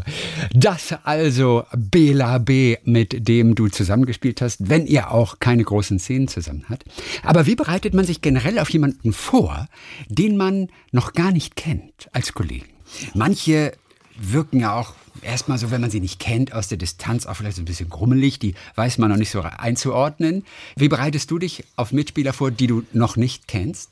das 0.51 0.95
also 1.03 1.63
Bela 1.77 2.39
B, 2.39 2.77
mit 2.83 3.27
dem 3.27 3.53
du 3.53 3.67
zusammengespielt 3.67 4.41
hast, 4.41 4.67
wenn 4.67 4.87
ihr 4.87 5.11
auch 5.11 5.37
keine 5.39 5.63
großen 5.63 5.99
Szenen 5.99 6.27
zusammen 6.27 6.65
habt. 6.67 6.85
Aber 7.21 7.45
wie 7.45 7.55
bereitet 7.55 7.93
man 7.93 8.05
sich 8.05 8.21
generell 8.21 8.57
auf 8.57 8.71
jemanden 8.71 9.13
vor, 9.13 9.67
den 10.07 10.37
man 10.37 10.69
noch 10.91 11.13
gar 11.13 11.31
nicht 11.31 11.55
kennt 11.55 12.09
als 12.13 12.33
Kollegen? 12.33 12.65
Manche 13.13 13.73
wirken 14.17 14.59
ja 14.59 14.79
auch 14.79 14.93
erstmal 15.21 15.57
so, 15.57 15.71
wenn 15.71 15.81
man 15.81 15.89
sie 15.89 15.99
nicht 15.99 16.19
kennt, 16.19 16.53
aus 16.53 16.67
der 16.67 16.77
Distanz 16.77 17.25
auch 17.25 17.35
vielleicht 17.35 17.57
so 17.57 17.61
ein 17.61 17.65
bisschen 17.65 17.89
grummelig, 17.89 18.39
die 18.39 18.55
weiß 18.75 18.97
man 18.97 19.09
noch 19.09 19.17
nicht 19.17 19.31
so 19.31 19.41
einzuordnen. 19.41 20.45
Wie 20.75 20.87
bereitest 20.87 21.31
du 21.31 21.39
dich 21.39 21.63
auf 21.75 21.91
Mitspieler 21.91 22.33
vor, 22.33 22.51
die 22.51 22.67
du 22.67 22.83
noch 22.93 23.15
nicht 23.15 23.47
kennst? 23.47 23.89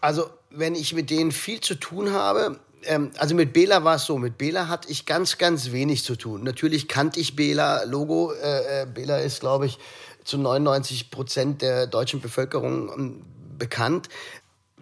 Also, 0.00 0.30
wenn 0.50 0.74
ich 0.74 0.94
mit 0.94 1.10
denen 1.10 1.32
viel 1.32 1.60
zu 1.60 1.74
tun 1.74 2.12
habe, 2.12 2.58
ähm, 2.84 3.10
also 3.18 3.34
mit 3.34 3.52
Bela 3.52 3.84
war 3.84 3.96
es 3.96 4.04
so, 4.04 4.18
mit 4.18 4.38
Bela 4.38 4.68
hatte 4.68 4.90
ich 4.90 5.06
ganz, 5.06 5.38
ganz 5.38 5.72
wenig 5.72 6.04
zu 6.04 6.16
tun. 6.16 6.42
Natürlich 6.42 6.88
kannte 6.88 7.20
ich 7.20 7.36
Bela, 7.36 7.84
Logo, 7.84 8.32
äh, 8.32 8.82
äh 8.82 8.86
Bela 8.86 9.18
ist, 9.18 9.40
glaube 9.40 9.66
ich, 9.66 9.78
zu 10.24 10.38
99 10.38 11.10
Prozent 11.10 11.62
der 11.62 11.86
deutschen 11.86 12.20
Bevölkerung 12.20 12.90
ähm, 12.92 13.22
bekannt. 13.58 14.08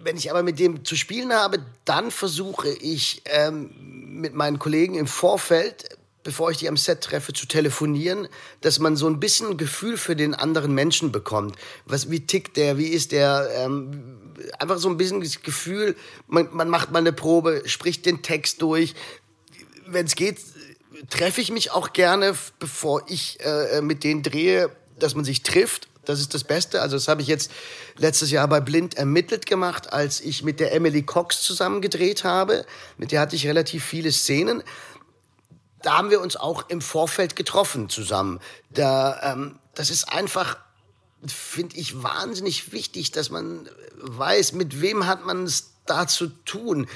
Wenn 0.03 0.17
ich 0.17 0.31
aber 0.31 0.43
mit 0.43 0.59
dem 0.59 0.85
zu 0.85 0.97
spielen 0.97 1.33
habe, 1.33 1.59
dann 1.85 2.11
versuche 2.11 2.69
ich 2.69 3.23
ähm, 3.27 3.71
mit 4.21 4.35
meinen 4.35 4.59
Kollegen 4.59 4.95
im 4.95 5.07
Vorfeld, 5.07 5.97
bevor 6.23 6.51
ich 6.51 6.59
die 6.59 6.69
am 6.69 6.77
Set 6.77 7.01
treffe, 7.01 7.33
zu 7.33 7.47
telefonieren, 7.47 8.29
dass 8.61 8.79
man 8.79 8.97
so 8.97 9.09
ein 9.09 9.19
bisschen 9.19 9.57
Gefühl 9.57 9.97
für 9.97 10.15
den 10.15 10.35
anderen 10.35 10.75
Menschen 10.75 11.11
bekommt. 11.11 11.57
Was, 11.87 12.11
wie 12.11 12.21
tickt 12.21 12.57
der, 12.57 12.79
wie 12.79 12.89
ist 12.89 13.13
der, 13.13 13.49
ähm, 13.55 14.33
einfach 14.59 14.79
so 14.79 14.89
ein 14.89 14.97
bisschen 14.97 15.21
das 15.21 15.43
Gefühl, 15.43 15.97
man, 16.27 16.49
man 16.53 16.69
macht 16.69 16.93
mal 16.93 17.01
eine 17.01 17.13
Probe, 17.13 17.63
spricht 17.67 18.07
den 18.07 18.23
Text 18.23 18.63
durch. 18.63 18.95
Wenn 19.87 20.07
es 20.07 20.15
geht, 20.15 20.39
treffe 21.11 21.41
ich 21.41 21.51
mich 21.51 21.71
auch 21.71 21.93
gerne, 21.93 22.35
bevor 22.59 23.03
ich 23.09 23.39
äh, 23.41 23.81
mit 23.81 24.05
denen 24.05 24.23
drehe, 24.23 24.71
dass 24.99 25.15
man 25.15 25.25
sich 25.25 25.43
trifft. 25.43 25.89
Das 26.09 26.21
ist 26.21 26.33
das 26.33 26.43
Beste. 26.43 26.81
Also 26.81 26.97
das 26.97 27.07
habe 27.07 27.21
ich 27.21 27.29
jetzt 27.29 27.51
letztes 27.99 28.31
Jahr 28.31 28.49
bei 28.49 28.61
Blind 28.61 28.95
ermittelt 28.95 29.45
gemacht, 29.45 29.93
als 29.93 30.23
ich 30.23 30.43
mit 30.43 30.59
der 30.59 30.73
Emily 30.73 31.03
Cox 31.03 31.43
zusammen 31.43 31.83
gedreht 31.83 32.25
habe. 32.25 32.65
Mit 32.97 33.13
der 33.13 33.21
hatte 33.21 33.37
ich 33.37 33.47
relativ 33.47 33.85
viele 33.85 34.11
Szenen. 34.11 34.63
Da 35.83 35.99
haben 35.99 36.09
wir 36.09 36.23
uns 36.23 36.37
auch 36.37 36.71
im 36.71 36.81
Vorfeld 36.81 37.37
getroffen 37.37 37.91
zusammen. 37.91 38.41
Da, 38.71 39.35
ähm, 39.35 39.59
das 39.75 39.91
ist 39.91 40.11
einfach, 40.11 40.57
finde 41.27 41.77
ich, 41.77 42.03
wahnsinnig 42.03 42.73
wichtig, 42.73 43.13
dass 43.13 43.29
man 43.29 43.69
weiß, 44.01 44.55
mit 44.55 44.81
wem 44.81 45.07
hat 45.07 45.27
man 45.27 45.45
es 45.45 45.75
da 45.85 46.07
zu 46.07 46.29
tun. 46.47 46.87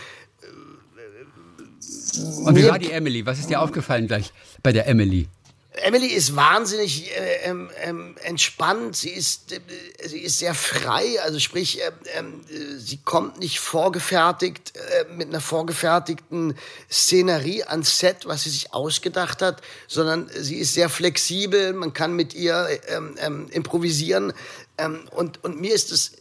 Und 2.44 2.56
wie 2.56 2.66
war 2.66 2.78
die 2.78 2.92
Emily? 2.92 3.26
Was 3.26 3.38
ist 3.38 3.50
dir 3.50 3.60
aufgefallen 3.60 4.06
gleich 4.06 4.32
bei 4.62 4.72
der 4.72 4.86
Emily? 4.86 5.28
Emily 5.74 6.08
ist 6.08 6.36
wahnsinnig 6.36 7.10
äh, 7.16 7.36
ähm, 7.44 7.70
ähm, 7.82 8.16
entspannt, 8.22 8.94
sie 8.94 9.08
ist, 9.08 9.52
äh, 9.52 9.60
sie 10.04 10.18
ist 10.18 10.38
sehr 10.38 10.54
frei, 10.54 11.20
also 11.22 11.38
sprich, 11.38 11.80
äh, 11.80 11.90
ähm, 12.14 12.42
sie 12.76 12.98
kommt 12.98 13.38
nicht 13.38 13.58
vorgefertigt 13.58 14.74
äh, 14.76 15.04
mit 15.14 15.28
einer 15.28 15.40
vorgefertigten 15.40 16.58
Szenerie 16.90 17.64
ans 17.64 17.98
Set, 17.98 18.26
was 18.26 18.44
sie 18.44 18.50
sich 18.50 18.74
ausgedacht 18.74 19.40
hat, 19.40 19.62
sondern 19.88 20.28
sie 20.34 20.56
ist 20.56 20.74
sehr 20.74 20.90
flexibel, 20.90 21.72
man 21.72 21.94
kann 21.94 22.12
mit 22.12 22.34
ihr 22.34 22.68
ähm, 22.88 23.16
ähm, 23.18 23.48
improvisieren. 23.50 24.32
Und, 25.12 25.44
und 25.44 25.60
mir 25.60 25.74
ist 25.74 25.92
es, 25.92 26.12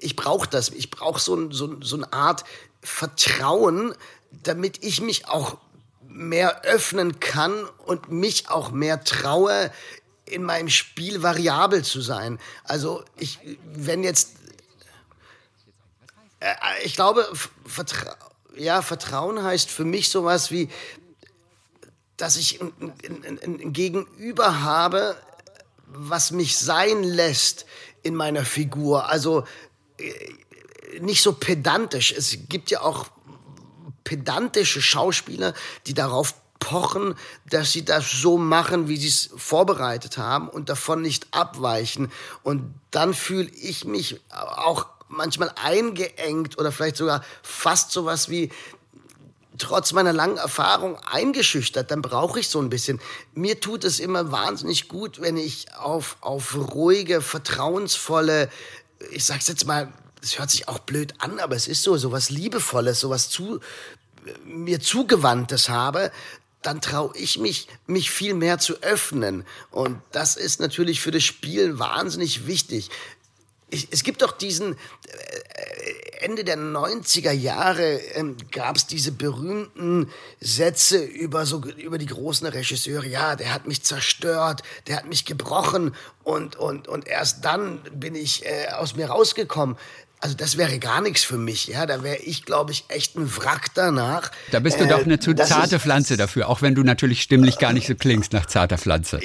ich 0.00 0.16
brauche 0.16 0.48
das, 0.48 0.70
ich 0.70 0.90
brauche 0.90 1.20
so, 1.20 1.50
so, 1.52 1.80
so 1.80 1.96
eine 1.96 2.12
Art 2.12 2.44
Vertrauen, 2.82 3.94
damit 4.42 4.82
ich 4.84 5.00
mich 5.00 5.28
auch 5.28 5.58
mehr 6.20 6.62
öffnen 6.64 7.18
kann 7.18 7.64
und 7.86 8.12
mich 8.12 8.50
auch 8.50 8.70
mehr 8.70 9.04
traue, 9.04 9.72
in 10.26 10.42
meinem 10.42 10.68
Spiel 10.68 11.22
variabel 11.22 11.82
zu 11.82 12.02
sein. 12.02 12.38
Also 12.62 13.02
ich, 13.16 13.38
wenn 13.64 14.04
jetzt, 14.04 14.32
äh, 16.40 16.54
ich 16.84 16.94
glaube, 16.94 17.26
Vertra 17.64 18.16
ja, 18.54 18.82
Vertrauen 18.82 19.42
heißt 19.42 19.70
für 19.70 19.84
mich 19.84 20.10
sowas 20.10 20.50
wie, 20.50 20.68
dass 22.16 22.36
ich 22.36 22.60
ein, 22.60 22.72
ein, 23.24 23.40
ein 23.42 23.72
Gegenüber 23.72 24.60
habe, 24.60 25.16
was 25.86 26.32
mich 26.32 26.58
sein 26.58 27.02
lässt 27.02 27.64
in 28.02 28.14
meiner 28.14 28.44
Figur. 28.44 29.08
Also 29.08 29.44
äh, 29.98 30.12
nicht 31.00 31.22
so 31.22 31.32
pedantisch. 31.32 32.12
Es 32.12 32.36
gibt 32.48 32.70
ja 32.70 32.82
auch 32.82 33.06
pedantische 34.04 34.82
Schauspieler, 34.82 35.54
die 35.86 35.94
darauf 35.94 36.34
pochen, 36.58 37.14
dass 37.48 37.72
sie 37.72 37.84
das 37.84 38.10
so 38.10 38.36
machen, 38.36 38.88
wie 38.88 38.96
sie 38.96 39.08
es 39.08 39.30
vorbereitet 39.36 40.18
haben 40.18 40.48
und 40.48 40.68
davon 40.68 41.02
nicht 41.02 41.28
abweichen. 41.32 42.12
Und 42.42 42.74
dann 42.90 43.14
fühle 43.14 43.50
ich 43.50 43.84
mich 43.84 44.20
auch 44.30 44.86
manchmal 45.08 45.52
eingeengt 45.60 46.58
oder 46.58 46.70
vielleicht 46.70 46.96
sogar 46.96 47.24
fast 47.42 47.90
sowas 47.90 48.28
wie 48.28 48.50
trotz 49.58 49.92
meiner 49.92 50.12
langen 50.12 50.38
Erfahrung 50.38 50.96
eingeschüchtert, 50.98 51.90
dann 51.90 52.02
brauche 52.02 52.40
ich 52.40 52.48
so 52.48 52.60
ein 52.60 52.70
bisschen. 52.70 53.00
Mir 53.34 53.60
tut 53.60 53.84
es 53.84 54.00
immer 54.00 54.32
wahnsinnig 54.32 54.88
gut, 54.88 55.20
wenn 55.20 55.36
ich 55.36 55.74
auf, 55.76 56.16
auf 56.20 56.56
ruhige, 56.56 57.20
vertrauensvolle, 57.20 58.48
ich 59.10 59.24
sag's 59.24 59.48
jetzt 59.48 59.66
mal, 59.66 59.92
es 60.22 60.38
hört 60.38 60.50
sich 60.50 60.68
auch 60.68 60.78
blöd 60.80 61.14
an, 61.18 61.38
aber 61.40 61.56
es 61.56 61.68
ist 61.68 61.82
so, 61.82 61.96
so 61.96 62.12
was 62.12 62.30
Liebevolles, 62.30 63.00
so 63.00 63.10
was 63.10 63.30
zu, 63.30 63.60
mir 64.44 64.80
Zugewandtes 64.80 65.68
habe, 65.68 66.10
dann 66.62 66.80
traue 66.80 67.16
ich 67.16 67.38
mich, 67.38 67.68
mich 67.86 68.10
viel 68.10 68.34
mehr 68.34 68.58
zu 68.58 68.82
öffnen. 68.82 69.44
Und 69.70 70.00
das 70.12 70.36
ist 70.36 70.60
natürlich 70.60 71.00
für 71.00 71.10
das 71.10 71.24
Spiel 71.24 71.78
wahnsinnig 71.78 72.46
wichtig. 72.46 72.90
Ich, 73.70 73.88
es 73.90 74.02
gibt 74.02 74.20
doch 74.20 74.32
diesen, 74.32 74.74
äh, 74.74 74.76
Ende 76.20 76.44
der 76.44 76.58
90er 76.58 77.32
Jahre 77.32 77.94
ähm, 78.14 78.36
gab 78.50 78.76
es 78.76 78.86
diese 78.86 79.10
berühmten 79.10 80.10
Sätze 80.38 81.02
über, 81.02 81.46
so, 81.46 81.62
über 81.62 81.96
die 81.96 82.06
großen 82.06 82.46
Regisseure. 82.46 83.06
Ja, 83.06 83.36
der 83.36 83.54
hat 83.54 83.66
mich 83.66 83.82
zerstört, 83.82 84.62
der 84.86 84.96
hat 84.96 85.06
mich 85.06 85.24
gebrochen 85.24 85.94
und, 86.22 86.56
und, 86.56 86.88
und 86.88 87.08
erst 87.08 87.44
dann 87.44 87.82
bin 87.94 88.14
ich 88.14 88.44
äh, 88.44 88.68
aus 88.68 88.96
mir 88.96 89.08
rausgekommen. 89.08 89.76
Also 90.22 90.36
das 90.36 90.58
wäre 90.58 90.78
gar 90.78 91.00
nichts 91.00 91.24
für 91.24 91.38
mich, 91.38 91.68
ja. 91.68 91.86
Da 91.86 92.02
wäre 92.02 92.18
ich, 92.18 92.44
glaube 92.44 92.72
ich, 92.72 92.84
echt 92.88 93.16
ein 93.16 93.34
Wrack 93.38 93.68
danach. 93.74 94.30
Da 94.50 94.60
bist 94.60 94.78
du 94.78 94.84
äh, 94.84 94.88
doch 94.88 95.02
eine 95.02 95.18
zu 95.18 95.32
zarte 95.34 95.80
Pflanze 95.80 96.18
dafür, 96.18 96.50
auch 96.50 96.60
wenn 96.60 96.74
du 96.74 96.82
natürlich 96.82 97.22
stimmlich 97.22 97.58
gar 97.58 97.72
nicht 97.72 97.86
so 97.86 97.94
klingst 97.94 98.34
nach 98.34 98.44
zarter 98.44 98.76
Pflanze. 98.76 99.18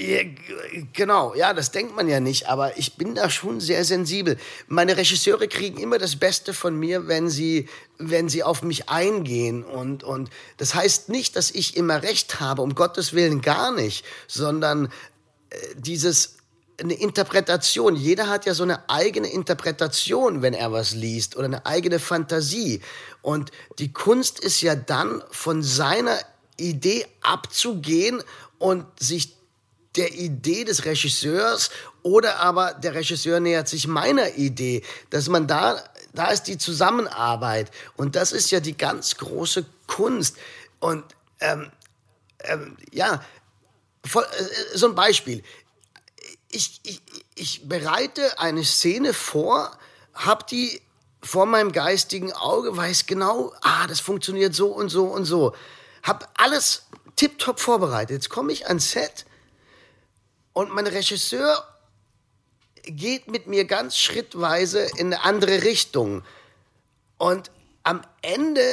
Genau, 0.93 1.35
ja, 1.35 1.53
das 1.53 1.71
denkt 1.71 1.97
man 1.97 2.07
ja 2.07 2.21
nicht, 2.21 2.47
aber 2.47 2.77
ich 2.77 2.95
bin 2.95 3.13
da 3.13 3.29
schon 3.29 3.59
sehr 3.59 3.83
sensibel. 3.83 4.37
Meine 4.67 4.95
Regisseure 4.95 5.49
kriegen 5.49 5.79
immer 5.79 5.97
das 5.97 6.15
Beste 6.15 6.53
von 6.53 6.79
mir, 6.79 7.09
wenn 7.09 7.29
sie, 7.29 7.67
wenn 7.97 8.29
sie 8.29 8.43
auf 8.43 8.63
mich 8.63 8.87
eingehen. 8.87 9.65
Und, 9.65 10.05
und 10.05 10.29
das 10.55 10.75
heißt 10.75 11.09
nicht, 11.09 11.35
dass 11.35 11.51
ich 11.51 11.75
immer 11.75 12.03
recht 12.03 12.39
habe, 12.39 12.61
um 12.61 12.73
Gottes 12.73 13.11
Willen 13.11 13.41
gar 13.41 13.73
nicht, 13.73 14.05
sondern 14.27 14.85
äh, 15.49 15.57
dieses 15.75 16.37
eine 16.79 16.93
Interpretation. 16.93 17.95
Jeder 17.95 18.27
hat 18.27 18.45
ja 18.45 18.53
so 18.53 18.63
eine 18.63 18.89
eigene 18.89 19.27
Interpretation, 19.31 20.41
wenn 20.41 20.53
er 20.53 20.71
was 20.71 20.93
liest 20.93 21.35
oder 21.35 21.45
eine 21.45 21.65
eigene 21.65 21.99
Fantasie. 21.99 22.81
Und 23.21 23.51
die 23.79 23.93
Kunst 23.93 24.39
ist 24.39 24.61
ja 24.61 24.75
dann 24.75 25.23
von 25.31 25.63
seiner 25.63 26.17
Idee 26.57 27.05
abzugehen 27.21 28.21
und 28.59 28.85
sich 28.99 29.35
der 29.95 30.13
Idee 30.13 30.65
des 30.65 30.85
Regisseurs 30.85 31.69
oder 32.03 32.39
aber 32.39 32.73
der 32.73 32.93
Regisseur 32.93 33.39
nähert 33.39 33.67
sich 33.67 33.87
meiner 33.87 34.35
Idee, 34.35 34.83
dass 35.09 35.29
man 35.29 35.47
da, 35.47 35.81
da 36.13 36.27
ist 36.27 36.43
die 36.43 36.57
Zusammenarbeit 36.57 37.71
und 37.95 38.15
das 38.15 38.31
ist 38.31 38.51
ja 38.51 38.59
die 38.59 38.77
ganz 38.77 39.15
große 39.17 39.65
Kunst 39.87 40.35
und 40.79 41.03
ähm, 41.39 41.71
ähm, 42.39 42.77
ja, 42.91 43.23
voll, 44.05 44.23
äh, 44.23 44.77
so 44.77 44.87
ein 44.87 44.95
Beispiel. 44.95 45.43
Ich, 46.55 46.79
ich, 46.83 47.01
ich 47.35 47.67
bereite 47.67 48.39
eine 48.39 48.63
Szene 48.63 49.13
vor, 49.13 49.77
hab 50.13 50.47
die 50.47 50.81
vor 51.21 51.45
meinem 51.45 51.73
geistigen 51.73 52.31
Auge, 52.31 52.77
weiß 52.77 53.07
genau, 53.07 53.51
ah, 53.61 53.87
das 53.87 53.99
funktioniert 53.99 54.55
so 54.55 54.67
und 54.67 54.87
so 54.87 55.03
und 55.03 55.25
so. 55.25 55.53
Hab 56.01 56.31
alles 56.41 56.83
tiptop 57.17 57.59
vorbereitet. 57.59 58.11
Jetzt 58.11 58.29
komme 58.29 58.53
ich 58.53 58.67
ans 58.67 58.91
Set 58.91 59.25
und 60.53 60.73
mein 60.73 60.87
Regisseur 60.87 61.67
geht 62.83 63.29
mit 63.29 63.47
mir 63.47 63.65
ganz 63.65 63.97
schrittweise 63.97 64.87
in 64.95 65.07
eine 65.07 65.25
andere 65.25 65.63
Richtung. 65.63 66.23
Und 67.17 67.51
am 67.83 68.01
Ende 68.21 68.63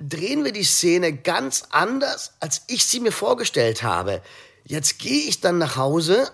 drehen 0.00 0.44
wir 0.44 0.52
die 0.52 0.64
Szene 0.64 1.16
ganz 1.16 1.68
anders, 1.70 2.32
als 2.40 2.62
ich 2.66 2.84
sie 2.84 2.98
mir 2.98 3.12
vorgestellt 3.12 3.84
habe. 3.84 4.22
Jetzt 4.64 4.98
gehe 4.98 5.28
ich 5.28 5.40
dann 5.40 5.58
nach 5.58 5.76
Hause 5.76 6.32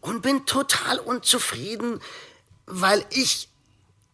und 0.00 0.22
bin 0.22 0.46
total 0.46 0.98
unzufrieden, 0.98 2.00
weil 2.66 3.04
ich 3.10 3.48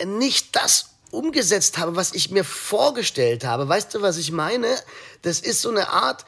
nicht 0.05 0.57
das 0.57 0.91
umgesetzt 1.11 1.79
habe, 1.79 1.97
was 1.97 2.13
ich 2.13 2.31
mir 2.31 2.45
vorgestellt 2.45 3.45
habe. 3.45 3.69
Weißt 3.69 3.95
du, 3.95 4.03
was 4.03 4.17
ich 4.17 4.33
meine? 4.33 4.77
Das 5.23 5.41
ist 5.41 5.63
so 5.63 5.71
eine 5.71 5.89
Art, 5.89 6.25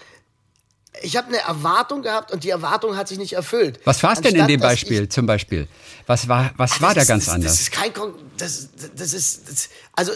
ich 1.03 1.17
habe 1.17 1.29
eine 1.29 1.39
Erwartung 1.39 2.03
gehabt 2.03 2.33
und 2.33 2.45
die 2.45 2.51
Erwartung 2.51 2.97
hat 2.97 3.09
sich 3.09 3.19
nicht 3.19 3.35
erfüllt. 3.35 3.81
Was 3.85 4.03
war 4.03 4.13
es 4.13 4.21
denn 4.21 4.35
in 4.35 4.47
dem 4.47 4.61
Beispiel 4.61 5.05
ich, 5.05 5.11
zum 5.11 5.27
Beispiel? 5.27 5.69
Was 6.07 6.29
war, 6.29 6.53
was 6.57 6.73
Ach, 6.75 6.81
war 6.83 6.95
da 6.95 7.05
ganz 7.05 7.27
das, 7.27 7.35
anders? 7.35 7.53
Das 7.53 7.61
ist 7.61 7.73
kein, 7.73 7.93
das, 8.37 8.69
das 8.95 9.13
ist, 9.13 9.49
das, 9.49 9.69
also 9.93 10.13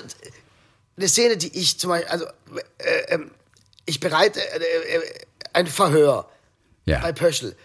eine 0.97 1.09
Szene, 1.09 1.37
die 1.37 1.59
ich 1.59 1.79
zum 1.79 1.91
Beispiel, 1.91 2.11
also 2.11 2.27
äh, 2.79 3.15
äh, 3.15 3.19
ich 3.87 4.01
bereite 4.01 4.41
äh, 4.41 4.97
äh, 4.97 5.03
ein 5.53 5.67
Verhör 5.67 6.31
ja. 6.85 7.01
bei 7.01 7.13
Pöschel. 7.13 7.57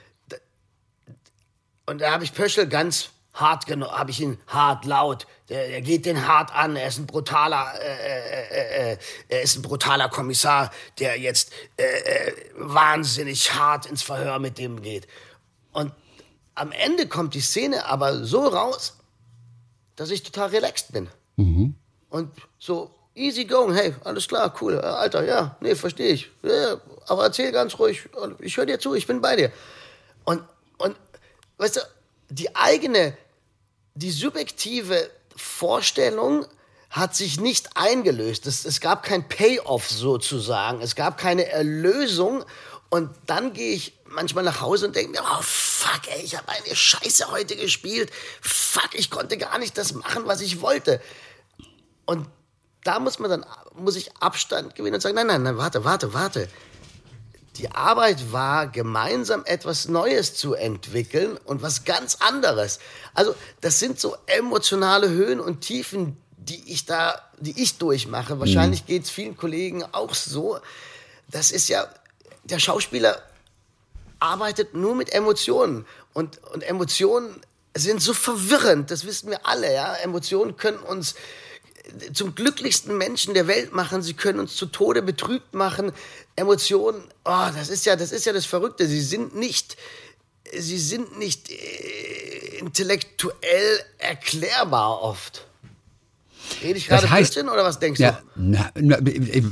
Und 1.85 2.01
da 2.01 2.11
habe 2.11 2.23
ich 2.23 2.33
Pöschel 2.33 2.67
ganz 2.67 3.09
hart 3.33 3.65
genommen, 3.65 3.91
habe 3.91 4.11
ich 4.11 4.21
ihn 4.21 4.39
hart 4.47 4.85
laut. 4.85 5.27
Der, 5.49 5.67
der, 5.67 5.81
geht 5.81 6.05
den 6.05 6.27
hart 6.27 6.53
an. 6.55 6.75
Er 6.75 6.87
ist 6.87 6.97
ein 6.97 7.05
brutaler, 7.05 7.73
äh, 7.79 8.91
äh, 8.91 8.93
äh, 8.93 8.97
er 9.27 9.41
ist 9.41 9.57
ein 9.57 9.61
brutaler 9.61 10.09
Kommissar, 10.09 10.71
der 10.99 11.19
jetzt 11.19 11.51
äh, 11.77 11.83
äh, 11.83 12.33
wahnsinnig 12.55 13.53
hart 13.53 13.85
ins 13.85 14.01
Verhör 14.01 14.39
mit 14.39 14.57
dem 14.57 14.81
geht. 14.81 15.07
Und 15.73 15.91
am 16.55 16.71
Ende 16.71 17.07
kommt 17.07 17.33
die 17.33 17.41
Szene 17.41 17.85
aber 17.85 18.23
so 18.23 18.47
raus, 18.47 18.97
dass 19.95 20.09
ich 20.09 20.23
total 20.23 20.49
relaxed 20.49 20.93
bin. 20.93 21.09
Mhm. 21.35 21.75
Und 22.09 22.31
so 22.57 22.95
easy 23.13 23.45
going, 23.45 23.75
hey, 23.75 23.93
alles 24.03 24.27
klar, 24.27 24.53
cool, 24.61 24.79
Alter, 24.79 25.23
ja, 25.25 25.55
nee, 25.59 25.75
verstehe 25.75 26.13
ich. 26.13 26.31
Ja, 26.43 26.77
aber 27.07 27.23
erzähl 27.23 27.51
ganz 27.51 27.77
ruhig, 27.79 28.07
ich 28.39 28.57
höre 28.57 28.65
dir 28.65 28.79
zu, 28.79 28.93
ich 28.93 29.07
bin 29.07 29.21
bei 29.21 29.35
dir. 29.35 29.51
Und, 30.23 30.43
und, 30.77 30.95
weißt 31.57 31.77
du, 31.77 31.81
die 32.29 32.55
eigene 32.55 33.17
die 33.95 34.11
subjektive 34.11 35.09
Vorstellung 35.35 36.45
hat 36.89 37.15
sich 37.15 37.39
nicht 37.39 37.69
eingelöst. 37.75 38.45
Es, 38.45 38.65
es 38.65 38.79
gab 38.79 39.03
kein 39.03 39.27
Payoff 39.27 39.89
sozusagen. 39.89 40.81
Es 40.81 40.95
gab 40.95 41.17
keine 41.17 41.47
Erlösung. 41.47 42.43
Und 42.89 43.09
dann 43.25 43.53
gehe 43.53 43.73
ich 43.73 43.97
manchmal 44.05 44.43
nach 44.43 44.61
Hause 44.61 44.87
und 44.87 44.95
denke 44.95 45.11
mir, 45.11 45.21
oh 45.21 45.41
fuck, 45.41 46.01
ey, 46.09 46.21
ich 46.21 46.37
habe 46.37 46.47
eine 46.49 46.75
Scheiße 46.75 47.31
heute 47.31 47.55
gespielt. 47.55 48.11
Fuck, 48.41 48.91
ich 48.93 49.09
konnte 49.09 49.37
gar 49.37 49.57
nicht 49.57 49.77
das 49.77 49.93
machen, 49.93 50.23
was 50.25 50.41
ich 50.41 50.61
wollte. 50.61 51.01
Und 52.05 52.27
da 52.83 52.99
muss 52.99 53.19
man 53.19 53.29
dann, 53.29 53.45
muss 53.73 53.95
ich 53.95 54.15
Abstand 54.17 54.75
gewinnen 54.75 54.95
und 54.95 55.01
sagen, 55.01 55.15
nein, 55.15 55.27
nein, 55.27 55.43
nein, 55.43 55.57
warte, 55.57 55.83
warte, 55.83 56.13
warte 56.13 56.47
die 57.57 57.71
Arbeit 57.71 58.31
war, 58.31 58.67
gemeinsam 58.67 59.43
etwas 59.45 59.87
Neues 59.87 60.35
zu 60.35 60.53
entwickeln 60.53 61.37
und 61.45 61.61
was 61.61 61.85
ganz 61.85 62.15
anderes. 62.15 62.79
Also 63.13 63.35
das 63.61 63.79
sind 63.79 63.99
so 63.99 64.15
emotionale 64.27 65.09
Höhen 65.09 65.39
und 65.39 65.61
Tiefen, 65.61 66.17
die 66.37 66.61
ich 66.71 66.85
da, 66.85 67.21
die 67.39 67.61
ich 67.61 67.77
durchmache. 67.77 68.39
Wahrscheinlich 68.39 68.83
mhm. 68.83 68.87
geht 68.87 69.03
es 69.03 69.09
vielen 69.09 69.37
Kollegen 69.37 69.83
auch 69.83 70.13
so. 70.13 70.59
Das 71.29 71.51
ist 71.51 71.69
ja, 71.69 71.87
der 72.43 72.59
Schauspieler 72.59 73.21
arbeitet 74.19 74.73
nur 74.73 74.95
mit 74.95 75.13
Emotionen 75.13 75.85
und, 76.13 76.43
und 76.53 76.63
Emotionen 76.63 77.41
sind 77.77 78.01
so 78.01 78.13
verwirrend, 78.13 78.89
das 78.89 79.05
wissen 79.05 79.29
wir 79.29 79.45
alle, 79.45 79.73
ja. 79.73 79.95
Emotionen 79.95 80.55
können 80.55 80.79
uns 80.79 81.15
zum 82.13 82.35
glücklichsten 82.35 82.97
Menschen 82.97 83.33
der 83.33 83.47
Welt 83.47 83.73
machen. 83.73 84.01
Sie 84.01 84.13
können 84.13 84.39
uns 84.39 84.55
zu 84.55 84.65
Tode 84.65 85.01
betrübt 85.01 85.53
machen. 85.53 85.91
Emotionen, 86.35 87.01
oh, 87.23 87.47
das 87.55 87.69
ist 87.69 87.85
ja, 87.85 87.95
das 87.95 88.11
ist 88.11 88.25
ja 88.25 88.33
das 88.33 88.45
Verrückte. 88.45 88.87
Sie 88.87 89.01
sind 89.01 89.35
nicht, 89.35 89.77
sie 90.53 90.77
sind 90.77 91.17
nicht 91.17 91.49
äh, 91.49 92.57
intellektuell 92.59 93.79
erklärbar 93.97 95.01
oft. 95.01 95.45
Rede 96.61 96.77
ich 96.77 96.87
gerade 96.87 97.09
heißt, 97.09 97.33
Blödsinn 97.33 97.49
oder 97.49 97.63
was 97.63 97.79
denkst 97.79 97.99
ja, 97.99 98.11
du? 98.11 98.17
Na, 98.35 98.71
na, 98.75 98.97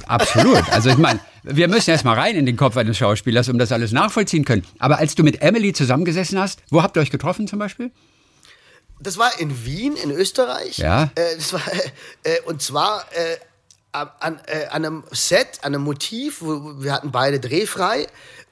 absolut. 0.07 0.69
Also 0.71 0.89
ich 0.89 0.97
meine, 0.97 1.19
wir 1.43 1.67
müssen 1.67 1.89
erst 1.89 2.05
mal 2.05 2.17
rein 2.17 2.36
in 2.36 2.45
den 2.45 2.57
Kopf 2.57 2.77
eines 2.77 2.97
Schauspielers, 2.97 3.49
um 3.49 3.57
das 3.57 3.71
alles 3.71 3.91
nachvollziehen 3.91 4.45
können. 4.45 4.65
Aber 4.79 4.99
als 4.99 5.15
du 5.15 5.23
mit 5.23 5.41
Emily 5.41 5.73
zusammengesessen 5.73 6.39
hast, 6.39 6.61
wo 6.69 6.84
habt 6.84 6.97
ihr 6.97 7.01
euch 7.01 7.11
getroffen 7.11 7.47
zum 7.47 7.59
Beispiel? 7.59 7.91
Das 8.99 9.17
war 9.17 9.39
in 9.39 9.65
Wien, 9.65 9.95
in 9.95 10.11
Österreich. 10.11 10.77
Ja. 10.77 11.11
Äh, 11.15 11.36
das 11.36 11.53
war, 11.53 11.61
äh, 12.23 12.41
und 12.45 12.61
zwar 12.61 13.05
äh, 13.13 13.38
an, 13.93 14.39
äh, 14.47 14.65
an 14.67 14.85
einem 14.85 15.03
Set, 15.11 15.59
an 15.61 15.73
einem 15.73 15.83
Motiv, 15.83 16.41
wo 16.41 16.81
wir 16.81 16.93
hatten 16.93 17.11
beide 17.11 17.39
drehfrei 17.39 18.07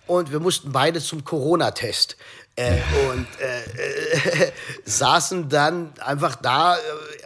und 0.07 0.31
wir 0.31 0.39
mussten 0.39 0.71
beide 0.71 1.01
zum 1.01 1.23
Corona-Test. 1.23 2.17
Äh, 2.57 2.79
und 3.09 3.27
äh, 3.39 4.51
saßen 4.85 5.47
dann 5.47 5.93
einfach 5.99 6.35
da 6.35 6.75
äh, 6.75 6.79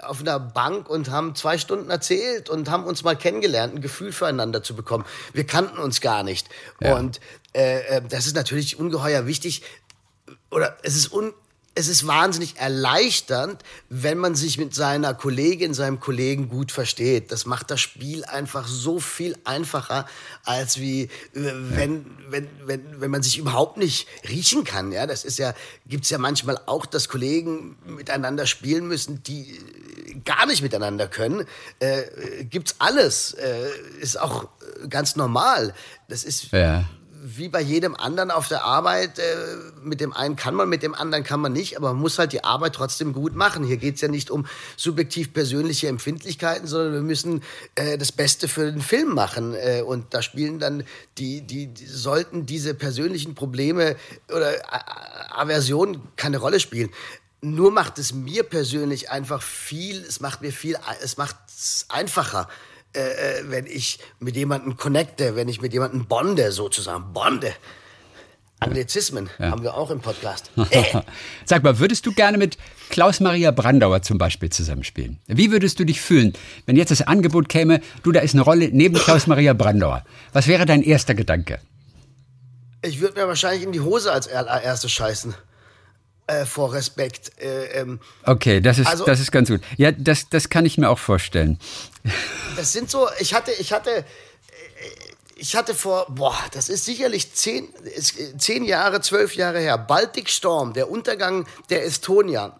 auf 0.03 0.22
einer 0.22 0.39
Bank 0.39 0.88
und 0.88 1.09
haben 1.09 1.34
zwei 1.34 1.57
Stunden 1.57 1.89
erzählt 1.89 2.47
und 2.47 2.70
haben 2.70 2.84
uns 2.84 3.03
mal 3.03 3.16
kennengelernt, 3.16 3.76
ein 3.76 3.82
Gefühl 3.82 4.11
füreinander 4.11 4.61
zu 4.61 4.76
bekommen. 4.76 5.03
Wir 5.34 5.45
kannten 5.47 5.80
uns 5.80 5.99
gar 5.99 6.22
nicht. 6.22 6.47
Ja. 6.80 6.95
Und 6.95 7.20
äh, 7.53 7.80
äh 7.80 8.01
das 8.07 8.28
ist 8.28 8.36
natürlich 8.36 8.78
ungeheuer 8.78 9.26
wichtig. 9.26 9.63
Oder 10.51 10.78
es 10.84 10.95
ist 10.95 11.11
un 11.11 11.34
es 11.78 11.89
ist 11.89 12.07
wahnsinnig 12.07 12.55
erleichternd, 12.57 13.61
wenn 13.89 14.17
man 14.17 14.34
sich 14.34 14.57
mit 14.57 14.73
seiner 14.73 15.13
Kollegin, 15.13 15.73
seinem 15.73 15.99
Kollegen 15.99 16.47
gut 16.47 16.71
versteht. 16.71 17.34
Das 17.34 17.45
macht 17.45 17.69
das 17.69 17.82
Spiel 17.82 18.23
einfach 18.23 18.65
so 18.65 19.01
viel 19.01 19.38
einfacher, 19.43 20.07
als 20.45 20.80
wie 20.80 21.03
äh, 21.03 21.09
wenn, 21.34 22.05
wenn, 22.30 22.47
wenn, 22.65 23.01
wenn 23.01 23.11
man 23.11 23.21
sich 23.21 23.38
überhaupt 23.38 23.76
nicht 23.76 24.07
riechen 24.28 24.63
kann. 24.63 24.93
Ja, 24.93 25.05
das 25.05 25.26
ist 25.26 25.38
ja, 25.38 25.53
gibt's 25.86 26.09
ja 26.09 26.17
manchmal 26.17 26.57
auch, 26.65 26.86
dass 26.86 27.09
Kollegen 27.09 27.76
miteinander 27.86 28.47
spielen 28.47 28.88
müssen, 28.88 29.21
die 29.23 29.59
gar 30.23 30.45
nicht 30.45 30.61
miteinander 30.61 31.09
können. 31.09 31.45
Äh, 31.80 32.45
gibt's 32.45 32.76
alles. 32.80 33.34
Äh, 33.34 33.69
ist 33.99 34.17
auch 34.17 34.47
ganz 34.89 35.17
normal. 35.17 35.73
Das 36.07 36.23
ist, 36.23 36.53
ja 36.53 36.86
wie 37.28 37.49
bei 37.49 37.61
jedem 37.61 37.95
anderen 37.95 38.30
auf 38.30 38.47
der 38.47 38.63
Arbeit, 38.63 39.17
äh, 39.17 39.23
mit 39.82 39.99
dem 39.99 40.13
einen 40.13 40.36
kann 40.36 40.53
man, 40.53 40.69
mit 40.69 40.84
dem 40.84 40.93
anderen 40.93 41.23
kann 41.23 41.39
man 41.39 41.53
nicht, 41.53 41.76
aber 41.76 41.93
man 41.93 42.01
muss 42.01 42.19
halt 42.19 42.34
die 42.34 42.43
Arbeit 42.43 42.73
trotzdem 42.73 43.13
gut 43.13 43.36
machen. 43.36 43.63
Hier 43.63 43.78
geht 43.78 43.95
es 43.95 44.01
ja 44.01 44.07
nicht 44.07 44.30
um 44.30 44.45
subjektiv 44.78 45.34
persönliche 45.34 45.88
Empfindlichkeiten, 45.88 46.67
sondern 46.67 46.93
wir 46.93 47.01
müssen 47.01 47.41
äh, 47.73 47.97
das 47.97 48.11
Beste 48.11 48.47
für 48.47 48.71
den 48.71 48.82
Film 48.82 49.15
machen. 49.15 49.55
Äh, 49.55 49.82
und 49.82 50.13
da 50.13 50.21
spielen 50.21 50.59
dann 50.59 50.84
die, 51.17 51.41
die, 51.41 51.67
die, 51.67 51.88
sollten 51.88 52.45
diese 52.45 52.76
persönlichen 52.76 53.34
Probleme 53.34 53.95
oder 54.30 54.51
Aversionen 55.36 56.01
keine 56.17 56.38
Rolle 56.38 56.59
spielen. 56.59 56.91
Nur 57.41 57.71
macht 57.71 57.97
es 57.97 58.13
mir 58.13 58.43
persönlich 58.43 59.09
einfach 59.09 59.41
viel, 59.41 60.03
es 60.03 60.19
macht 60.19 60.41
mir 60.41 60.51
viel, 60.51 60.78
es 61.01 61.17
macht 61.17 61.36
es 61.47 61.86
einfacher 61.89 62.47
äh, 62.96 63.39
äh, 63.39 63.43
wenn 63.50 63.66
ich 63.66 64.00
mit 64.20 64.36
jemandem 64.36 64.78
connecte, 64.78 65.36
wenn 65.36 65.48
ich 65.48 65.62
mit 65.62 65.74
jemandem 65.74 66.06
bonde, 66.06 66.52
sozusagen. 66.52 67.14
Bonde. 67.14 67.54
Anglizismen 68.60 69.30
ja. 69.38 69.52
haben 69.52 69.64
wir 69.64 69.76
auch 69.76 69.91
im 69.91 70.00
Podcast. 70.00 70.50
Sag 71.46 71.64
mal, 71.64 71.78
würdest 71.78 72.06
du 72.06 72.14
gerne 72.14 72.38
mit 72.38 72.58
Klaus-Maria 72.89 73.52
Brandauer 73.52 74.02
zum 74.02 74.18
Beispiel 74.18 74.50
zusammenspielen? 74.50 75.20
Wie 75.28 75.52
würdest 75.52 75.80
du 75.80 75.84
dich 75.84 76.02
fühlen, 76.02 76.34
wenn 76.66 76.78
jetzt 76.78 76.89
das 76.89 77.02
Angebot 77.02 77.50
käme, 77.50 77.82
du, 78.04 78.12
da 78.12 78.22
ist 78.22 78.34
eine 78.34 78.43
Rolle 78.43 78.70
neben 78.72 78.96
Klaus-Maria 78.96 79.54
Brandauer? 79.54 80.06
Was 80.32 80.48
wäre 80.48 80.66
dein 80.66 80.82
erster 80.82 81.16
Gedanke? 81.16 81.60
Ich 82.82 83.02
würde 83.02 83.20
mir 83.20 83.28
wahrscheinlich 83.28 83.64
in 83.64 83.72
die 83.72 83.82
Hose 83.82 84.12
als 84.12 84.28
erstes 84.28 84.91
scheißen 84.91 85.36
äh, 86.28 86.46
vor 86.46 86.74
Respekt. 86.74 87.32
Äh, 87.39 87.82
ähm, 87.82 88.00
okay, 88.24 88.62
das 88.62 88.80
ist, 88.80 88.88
also, 88.88 89.06
das 89.06 89.20
ist 89.20 89.32
ganz 89.32 89.50
gut. 89.50 89.62
Ja, 89.78 89.91
das, 89.91 90.30
das 90.30 90.50
kann 90.50 90.66
ich 90.66 90.78
mir 90.78 90.89
auch 90.89 91.00
vorstellen. 91.00 91.60
Das 92.56 92.72
sind 92.72 92.89
so, 92.89 93.08
ich 93.20 93.34
hatte, 93.34 93.51
ich 93.51 93.72
hatte, 93.74 93.91
äh, 93.97 94.03
ich 95.36 95.56
hatte 95.56 95.74
vor, 95.76 96.06
boah, 96.10 96.38
das 96.53 96.70
ist 96.70 96.86
sicherlich 96.86 97.34
zehn, 97.34 97.68
zehn 98.38 98.64
Jahre, 98.64 99.01
zwölf 99.01 99.36
Jahre 99.36 99.60
her, 99.60 99.78
Baltic 99.78 100.30
Storm, 100.30 100.74
der 100.74 100.89
Untergang 100.89 101.45
der 101.70 101.86
Estonia, 101.86 102.58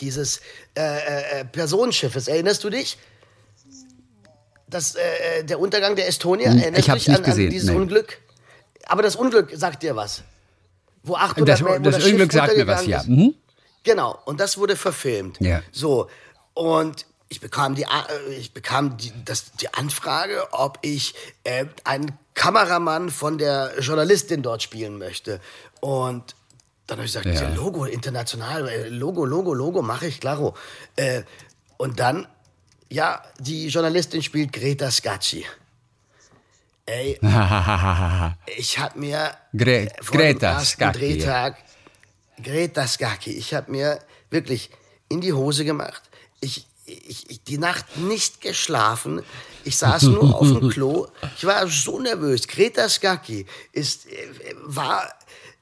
dieses 0.00 0.40
äh, 0.76 1.40
äh, 1.40 1.44
Personenschiffes, 1.44 2.28
erinnerst 2.28 2.62
du 2.64 2.70
dich? 2.70 2.98
Das, 4.68 4.94
äh, 4.96 5.44
der 5.44 5.60
Untergang 5.60 5.94
der 5.96 6.08
Estonia, 6.08 6.50
Hm, 6.50 6.58
erinnerst 6.58 6.80
ich 6.80 6.86
du 6.86 6.92
dich 6.94 7.08
nicht 7.08 7.16
an, 7.18 7.22
gesehen, 7.24 7.46
an 7.46 7.50
dieses 7.50 7.68
nee. 7.70 7.76
Unglück? 7.76 8.18
Aber 8.86 9.02
das 9.02 9.16
Unglück 9.16 9.50
sagt 9.54 9.82
dir 9.82 9.94
was. 9.96 10.22
Wo 11.02 11.14
800 11.16 11.48
Das, 11.48 11.62
Menschen- 11.62 11.84
wo 11.84 11.90
das 11.90 12.02
Schiff 12.02 12.12
Unglück 12.12 12.32
sagt 12.32 12.56
mir 12.56 12.66
was, 12.66 12.86
ja. 12.86 13.02
Mhm. 13.06 13.34
Genau, 13.84 14.18
und 14.24 14.40
das 14.40 14.58
wurde 14.58 14.74
verfilmt. 14.76 15.38
Ja. 15.40 15.62
So, 15.70 16.08
und 16.54 17.06
ich 17.28 17.40
bekam 17.40 17.74
die, 17.74 17.82
äh, 17.82 18.34
ich 18.38 18.52
bekam 18.54 18.96
die, 18.96 19.12
das, 19.24 19.52
die 19.60 19.72
Anfrage, 19.74 20.46
ob 20.52 20.78
ich 20.82 21.14
äh, 21.44 21.66
einen 21.84 22.12
Kameramann 22.34 23.10
von 23.10 23.38
der 23.38 23.72
Journalistin 23.80 24.42
dort 24.42 24.62
spielen 24.62 24.98
möchte. 24.98 25.40
Und 25.80 26.36
dann 26.86 26.98
habe 26.98 27.06
ich 27.06 27.12
gesagt, 27.12 27.26
Ja. 27.26 27.48
Logo, 27.54 27.84
international, 27.84 28.68
äh, 28.68 28.88
Logo, 28.88 29.24
Logo, 29.24 29.54
Logo, 29.54 29.82
mache 29.82 30.06
ich, 30.06 30.20
klaro. 30.20 30.54
Äh, 30.94 31.22
und 31.78 31.98
dann, 31.98 32.28
ja, 32.88 33.22
die 33.40 33.66
Journalistin 33.68 34.22
spielt 34.22 34.52
Greta 34.52 34.90
Scacchi. 34.90 35.44
Ey, 36.88 37.18
ich 38.56 38.78
habe 38.78 38.98
mir 39.00 39.32
Gre- 39.52 39.90
vor 40.02 40.16
Greta 40.16 40.62
dem. 40.62 41.00
Drehtag 41.00 41.56
Greta 42.40 42.86
Scacchi, 42.86 43.32
ich 43.32 43.54
habe 43.54 43.72
mir 43.72 43.98
wirklich 44.30 44.70
in 45.08 45.20
die 45.20 45.32
Hose 45.32 45.64
gemacht. 45.64 46.02
Ich, 46.40 46.66
ich, 46.86 47.30
ich 47.30 47.42
die 47.42 47.58
Nacht 47.58 47.98
nicht 47.98 48.40
geschlafen. 48.40 49.22
Ich 49.64 49.76
saß 49.78 50.04
nur 50.04 50.34
auf 50.34 50.46
dem 50.46 50.70
Klo. 50.70 51.08
Ich 51.36 51.44
war 51.44 51.66
so 51.68 51.98
nervös. 51.98 52.46
Greta 52.46 52.88
Scacchi 52.88 53.46
ist 53.72 54.06
äh, 54.06 54.54
war 54.64 55.12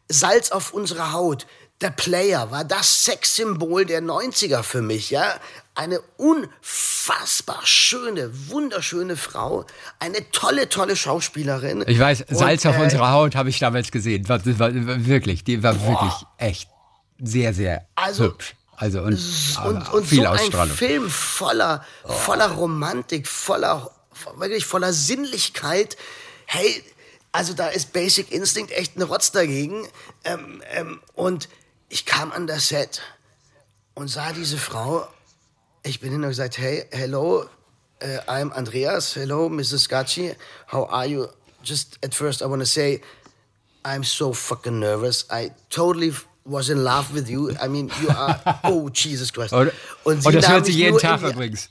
Salz 0.08 0.50
auf 0.50 0.74
unserer 0.74 1.12
Haut. 1.12 1.46
Der 1.80 1.90
Player 1.90 2.50
war 2.50 2.64
das 2.64 3.04
Sexsymbol 3.04 3.84
der 3.84 4.02
90er 4.02 4.62
für 4.62 4.80
mich, 4.80 5.10
ja. 5.10 5.34
Eine 5.74 6.00
unfassbar 6.16 7.60
schöne, 7.64 8.30
wunderschöne 8.48 9.16
Frau, 9.16 9.66
eine 9.98 10.30
tolle, 10.30 10.68
tolle 10.68 10.94
Schauspielerin. 10.94 11.84
Ich 11.88 11.98
weiß, 11.98 12.22
Und, 12.28 12.36
Salz 12.36 12.64
auf 12.64 12.78
äh, 12.78 12.82
unserer 12.82 13.10
Haut 13.10 13.34
habe 13.34 13.48
ich 13.48 13.58
damals 13.58 13.90
gesehen. 13.90 14.28
War, 14.28 14.40
war, 14.46 14.72
war 14.72 15.06
wirklich, 15.06 15.42
die 15.42 15.62
war 15.62 15.74
wirklich 15.84 16.12
echt 16.38 16.68
sehr, 17.18 17.52
sehr 17.54 17.86
Also, 17.96 18.24
hübsch. 18.24 18.54
Also 18.84 19.00
und, 19.00 19.14
und, 19.14 19.56
aber 19.56 19.94
und 19.94 20.06
viel 20.06 20.18
so 20.18 20.28
ein 20.28 20.38
Ausstrahlung. 20.38 20.76
Film 20.76 21.08
voller, 21.08 21.86
voller 22.04 22.50
Romantik, 22.50 23.26
voller, 23.26 23.90
wirklich 24.36 24.66
voller 24.66 24.92
Sinnlichkeit. 24.92 25.96
Hey, 26.44 26.84
also 27.32 27.54
da 27.54 27.68
ist 27.68 27.94
Basic 27.94 28.30
Instinct 28.30 28.72
echt 28.72 28.98
ein 28.98 29.02
Rotz 29.02 29.32
dagegen. 29.32 29.88
Ähm, 30.24 30.62
ähm, 30.70 31.00
und 31.14 31.48
ich 31.88 32.04
kam 32.04 32.30
an 32.30 32.46
das 32.46 32.68
Set 32.68 33.00
und 33.94 34.08
sah 34.08 34.34
diese 34.34 34.58
Frau. 34.58 35.08
Ich 35.82 36.00
bin 36.00 36.12
hin 36.12 36.22
und 36.22 36.28
gesagt, 36.28 36.58
hey, 36.58 36.84
hello, 36.90 37.46
uh, 38.02 38.06
I'm 38.30 38.52
Andreas. 38.52 39.16
Hello, 39.16 39.48
Mrs. 39.48 39.84
Scacchi. 39.84 40.34
How 40.70 40.90
are 40.90 41.06
you? 41.06 41.26
Just 41.62 41.98
at 42.04 42.14
first, 42.14 42.42
I 42.42 42.44
want 42.48 42.60
to 42.60 42.66
say, 42.66 43.00
I'm 43.82 44.04
so 44.04 44.34
fucking 44.34 44.78
nervous. 44.78 45.24
I 45.30 45.52
totally 45.70 46.12
was 46.44 46.68
in 46.68 46.82
love 46.84 47.12
with 47.14 47.28
you. 47.28 47.50
I 47.62 47.68
mean, 47.68 47.90
you 48.00 48.08
are. 48.10 48.40
Oh, 48.64 48.88
Jesus 48.92 49.32
Christ. 49.32 49.52
Und, 49.52 49.72
Und, 50.04 50.24
und 50.24 50.34
das 50.34 50.48
hört 50.48 50.66
sie 50.66 50.72
jeden 50.72 50.98
Tag 50.98 51.20
die, 51.20 51.26
übrigens. 51.26 51.68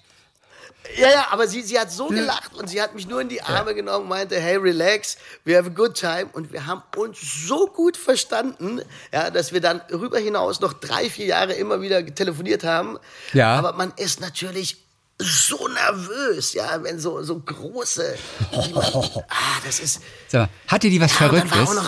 Ja, 0.98 1.10
ja, 1.10 1.28
aber 1.32 1.48
sie, 1.48 1.62
sie 1.62 1.80
hat 1.80 1.92
so 1.92 2.08
gelacht 2.08 2.54
und 2.56 2.70
sie 2.70 2.82
hat 2.82 2.94
mich 2.94 3.08
nur 3.08 3.22
in 3.22 3.30
die 3.30 3.42
Arme 3.42 3.74
genommen 3.74 4.04
und 4.04 4.10
meinte, 4.10 4.40
hey, 4.40 4.58
relax, 4.58 5.18
we 5.46 5.56
have 5.56 5.68
a 5.68 5.74
good 5.74 5.96
time. 5.96 6.28
Und 6.34 6.52
wir 6.52 6.66
haben 6.66 6.84
uns 6.98 7.20
so 7.48 7.68
gut 7.68 7.98
verstanden, 7.98 8.82
ja, 9.12 9.30
dass 9.30 9.54
wir 9.54 9.62
dann 9.62 9.82
rüber 9.92 10.20
hinaus 10.20 10.60
noch 10.60 10.74
drei, 10.74 11.10
vier 11.10 11.28
Jahre 11.28 11.54
immer 11.54 11.82
wieder 11.82 12.06
telefoniert 12.06 12.64
haben. 12.64 12.98
Ja. 13.34 13.56
Aber 13.56 13.74
man 13.74 13.94
ist 13.96 14.20
natürlich 14.20 14.78
so 15.20 15.68
nervös, 15.68 16.54
ja, 16.54 16.84
wenn 16.84 17.00
so, 17.00 17.24
so 17.24 17.40
große, 17.40 18.16
man, 18.52 18.74
ah, 19.30 19.60
das 19.66 19.80
ist, 19.80 20.02
Sag 20.28 20.42
mal, 20.42 20.50
hatte 20.68 20.90
die 20.90 21.00
was 21.00 21.12
ja, 21.12 21.18
Verrücktes? 21.30 21.88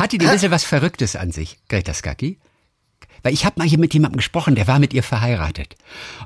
Hatte 0.00 0.18
die 0.18 0.26
ein 0.26 0.32
bisschen 0.32 0.50
was 0.50 0.64
Verrücktes 0.64 1.16
an 1.16 1.32
sich, 1.32 1.58
Greta 1.68 1.94
Skaki? 1.94 2.38
Weil 3.22 3.34
ich 3.34 3.44
habe 3.44 3.56
mal 3.58 3.68
hier 3.68 3.78
mit 3.78 3.92
jemandem 3.92 4.16
gesprochen, 4.16 4.54
der 4.54 4.66
war 4.66 4.78
mit 4.78 4.94
ihr 4.94 5.02
verheiratet. 5.02 5.74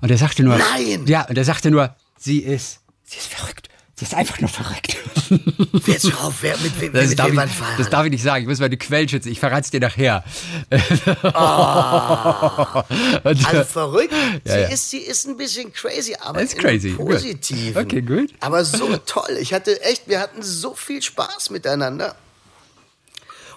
Und 0.00 0.10
er 0.10 0.18
sagte 0.18 0.44
nur. 0.44 0.56
Nein! 0.58 1.06
Ja, 1.06 1.22
und 1.28 1.36
er 1.36 1.44
sagte 1.44 1.70
nur, 1.70 1.94
sie 2.18 2.38
ist, 2.38 2.80
sie 3.02 3.18
ist 3.18 3.26
verrückt. 3.26 3.68
Sie 3.96 4.04
ist 4.04 4.14
einfach 4.14 4.40
nur 4.40 4.50
verrückt. 4.50 4.96
Jetzt 5.86 6.10
hör 6.10 6.24
auf, 6.24 6.34
wer, 6.42 6.56
mit, 6.58 6.80
wem- 6.80 6.92
Das, 6.92 7.10
mit 7.10 7.18
darf 7.18 7.28
ich, 7.28 7.38
das 7.78 7.90
darf 7.90 8.04
ich 8.04 8.10
nicht 8.10 8.24
sagen. 8.24 8.42
Ich 8.42 8.48
muss 8.48 8.58
meine 8.58 8.76
Quellen 8.76 9.08
schützen. 9.08 9.30
Ich 9.30 9.38
verrate 9.38 9.60
es 9.62 9.70
dir 9.70 9.78
nachher. 9.78 10.24
Und, 13.24 13.46
Also 13.46 13.64
verrückt. 13.64 14.12
Ja, 14.44 14.52
sie, 14.54 14.60
ja. 14.60 14.66
Ist, 14.68 14.90
sie 14.90 14.98
ist 14.98 15.26
ein 15.28 15.36
bisschen 15.36 15.72
crazy, 15.72 16.16
aber 16.20 16.40
Ist 16.42 16.58
crazy, 16.58 16.90
gut. 16.90 17.06
Positiven. 17.06 17.82
Okay, 17.84 18.02
gut. 18.02 18.32
Aber 18.40 18.64
so 18.64 18.96
toll. 18.98 19.36
Ich 19.40 19.54
hatte 19.54 19.80
echt, 19.82 20.08
wir 20.08 20.18
hatten 20.20 20.42
so 20.42 20.74
viel 20.74 21.00
Spaß 21.00 21.50
miteinander. 21.50 22.16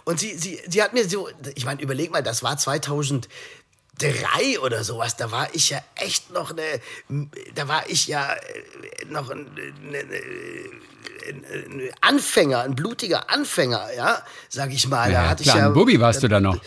Und 0.08 0.22
sie, 0.22 0.38
sie, 0.38 0.62
sie 0.66 0.82
hat 0.82 0.94
mir 0.94 1.04
so, 1.10 1.28
ich 1.56 1.66
meine, 1.66 1.82
überleg 1.82 2.14
mal, 2.14 2.24
das 2.24 2.42
war 2.42 2.58
2003 2.58 3.28
oder 4.62 4.86
sowas. 4.86 5.18
Da 5.18 5.32
war 5.32 5.54
ich 5.54 5.70
ja 5.70 5.82
echt 5.96 6.32
noch 6.32 6.52
eine, 6.52 6.80
da 7.56 7.68
war 7.68 7.90
ich 7.90 8.08
ja 8.08 8.32
äh, 8.32 8.40
noch 9.10 9.30
ein, 9.30 9.48
ein, 9.84 9.94
ein 11.28 11.90
Anfänger, 12.00 12.62
ein 12.62 12.74
blutiger 12.74 13.30
Anfänger, 13.30 13.86
ja, 13.98 14.24
sag 14.48 14.72
ich 14.72 14.88
mal. 14.88 15.12
da 15.12 15.24
ja, 15.24 15.30
hatte 15.30 15.44
klar, 15.44 15.56
ich 15.58 15.62
ja, 15.62 15.68
ein 15.68 15.74
Bubi 15.74 16.00
warst 16.00 16.24
du 16.24 16.30
da 16.30 16.40
noch. 16.40 16.58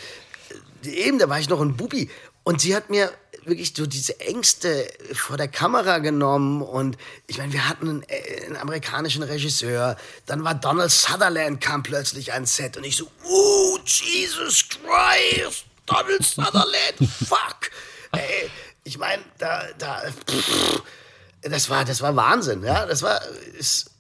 Eben, 0.85 1.19
da 1.19 1.31
war 1.31 1.41
ich 1.41 1.49
noch 1.49 1.63
ein 1.63 1.79
Bubi. 1.79 2.11
Und 2.43 2.61
sie 2.61 2.77
hat 2.77 2.91
mir 2.91 3.11
wirklich 3.45 3.73
so 3.77 3.87
diese 3.87 4.19
Ängste 4.21 4.89
vor 5.15 5.37
der 5.37 5.49
Kamera 5.49 5.99
genommen. 5.99 6.63
Und 6.63 6.97
ich 7.27 7.39
meine, 7.39 7.53
wir 7.53 7.69
hatten 7.69 7.89
einen, 7.89 8.03
äh, 8.09 8.45
einen 8.47 8.57
amerikanischen 8.57 9.23
Regisseur. 9.23 9.97
Dann 10.27 10.45
war 10.45 10.55
Donald 10.55 10.91
Sutherland, 10.91 11.61
kam 11.61 11.83
plötzlich 11.83 12.33
ans 12.33 12.57
Set. 12.57 12.77
Und 12.77 12.85
ich 12.85 12.97
so, 12.97 13.11
oh, 13.25 13.79
Jesus 13.85 14.67
Christ, 14.69 15.65
Donald 15.87 16.25
Sutherland, 16.25 16.99
fuck. 17.29 17.71
Ey, 18.13 18.51
ich 18.85 18.99
meine, 18.99 19.23
da, 19.39 19.65
da, 19.79 20.03
pff, 20.29 20.83
das 21.43 21.71
war, 21.71 21.85
das 21.85 22.01
war 22.03 22.15
Wahnsinn, 22.17 22.63
ja. 22.65 22.87
Das 22.87 23.03
war, 23.03 23.21
ist, 23.59 23.91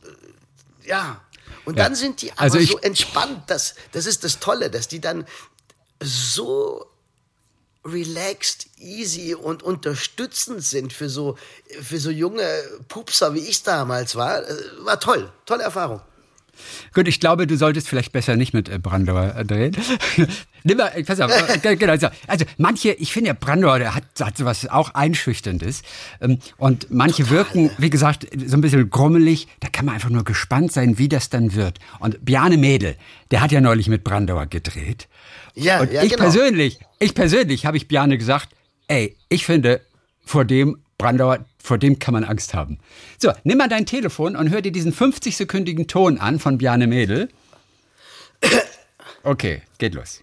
äh, 0.85 0.89
ja. 0.89 1.21
Und 1.65 1.77
Ja. 1.79 1.85
dann 1.85 1.95
sind 1.95 2.23
die 2.23 2.33
aber 2.33 2.41
Also 2.43 2.59
ich- 2.59 2.71
so 2.71 2.79
entspannt. 2.79 3.45
Das, 3.49 3.75
das 3.93 4.07
ist 4.07 4.25
das 4.25 4.39
Tolle, 4.41 4.71
dass 4.71 4.89
die 4.89 5.01
dann 5.01 5.27
so 6.03 6.87
relaxed, 7.85 8.67
easy 8.79 9.35
und 9.35 9.63
unterstützend 9.63 10.63
sind 10.63 10.93
für 10.93 11.09
so, 11.09 11.37
für 11.81 11.99
so 11.99 12.11
junge 12.11 12.47
Pupser, 12.89 13.35
wie 13.35 13.41
ich 13.41 13.63
damals 13.63 14.17
war. 14.17 14.43
Äh, 14.43 14.55
War 14.85 15.01
toll. 15.01 15.31
Tolle 15.47 15.63
Erfahrung. 15.65 16.01
Gut, 16.93 17.09
ich 17.09 17.21
glaube, 17.21 17.47
du 17.47 17.57
solltest 17.57 17.89
vielleicht 17.89 18.13
besser 18.13 18.37
nicht 18.37 18.53
mit 18.53 18.69
äh, 18.69 18.79
Brandauer 18.79 19.35
äh, 19.35 19.45
drehen. 19.47 19.75
Nimm 20.63 20.77
mal, 20.77 20.91
pass 21.05 21.19
auf, 21.21 21.33
ge- 21.63 21.77
genau, 21.77 21.97
so. 21.97 22.09
also 22.27 22.45
manche, 22.59 22.93
ich 22.93 23.15
finde, 23.15 23.33
Brandauer, 23.33 23.79
der 23.79 23.95
hat, 23.95 24.05
hat 24.21 24.37
sowas 24.37 24.69
auch 24.69 24.93
Einschüchterndes. 24.95 25.81
Ähm, 26.21 26.39
und 26.59 26.91
manche 26.91 27.31
wirken, 27.31 27.71
wie 27.79 27.89
gesagt, 27.89 28.27
so 28.47 28.57
ein 28.59 28.61
bisschen 28.61 28.91
grummelig. 28.91 29.49
Da 29.61 29.69
kann 29.71 29.87
man 29.87 29.95
einfach 29.95 30.11
nur 30.11 30.25
gespannt 30.25 30.71
sein, 30.71 30.99
wie 30.99 31.09
das 31.09 31.31
dann 31.31 31.55
wird. 31.55 31.79
Und 31.99 32.23
Bjarne 32.27 32.59
Mädel, 32.59 32.97
der 33.31 33.41
hat 33.41 33.53
ja 33.53 33.63
neulich 33.63 33.89
mit 33.89 34.05
Brandauer 34.05 34.45
gedreht. 34.47 35.09
Ja, 35.55 35.81
Und 35.81 35.93
ja, 35.93 36.03
ich 36.03 36.11
genau. 36.11 36.23
persönlich, 36.25 36.81
ich 36.99 37.15
persönlich 37.15 37.67
habe 37.67 37.77
ich 37.77 37.89
Bjarne 37.89 38.19
gesagt, 38.19 38.49
ey, 38.89 39.17
ich 39.29 39.45
finde, 39.47 39.81
vor 40.25 40.45
dem 40.45 40.83
Brandauer, 40.99 41.45
vor 41.63 41.79
dem 41.79 41.99
kann 41.99 42.13
man 42.15 42.25
Angst 42.25 42.55
haben. 42.55 42.79
So, 43.19 43.33
nimm 43.45 43.59
mal 43.59 43.69
dein 43.69 43.87
Telefon 43.87 44.37
und 44.37 44.51
hör 44.51 44.61
dir 44.63 44.73
diesen 44.73 44.93
50-sekündigen 44.95 45.87
Ton 45.89 46.19
an 46.19 46.39
von 46.39 46.59
Bjarne 46.59 46.87
Mädel. 46.87 47.29
Okay, 49.23 49.61
geht 49.79 49.95
los. 49.95 50.23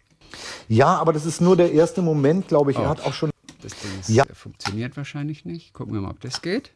Ja, 0.67 0.87
aber 0.97 1.13
das 1.13 1.25
ist 1.25 1.39
nur 1.39 1.55
der 1.55 1.71
erste 1.71 2.01
Moment, 2.01 2.47
glaube 2.47 2.71
ich. 2.71 2.77
Oh. 2.79 2.81
Er 2.81 2.89
hat 2.89 3.01
auch 3.01 3.13
schon. 3.13 3.29
Das 3.61 3.73
Ding 3.79 3.91
ist, 3.99 4.09
Ja. 4.09 4.25
funktioniert 4.33 4.97
wahrscheinlich 4.97 5.45
nicht. 5.45 5.73
Gucken 5.73 5.93
wir 5.93 6.01
mal, 6.01 6.09
ob 6.11 6.19
das 6.21 6.41
geht. 6.41 6.71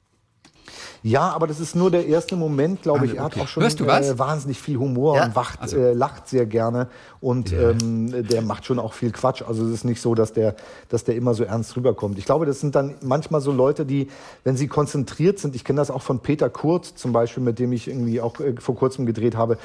Ja, 1.03 1.29
aber 1.31 1.47
das 1.47 1.59
ist 1.59 1.75
nur 1.75 1.89
der 1.89 2.05
erste 2.05 2.35
Moment, 2.35 2.83
glaube 2.83 3.05
ich. 3.05 3.13
Ah, 3.13 3.15
Er 3.15 3.23
hat 3.23 3.39
auch 3.39 3.47
schon? 3.47 3.63
Äh, 3.63 4.19
wahnsinnig 4.19 4.59
viel 4.61 4.77
Humor 4.77 5.17
Ja. 5.17 5.25
und 5.25 5.35
wacht, 5.35 5.59
Also. 5.61 5.77
äh, 5.77 5.93
lacht 5.93 6.27
sehr 6.27 6.45
gerne. 6.45 6.87
Und 7.19 7.51
ähm, 7.53 8.27
der 8.27 8.41
macht 8.41 8.65
schon 8.65 8.79
auch 8.79 8.93
viel 8.93 9.11
Quatsch. 9.11 9.41
Also 9.43 9.65
es 9.65 9.71
ist 9.73 9.83
nicht 9.85 10.01
so, 10.01 10.15
dass 10.15 10.33
der, 10.33 10.55
dass 10.89 11.03
der 11.03 11.15
immer 11.15 11.33
so 11.33 11.43
ernst 11.43 11.75
rüberkommt. 11.75 12.17
Ich 12.17 12.25
glaube, 12.25 12.45
das 12.45 12.59
sind 12.59 12.75
dann 12.75 12.95
manchmal 13.01 13.41
so 13.41 13.51
Leute, 13.51 13.85
die, 13.85 14.09
wenn 14.43 14.57
sie 14.57 14.67
konzentriert 14.67 15.39
sind, 15.39 15.55
ich 15.55 15.63
kenne 15.63 15.77
das 15.81 15.91
auch 15.91 16.01
von 16.01 16.19
Peter 16.19 16.49
Kurt 16.49 16.85
zum 16.85 17.13
Beispiel, 17.13 17.43
mit 17.43 17.59
dem 17.59 17.71
ich 17.73 17.87
irgendwie 17.87 18.21
auch 18.21 18.39
äh, 18.39 18.53
vor 18.59 18.75
kurzem 18.75 19.05
gedreht 19.05 19.35
habe, 19.35 19.57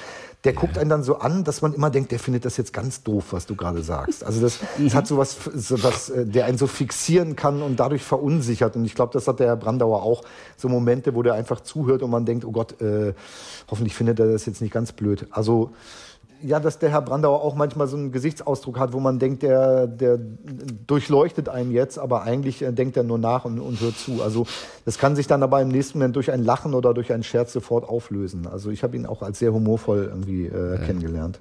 der 0.44 0.52
guckt 0.52 0.78
einen 0.78 0.90
dann 0.90 1.02
so 1.02 1.16
an, 1.18 1.44
dass 1.44 1.60
man 1.62 1.72
immer 1.74 1.90
denkt, 1.90 2.12
der 2.12 2.18
findet 2.18 2.44
das 2.44 2.56
jetzt 2.56 2.72
ganz 2.72 3.02
doof, 3.02 3.24
was 3.30 3.46
du 3.46 3.56
gerade 3.56 3.82
sagst. 3.82 4.22
Also 4.24 4.40
das, 4.40 4.58
das 4.78 4.94
hat 4.94 5.06
so 5.06 5.16
was, 5.18 5.36
so 5.54 5.82
was, 5.82 6.08
äh, 6.10 6.24
der 6.24 6.44
einen 6.46 6.56
so 6.58 6.66
fixieren 6.66 7.36
kann 7.36 7.62
und 7.62 7.80
dadurch 7.80 8.02
verunsichert. 8.02 8.76
Und 8.76 8.84
ich 8.84 8.94
glaube, 8.94 9.12
das 9.12 9.26
hat 9.28 9.40
der 9.40 9.48
Herr 9.48 9.56
Brandauer 9.56 10.02
auch 10.02 10.22
so 10.56 10.68
Momente 10.68 10.85
Momente, 10.86 11.14
wo 11.14 11.22
der 11.22 11.34
einfach 11.34 11.60
zuhört 11.60 12.02
und 12.02 12.10
man 12.10 12.24
denkt, 12.24 12.44
oh 12.44 12.52
Gott, 12.52 12.80
äh, 12.80 13.12
hoffentlich 13.68 13.94
findet 13.94 14.20
er 14.20 14.30
das 14.30 14.46
jetzt 14.46 14.62
nicht 14.62 14.72
ganz 14.72 14.92
blöd. 14.92 15.26
Also 15.30 15.72
ja, 16.42 16.60
dass 16.60 16.78
der 16.78 16.90
Herr 16.90 17.00
Brandauer 17.00 17.42
auch 17.42 17.54
manchmal 17.54 17.88
so 17.88 17.96
einen 17.96 18.12
Gesichtsausdruck 18.12 18.78
hat, 18.78 18.92
wo 18.92 19.00
man 19.00 19.18
denkt, 19.18 19.42
der, 19.42 19.86
der 19.86 20.18
durchleuchtet 20.86 21.48
einen 21.48 21.72
jetzt, 21.72 21.98
aber 21.98 22.22
eigentlich 22.22 22.62
äh, 22.62 22.72
denkt 22.72 22.96
er 22.96 23.02
nur 23.02 23.18
nach 23.18 23.46
und, 23.46 23.58
und 23.58 23.80
hört 23.80 23.96
zu. 23.96 24.22
Also 24.22 24.46
das 24.84 24.98
kann 24.98 25.16
sich 25.16 25.26
dann 25.26 25.42
aber 25.42 25.60
im 25.60 25.68
nächsten 25.68 25.98
Moment 25.98 26.14
durch 26.14 26.30
ein 26.30 26.44
Lachen 26.44 26.74
oder 26.74 26.94
durch 26.94 27.12
einen 27.12 27.22
Scherz 27.22 27.52
sofort 27.52 27.88
auflösen. 27.88 28.46
Also 28.46 28.70
ich 28.70 28.82
habe 28.82 28.96
ihn 28.96 29.06
auch 29.06 29.22
als 29.22 29.38
sehr 29.38 29.52
humorvoll 29.52 30.04
irgendwie 30.10 30.46
äh, 30.46 30.78
kennengelernt. 30.84 31.40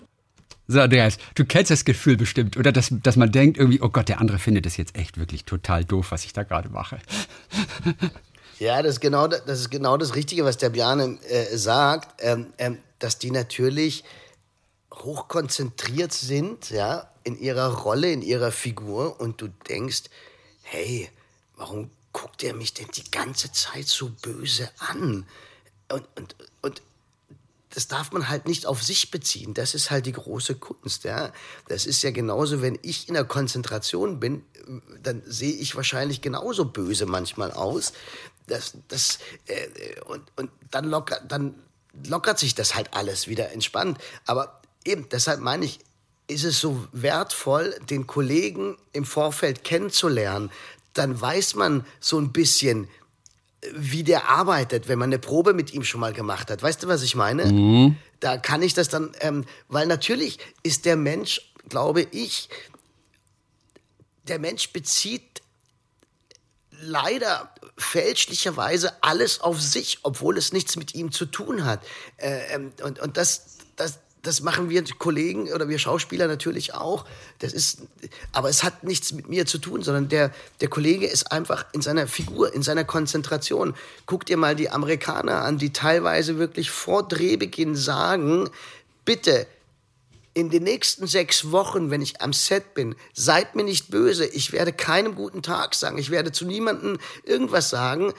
So, 0.68 0.80
Andreas, 0.80 1.18
du 1.36 1.46
kennst 1.46 1.70
das 1.70 1.86
Gefühl 1.86 2.18
bestimmt, 2.18 2.58
oder? 2.58 2.72
Dass, 2.72 2.92
dass 3.04 3.18
man 3.18 3.32
denkt 3.32 3.58
irgendwie, 3.58 3.82
oh 3.82 3.90
Gott, 3.90 4.10
der 4.10 4.20
andere 4.20 4.40
findet 4.40 4.66
das 4.66 4.78
jetzt 4.78 4.98
echt 4.98 5.20
wirklich 5.20 5.46
total 5.46 5.86
doof, 5.86 6.08
was 6.10 6.26
ich 6.26 6.34
da 6.34 6.42
gerade 6.42 6.70
mache. 6.70 6.98
Ja, 8.60 8.82
das 8.82 8.96
ist, 8.96 9.02
genau, 9.02 9.28
das 9.28 9.60
ist 9.60 9.70
genau 9.70 9.98
das 9.98 10.16
Richtige, 10.16 10.46
was 10.46 10.58
der 10.58 10.70
Björn 10.70 11.20
äh, 11.24 11.58
sagt, 11.58 12.22
ähm, 12.24 12.54
ähm, 12.58 12.78
dass 13.00 13.20
die 13.20 13.32
natürlich 13.32 14.04
hochkonzentriert 14.94 16.14
sind, 16.14 16.70
ja, 16.70 17.10
in 17.24 17.38
ihrer 17.40 17.74
Rolle, 17.80 18.12
in 18.12 18.22
ihrer 18.22 18.52
Figur 18.52 19.20
und 19.20 19.42
du 19.42 19.50
denkst, 19.68 20.04
hey, 20.62 21.10
warum 21.58 21.90
guckt 22.14 22.44
er 22.44 22.54
mich 22.54 22.74
denn 22.74 22.88
die 22.96 23.10
ganze 23.12 23.52
Zeit 23.52 23.88
so 23.88 24.10
böse 24.22 24.70
an? 24.78 25.26
Und, 25.92 26.08
und, 26.16 26.36
und 26.62 26.82
das 27.72 27.90
darf 27.90 28.14
man 28.14 28.30
halt 28.30 28.48
nicht 28.48 28.66
auf 28.66 28.82
sich 28.82 29.12
beziehen. 29.12 29.54
Das 29.54 29.76
ist 29.76 29.92
halt 29.92 30.06
die 30.06 30.14
große 30.14 30.56
Kunst. 30.56 31.04
Ja? 31.04 31.34
Das 31.68 31.86
ist 31.86 32.02
ja 32.04 32.12
genauso, 32.12 32.62
wenn 32.62 32.80
ich 32.82 33.10
in 33.10 33.16
der 33.16 33.26
Konzentration 33.26 34.22
bin, 34.22 34.46
dann 35.04 35.22
sehe 35.26 35.52
ich 35.52 35.76
wahrscheinlich 35.76 36.22
genauso 36.22 36.64
böse 36.66 37.06
manchmal 37.06 37.52
aus. 37.52 37.92
Das, 38.48 38.74
das, 38.88 39.20
äh, 39.48 40.00
und, 40.02 40.22
und 40.36 40.52
dann, 40.72 40.86
locker, 40.86 41.20
dann 41.28 41.56
lockert 42.08 42.40
sich 42.40 42.56
das 42.56 42.76
halt 42.76 42.94
alles 42.94 43.28
wieder 43.28 43.52
entspannt. 43.52 43.98
Aber 44.26 44.62
eben, 44.84 45.08
deshalb 45.10 45.40
meine 45.40 45.66
ich, 45.66 45.80
ist 46.28 46.44
es 46.44 46.60
so 46.60 46.88
wertvoll, 46.92 47.76
den 47.90 48.08
Kollegen 48.08 48.78
im 48.94 49.06
Vorfeld 49.06 49.64
kennenzulernen. 49.64 50.52
Dann 50.94 51.20
weiß 51.20 51.56
man 51.56 51.86
so 52.00 52.20
ein 52.20 52.32
bisschen, 52.32 52.88
wie 53.74 54.04
der 54.04 54.30
arbeitet, 54.30 54.88
wenn 54.88 55.00
man 55.00 55.10
eine 55.10 55.20
Probe 55.20 55.54
mit 55.54 55.74
ihm 55.74 55.84
schon 55.84 56.02
mal 56.02 56.14
gemacht 56.14 56.50
hat. 56.50 56.64
Weißt 56.64 56.84
du, 56.84 56.88
was 56.88 57.04
ich 57.04 57.16
meine? 57.16 57.46
Mhm. 57.46 57.98
Da 58.20 58.38
kann 58.38 58.62
ich 58.62 58.74
das 58.74 58.90
dann, 58.90 59.12
ähm, 59.20 59.46
weil 59.68 59.88
natürlich 59.88 60.40
ist 60.64 60.86
der 60.86 60.96
Mensch, 60.96 61.54
glaube 61.70 62.02
ich, 62.02 62.50
der 64.28 64.40
Mensch 64.40 64.72
bezieht 64.72 65.42
leider 66.82 67.52
fälschlicherweise 67.78 68.94
alles 69.02 69.42
auf 69.42 69.62
sich, 69.62 70.00
obwohl 70.04 70.38
es 70.38 70.54
nichts 70.54 70.76
mit 70.76 70.96
ihm 70.96 71.12
zu 71.12 71.26
tun 71.26 71.66
hat. 71.66 71.82
Äh, 72.18 72.54
ähm, 72.54 72.72
und, 72.84 73.00
und 73.00 73.18
das, 73.18 73.58
das, 73.76 74.00
das 74.22 74.42
machen 74.42 74.70
wir 74.70 74.84
Kollegen 74.98 75.52
oder 75.54 75.70
wir 75.70 75.78
Schauspieler 75.78 76.28
natürlich 76.28 76.74
auch. 76.74 77.06
Das 77.40 77.54
ist, 77.54 77.80
aber 78.32 78.50
es 78.50 78.64
hat 78.64 78.84
nichts 78.84 79.12
mit 79.14 79.30
mir 79.30 79.46
zu 79.46 79.58
tun, 79.58 79.84
sondern 79.84 80.10
der, 80.10 80.32
der 80.62 80.68
Kollege 80.68 81.08
ist 81.08 81.32
einfach 81.32 81.66
in 81.74 81.82
seiner 81.82 82.08
Figur, 82.08 82.54
in 82.54 82.64
seiner 82.64 82.84
Konzentration. 82.84 83.76
Guck 84.06 84.26
dir 84.26 84.38
mal 84.38 84.56
die 84.56 84.70
Amerikaner 84.70 85.42
an, 85.42 85.58
die 85.58 85.74
teilweise 85.74 86.38
wirklich 86.38 86.72
vor 86.72 87.08
Drehbeginn 87.08 87.76
sagen, 87.76 88.50
bitte, 89.04 89.48
in 90.36 90.50
den 90.50 90.64
nächsten 90.64 91.08
sechs 91.08 91.52
Wochen, 91.52 91.90
wenn 91.90 92.02
ich 92.02 92.22
am 92.22 92.34
Set 92.34 92.74
bin, 92.74 92.96
seid 93.14 93.56
mir 93.56 93.64
nicht 93.64 93.90
böse. 93.90 94.26
Ich 94.26 94.52
werde 94.52 94.74
keinem 94.74 95.16
guten 95.16 95.42
Tag 95.42 95.74
sagen. 95.74 95.98
Ich 95.98 96.12
werde 96.12 96.34
zu 96.34 96.46
niemandem 96.46 97.00
irgendwas 97.24 97.70
sagen. 97.70 98.14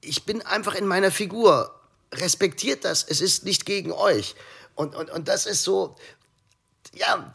Ich 0.00 0.24
bin 0.24 0.40
einfach 0.42 0.74
in 0.74 0.86
meiner 0.86 1.10
Figur. 1.10 1.78
Respektiert 2.10 2.86
das. 2.86 3.04
Es 3.04 3.20
ist 3.20 3.44
nicht 3.44 3.66
gegen 3.66 3.92
euch. 3.92 4.34
Und, 4.74 4.94
und, 4.94 5.10
und 5.10 5.28
das 5.28 5.44
ist 5.44 5.62
so, 5.62 5.94
ja, 6.94 7.30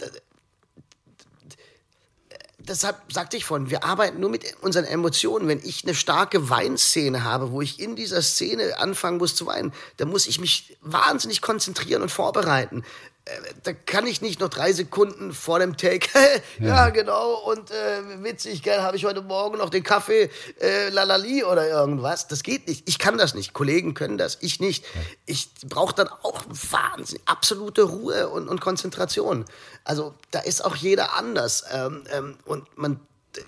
deshalb 2.58 2.98
sagte 3.12 3.38
ich 3.38 3.46
vorhin, 3.46 3.70
wir 3.70 3.84
arbeiten 3.84 4.20
nur 4.20 4.32
mit 4.32 4.46
unseren 4.62 4.86
Emotionen. 4.86 5.48
Wenn 5.48 5.60
ich 5.64 5.84
eine 5.84 5.94
starke 5.94 6.50
Weinszene 6.50 7.24
habe, 7.24 7.52
wo 7.52 7.62
ich 7.62 7.80
in 7.80 7.96
dieser 7.96 8.22
Szene 8.22 8.80
anfangen 8.80 9.20
muss 9.20 9.36
zu 9.36 9.46
weinen, 9.46 9.74
dann 9.98 10.10
muss 10.10 10.26
ich 10.26 10.40
mich 10.40 10.78
wahnsinnig 10.82 11.42
konzentrieren 11.42 12.02
und 12.02 12.10
vorbereiten. 12.10 12.84
Äh, 13.30 13.54
da 13.64 13.74
kann 13.74 14.08
ich 14.08 14.22
nicht 14.22 14.40
noch 14.40 14.50
drei 14.50 14.74
Sekunden 14.74 15.34
vor 15.34 15.60
dem 15.60 15.78
Take, 15.78 16.10
ja, 16.60 16.68
ja, 16.68 16.90
genau, 16.90 17.36
und 17.36 17.72
äh, 17.72 18.24
witzig, 18.24 18.64
gell, 18.64 18.82
habe 18.82 18.98
ich 18.98 19.06
heute 19.06 19.22
Morgen 19.22 19.58
noch 19.58 19.70
den 19.70 19.84
Kaffee 19.84 20.30
äh, 20.60 20.90
lalali 20.90 21.44
oder 21.44 21.68
irgendwas. 21.68 22.28
Das 22.28 22.44
geht 22.44 22.68
nicht. 22.68 22.88
Ich 22.88 23.00
kann 23.00 23.18
das 23.18 23.34
nicht. 23.34 23.54
Kollegen 23.54 23.94
können 23.94 24.18
das, 24.18 24.38
ich 24.42 24.60
nicht. 24.60 24.86
Ich 25.26 25.50
brauche 25.66 25.94
dann 25.96 26.08
auch 26.08 26.44
Wahnsinn, 26.72 27.20
absolute 27.26 27.84
Ruhe 27.84 28.30
und, 28.30 28.48
und 28.48 28.62
Konzentration. 28.62 29.46
Also 29.84 30.14
da 30.32 30.40
ist 30.40 30.64
auch 30.64 30.76
jeder 30.76 31.16
anders. 31.16 31.64
Ähm, 31.72 32.04
ähm, 32.12 32.38
und 32.46 32.66
man 32.78 33.00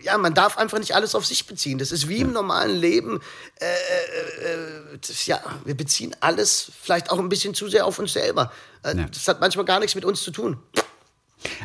ja, 0.01 0.17
man 0.17 0.33
darf 0.33 0.57
einfach 0.57 0.79
nicht 0.79 0.95
alles 0.95 1.15
auf 1.15 1.25
sich 1.25 1.47
beziehen. 1.47 1.77
Das 1.77 1.91
ist 1.91 2.07
wie 2.07 2.19
im 2.19 2.33
normalen 2.33 2.77
Leben. 2.77 3.19
Äh, 3.59 3.65
äh, 3.65 4.53
äh, 4.53 4.97
das, 5.07 5.25
ja, 5.25 5.41
wir 5.65 5.75
beziehen 5.75 6.15
alles 6.19 6.71
vielleicht 6.81 7.09
auch 7.11 7.19
ein 7.19 7.29
bisschen 7.29 7.53
zu 7.53 7.67
sehr 7.67 7.85
auf 7.85 7.99
uns 7.99 8.13
selber. 8.13 8.51
Äh, 8.83 8.97
ja. 8.97 9.05
Das 9.07 9.27
hat 9.27 9.41
manchmal 9.41 9.65
gar 9.65 9.79
nichts 9.79 9.95
mit 9.95 10.05
uns 10.05 10.21
zu 10.21 10.31
tun. 10.31 10.57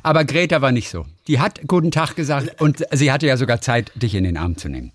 Aber 0.02 0.24
Greta 0.24 0.62
war 0.62 0.72
nicht 0.72 0.88
so. 0.88 1.04
Die 1.26 1.38
hat 1.38 1.60
guten 1.66 1.90
Tag 1.90 2.16
gesagt 2.16 2.60
und 2.60 2.84
sie 2.92 3.12
hatte 3.12 3.26
ja 3.26 3.36
sogar 3.36 3.60
Zeit, 3.60 3.92
dich 3.94 4.14
in 4.14 4.24
den 4.24 4.38
Arm 4.38 4.56
zu 4.56 4.68
nehmen. 4.68 4.92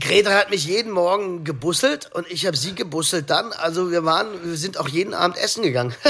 Greta 0.00 0.30
hat 0.30 0.50
mich 0.50 0.66
jeden 0.66 0.92
Morgen 0.92 1.44
gebusselt 1.44 2.10
und 2.14 2.26
ich 2.30 2.46
habe 2.46 2.56
sie 2.56 2.74
gebusselt 2.74 3.30
dann. 3.30 3.52
Also 3.52 3.90
wir 3.90 4.04
waren, 4.04 4.28
wir 4.42 4.56
sind 4.56 4.78
auch 4.78 4.88
jeden 4.88 5.14
Abend 5.14 5.36
essen 5.36 5.62
gegangen. 5.62 5.94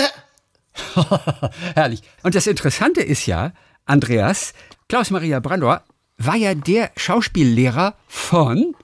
Herrlich. 1.74 2.02
Und 2.22 2.34
das 2.34 2.46
Interessante 2.46 3.00
ist 3.00 3.26
ja, 3.26 3.52
Andreas, 3.84 4.52
Klaus-Maria 4.88 5.40
Brandauer 5.40 5.82
war 6.18 6.36
ja 6.36 6.54
der 6.54 6.90
Schauspiellehrer 6.96 7.94
von 8.08 8.74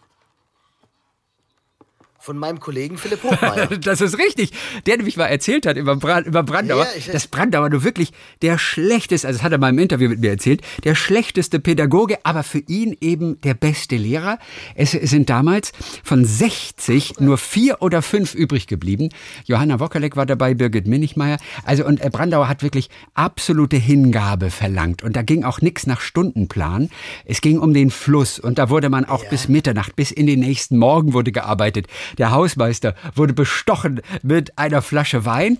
von 2.24 2.38
meinem 2.38 2.58
Kollegen 2.58 2.96
Philipp 2.96 3.22
Hochmeier. 3.22 3.66
das 3.82 4.00
ist 4.00 4.18
richtig. 4.18 4.50
Der 4.86 4.96
nämlich 4.96 5.18
mal 5.18 5.26
erzählt 5.26 5.66
hat 5.66 5.76
über, 5.76 5.96
Brand, 5.96 6.26
über 6.26 6.42
Brandauer, 6.42 6.86
ja, 7.06 7.12
dass 7.12 7.26
Brandauer 7.26 7.68
nur 7.68 7.84
wirklich 7.84 8.12
der 8.40 8.56
schlechteste, 8.56 9.28
also 9.28 9.36
das 9.36 9.44
hat 9.44 9.52
er 9.52 9.58
mal 9.58 9.68
im 9.68 9.78
Interview 9.78 10.08
mit 10.08 10.20
mir 10.20 10.30
erzählt, 10.30 10.62
der 10.84 10.94
schlechteste 10.94 11.60
Pädagoge, 11.60 12.16
aber 12.22 12.42
für 12.42 12.60
ihn 12.60 12.96
eben 13.02 13.38
der 13.42 13.52
beste 13.52 13.96
Lehrer. 13.96 14.38
Es 14.74 14.92
sind 14.92 15.28
damals 15.28 15.72
von 16.02 16.24
60 16.24 17.20
nur 17.20 17.36
vier 17.36 17.82
oder 17.82 18.00
fünf 18.00 18.34
übrig 18.34 18.68
geblieben. 18.68 19.10
Johanna 19.44 19.78
Wockerleck 19.78 20.16
war 20.16 20.24
dabei, 20.24 20.54
Birgit 20.54 20.86
Minichmeier. 20.86 21.36
Also 21.64 21.84
und 21.84 22.00
äh, 22.02 22.08
Brandauer 22.08 22.48
hat 22.48 22.62
wirklich 22.62 22.88
absolute 23.12 23.76
Hingabe 23.76 24.48
verlangt. 24.48 25.02
Und 25.02 25.14
da 25.14 25.20
ging 25.20 25.44
auch 25.44 25.60
nichts 25.60 25.86
nach 25.86 26.00
Stundenplan. 26.00 26.88
Es 27.26 27.42
ging 27.42 27.58
um 27.58 27.74
den 27.74 27.90
Fluss 27.90 28.38
und 28.38 28.58
da 28.58 28.70
wurde 28.70 28.88
man 28.88 29.04
auch 29.04 29.24
ja. 29.24 29.28
bis 29.28 29.48
Mitternacht, 29.48 29.94
bis 29.94 30.10
in 30.10 30.26
den 30.26 30.40
nächsten 30.40 30.78
Morgen 30.78 31.12
wurde 31.12 31.30
gearbeitet. 31.30 31.86
Der 32.18 32.30
Hausmeister 32.30 32.94
wurde 33.14 33.32
bestochen 33.32 34.00
mit 34.22 34.58
einer 34.58 34.82
Flasche 34.82 35.24
Wein. 35.24 35.58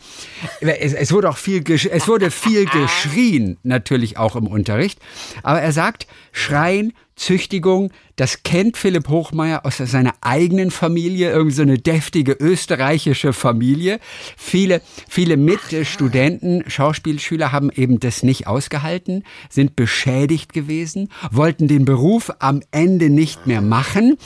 Es, 0.61 0.93
es 0.93 1.13
wurde 1.13 1.29
auch 1.29 1.37
viel, 1.37 1.63
es 1.69 2.09
wurde 2.09 2.31
viel 2.31 2.67
geschrien, 2.67 3.59
natürlich 3.63 4.19
auch 4.19 4.37
im 4.37 4.47
Unterricht. 4.47 4.99
Aber 5.43 5.61
er 5.61 5.73
sagt, 5.73 6.07
Schreien, 6.33 6.93
Züchtigung, 7.17 7.91
das 8.17 8.43
kennt 8.43 8.77
Philipp 8.77 9.09
Hochmeier 9.09 9.65
aus 9.65 9.79
seiner 9.79 10.15
eigenen 10.21 10.71
Familie, 10.71 11.31
irgendwie 11.31 11.55
so 11.55 11.62
eine 11.62 11.79
deftige 11.79 12.33
österreichische 12.33 13.33
Familie. 13.33 14.01
Viele, 14.37 14.83
viele 15.09 15.37
Mitstudenten, 15.37 16.65
Schauspielschüler 16.69 17.53
haben 17.53 17.71
eben 17.71 18.01
das 18.01 18.23
nicht 18.23 18.47
ausgehalten, 18.47 19.25
sind 19.49 19.77
beschädigt 19.77 20.53
gewesen, 20.53 21.09
wollten 21.31 21.69
den 21.69 21.85
Beruf 21.85 22.33
am 22.41 22.62
Ende 22.71 23.11
nicht 23.11 23.47
mehr 23.47 23.61
machen. 23.61 24.17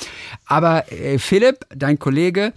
Aber 0.46 0.90
äh, 0.92 1.18
Philipp, 1.18 1.66
dein 1.74 1.98
Kollege, 1.98 2.52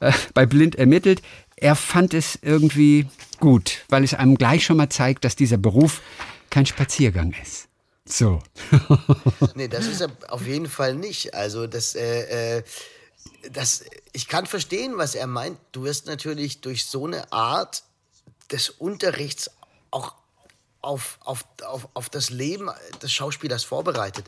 äh, 0.00 0.12
bei 0.32 0.46
Blind 0.46 0.76
ermittelt, 0.76 1.22
er 1.56 1.76
fand 1.76 2.14
es 2.14 2.38
irgendwie 2.42 3.06
gut, 3.38 3.84
weil 3.88 4.04
es 4.04 4.14
einem 4.14 4.36
gleich 4.36 4.64
schon 4.64 4.76
mal 4.76 4.88
zeigt, 4.88 5.24
dass 5.24 5.36
dieser 5.36 5.56
Beruf 5.56 6.02
kein 6.50 6.66
Spaziergang 6.66 7.34
ist. 7.42 7.68
So. 8.06 8.42
nee, 9.54 9.68
das 9.68 9.86
ist 9.86 10.06
auf 10.28 10.46
jeden 10.46 10.68
Fall 10.68 10.94
nicht. 10.94 11.34
Also 11.34 11.66
das, 11.66 11.94
äh, 11.94 12.58
äh, 12.58 12.62
das, 13.50 13.84
ich 14.12 14.28
kann 14.28 14.46
verstehen, 14.46 14.98
was 14.98 15.14
er 15.14 15.26
meint. 15.26 15.58
Du 15.72 15.84
wirst 15.84 16.06
natürlich 16.06 16.60
durch 16.60 16.86
so 16.86 17.06
eine 17.06 17.32
Art 17.32 17.82
des 18.50 18.68
Unterrichts 18.68 19.50
auch 19.90 20.14
auf, 20.82 21.18
auf, 21.24 21.46
auf, 21.64 21.88
auf 21.94 22.08
das 22.10 22.28
Leben 22.28 22.70
des 23.02 23.10
Schauspielers 23.10 23.64
vorbereitet. 23.64 24.26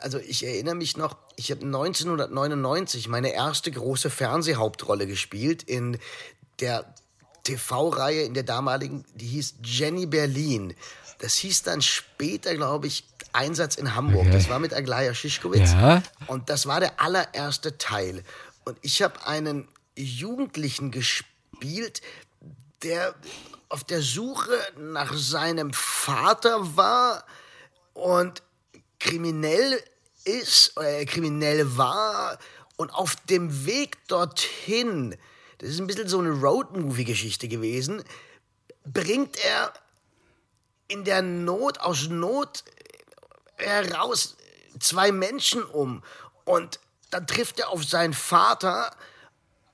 Also 0.00 0.18
ich 0.18 0.44
erinnere 0.44 0.74
mich 0.74 0.96
noch, 0.96 1.16
ich 1.36 1.52
habe 1.52 1.62
1999 1.62 3.08
meine 3.08 3.32
erste 3.32 3.70
große 3.70 4.10
Fernsehhauptrolle 4.10 5.06
gespielt 5.06 5.62
in 5.62 5.98
der 6.60 6.92
TV-Reihe 7.44 8.22
in 8.22 8.34
der 8.34 8.42
damaligen, 8.42 9.04
die 9.14 9.26
hieß 9.26 9.56
Jenny 9.62 10.06
Berlin. 10.06 10.74
Das 11.18 11.34
hieß 11.36 11.62
dann 11.62 11.82
später, 11.82 12.54
glaube 12.54 12.86
ich, 12.86 13.04
Einsatz 13.32 13.76
in 13.76 13.94
Hamburg. 13.94 14.26
Okay. 14.26 14.32
Das 14.32 14.48
war 14.48 14.58
mit 14.58 14.72
Aglaya 14.72 15.14
Schischkowitz. 15.14 15.72
Ja. 15.72 16.02
Und 16.26 16.50
das 16.50 16.66
war 16.66 16.80
der 16.80 17.00
allererste 17.00 17.78
Teil. 17.78 18.22
Und 18.64 18.78
ich 18.82 19.02
habe 19.02 19.26
einen 19.26 19.68
Jugendlichen 19.96 20.90
gespielt, 20.90 22.00
der 22.82 23.14
auf 23.68 23.84
der 23.84 24.02
Suche 24.02 24.56
nach 24.78 25.12
seinem 25.14 25.72
Vater 25.72 26.76
war 26.76 27.24
und 27.92 28.42
kriminell 28.98 29.82
ist 30.24 30.76
oder 30.76 31.04
kriminell 31.04 31.76
war 31.76 32.38
und 32.76 32.92
auf 32.92 33.16
dem 33.28 33.66
Weg 33.66 34.06
dorthin, 34.08 35.16
das 35.58 35.70
ist 35.70 35.80
ein 35.80 35.86
bisschen 35.86 36.08
so 36.08 36.18
eine 36.18 36.30
Road-Movie-Geschichte 36.30 37.48
gewesen, 37.48 38.02
bringt 38.84 39.36
er 39.44 39.72
in 40.88 41.04
der 41.04 41.22
Not, 41.22 41.80
aus 41.80 42.08
Not 42.08 42.64
heraus 43.56 44.36
zwei 44.78 45.12
Menschen 45.12 45.64
um. 45.64 46.02
Und 46.44 46.80
dann 47.10 47.26
trifft 47.26 47.60
er 47.60 47.70
auf 47.70 47.84
seinen 47.84 48.14
Vater 48.14 48.94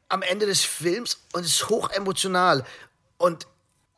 am 0.09 0.23
Ende 0.23 0.47
des 0.47 0.63
Films 0.63 1.19
und 1.33 1.45
ist 1.45 1.69
hoch 1.69 1.91
emotional. 1.91 2.65
Und 3.17 3.47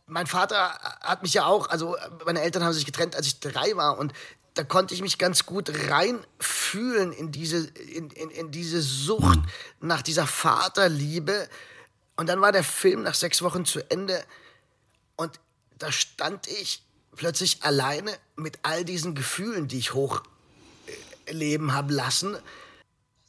mein 0.06 0.26
Vater 0.26 0.72
hat 1.00 1.22
mich 1.22 1.34
ja 1.34 1.46
auch, 1.46 1.68
also 1.68 1.96
meine 2.26 2.42
Eltern 2.42 2.64
haben 2.64 2.72
sich 2.72 2.84
getrennt, 2.84 3.16
als 3.16 3.26
ich 3.26 3.40
drei 3.40 3.76
war. 3.76 3.98
Und 3.98 4.12
da 4.54 4.64
konnte 4.64 4.94
ich 4.94 5.00
mich 5.00 5.18
ganz 5.18 5.46
gut 5.46 5.70
reinfühlen 5.88 7.12
in 7.12 7.32
diese, 7.32 7.66
in, 7.68 8.10
in, 8.10 8.30
in 8.30 8.50
diese 8.50 8.82
Sucht 8.82 9.38
nach 9.80 10.02
dieser 10.02 10.26
Vaterliebe. 10.26 11.48
Und 12.16 12.28
dann 12.28 12.40
war 12.40 12.52
der 12.52 12.64
Film 12.64 13.02
nach 13.02 13.14
sechs 13.14 13.42
Wochen 13.42 13.64
zu 13.64 13.80
Ende. 13.90 14.22
Und 15.16 15.40
da 15.78 15.90
stand 15.90 16.46
ich 16.46 16.82
plötzlich 17.16 17.62
alleine 17.62 18.16
mit 18.36 18.58
all 18.62 18.84
diesen 18.84 19.14
Gefühlen, 19.14 19.68
die 19.68 19.78
ich 19.78 19.94
hochleben 19.94 21.72
habe 21.72 21.92
lassen. 21.92 22.36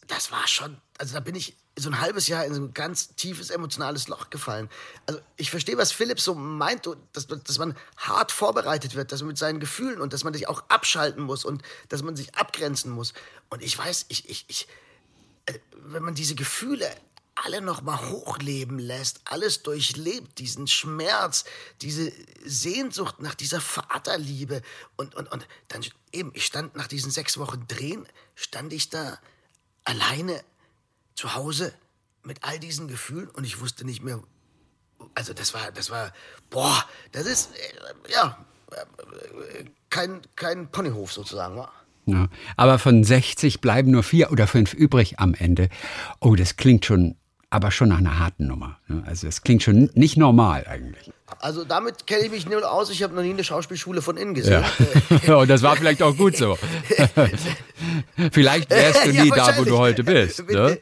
Das 0.07 0.31
war 0.31 0.47
schon, 0.47 0.77
also 0.97 1.13
da 1.13 1.19
bin 1.19 1.35
ich 1.35 1.55
so 1.75 1.89
ein 1.89 1.99
halbes 1.99 2.27
Jahr 2.27 2.45
in 2.45 2.53
so 2.53 2.61
ein 2.61 2.73
ganz 2.73 3.15
tiefes 3.15 3.49
emotionales 3.49 4.07
Loch 4.07 4.29
gefallen. 4.29 4.69
Also 5.07 5.19
ich 5.37 5.49
verstehe, 5.49 5.77
was 5.77 5.91
Philipp 5.91 6.19
so 6.19 6.35
meint, 6.35 6.87
dass, 7.13 7.25
dass 7.27 7.57
man 7.57 7.75
hart 7.97 8.31
vorbereitet 8.31 8.95
wird, 8.95 9.11
dass 9.11 9.21
man 9.21 9.29
mit 9.29 9.37
seinen 9.39 9.59
Gefühlen 9.59 9.99
und 9.99 10.13
dass 10.13 10.23
man 10.23 10.33
sich 10.33 10.47
auch 10.47 10.63
abschalten 10.69 11.23
muss 11.23 11.45
und 11.45 11.63
dass 11.89 12.03
man 12.03 12.15
sich 12.15 12.35
abgrenzen 12.35 12.91
muss. 12.91 13.13
Und 13.49 13.63
ich 13.63 13.75
weiß, 13.75 14.05
ich, 14.09 14.29
ich, 14.29 14.45
ich, 14.49 14.67
äh, 15.47 15.57
wenn 15.73 16.03
man 16.03 16.13
diese 16.13 16.35
Gefühle 16.35 16.87
alle 17.35 17.61
noch 17.61 17.81
mal 17.81 18.09
hochleben 18.09 18.79
lässt, 18.79 19.21
alles 19.25 19.63
durchlebt, 19.63 20.39
diesen 20.39 20.67
Schmerz, 20.67 21.45
diese 21.81 22.11
Sehnsucht 22.45 23.19
nach 23.21 23.35
dieser 23.35 23.59
Vaterliebe 23.59 24.61
und, 24.95 25.15
und, 25.15 25.31
und 25.31 25.47
dann 25.67 25.83
eben, 26.11 26.31
ich 26.35 26.45
stand 26.45 26.75
nach 26.75 26.87
diesen 26.87 27.11
sechs 27.11 27.37
Wochen 27.37 27.65
Drehen, 27.67 28.05
stand 28.35 28.71
ich 28.73 28.89
da 28.89 29.17
alleine 29.83 30.43
zu 31.15 31.35
Hause 31.35 31.73
mit 32.23 32.43
all 32.43 32.59
diesen 32.59 32.87
Gefühlen 32.87 33.29
und 33.29 33.43
ich 33.43 33.59
wusste 33.59 33.85
nicht 33.85 34.03
mehr, 34.03 34.21
also 35.15 35.33
das 35.33 35.53
war, 35.53 35.71
das 35.71 35.89
war, 35.89 36.13
boah, 36.49 36.87
das 37.11 37.25
ist, 37.25 37.51
äh, 37.55 38.11
ja, 38.11 38.37
kein, 39.89 40.21
kein 40.35 40.71
Ponyhof 40.71 41.11
sozusagen, 41.13 41.55
war. 41.55 41.71
Ja, 42.05 42.27
aber 42.57 42.79
von 42.79 43.03
60 43.03 43.61
bleiben 43.61 43.91
nur 43.91 44.03
vier 44.03 44.31
oder 44.31 44.47
fünf 44.47 44.73
übrig 44.73 45.19
am 45.19 45.33
Ende. 45.33 45.69
Oh, 46.19 46.35
das 46.35 46.57
klingt 46.57 46.85
schon 46.85 47.15
aber 47.53 47.69
schon 47.69 47.89
nach 47.89 47.99
einer 47.99 48.17
harten 48.17 48.47
Nummer. 48.47 48.79
Ne? 48.87 49.03
Also 49.05 49.27
es 49.27 49.43
klingt 49.43 49.61
schon 49.61 49.91
nicht 49.93 50.17
normal 50.17 50.65
eigentlich. 50.67 51.11
Also 51.39 51.63
damit 51.63 52.07
kenne 52.07 52.25
ich 52.25 52.31
mich 52.31 52.49
null 52.49 52.63
aus. 52.63 52.89
Ich 52.89 53.03
habe 53.03 53.13
noch 53.13 53.21
nie 53.21 53.29
eine 53.29 53.43
Schauspielschule 53.43 54.01
von 54.01 54.17
innen 54.17 54.33
gesehen. 54.33 54.65
Ja. 55.27 55.35
Und 55.37 55.47
das 55.49 55.61
war 55.61 55.75
vielleicht 55.75 56.01
auch 56.01 56.17
gut 56.17 56.35
so. 56.35 56.57
vielleicht 58.31 58.71
wärst 58.71 59.05
du 59.05 59.09
nie 59.21 59.29
ja, 59.29 59.35
da, 59.35 59.57
wo 59.57 59.65
du 59.65 59.77
heute 59.77 60.03
bist. 60.03 60.49
Ne? 60.49 60.79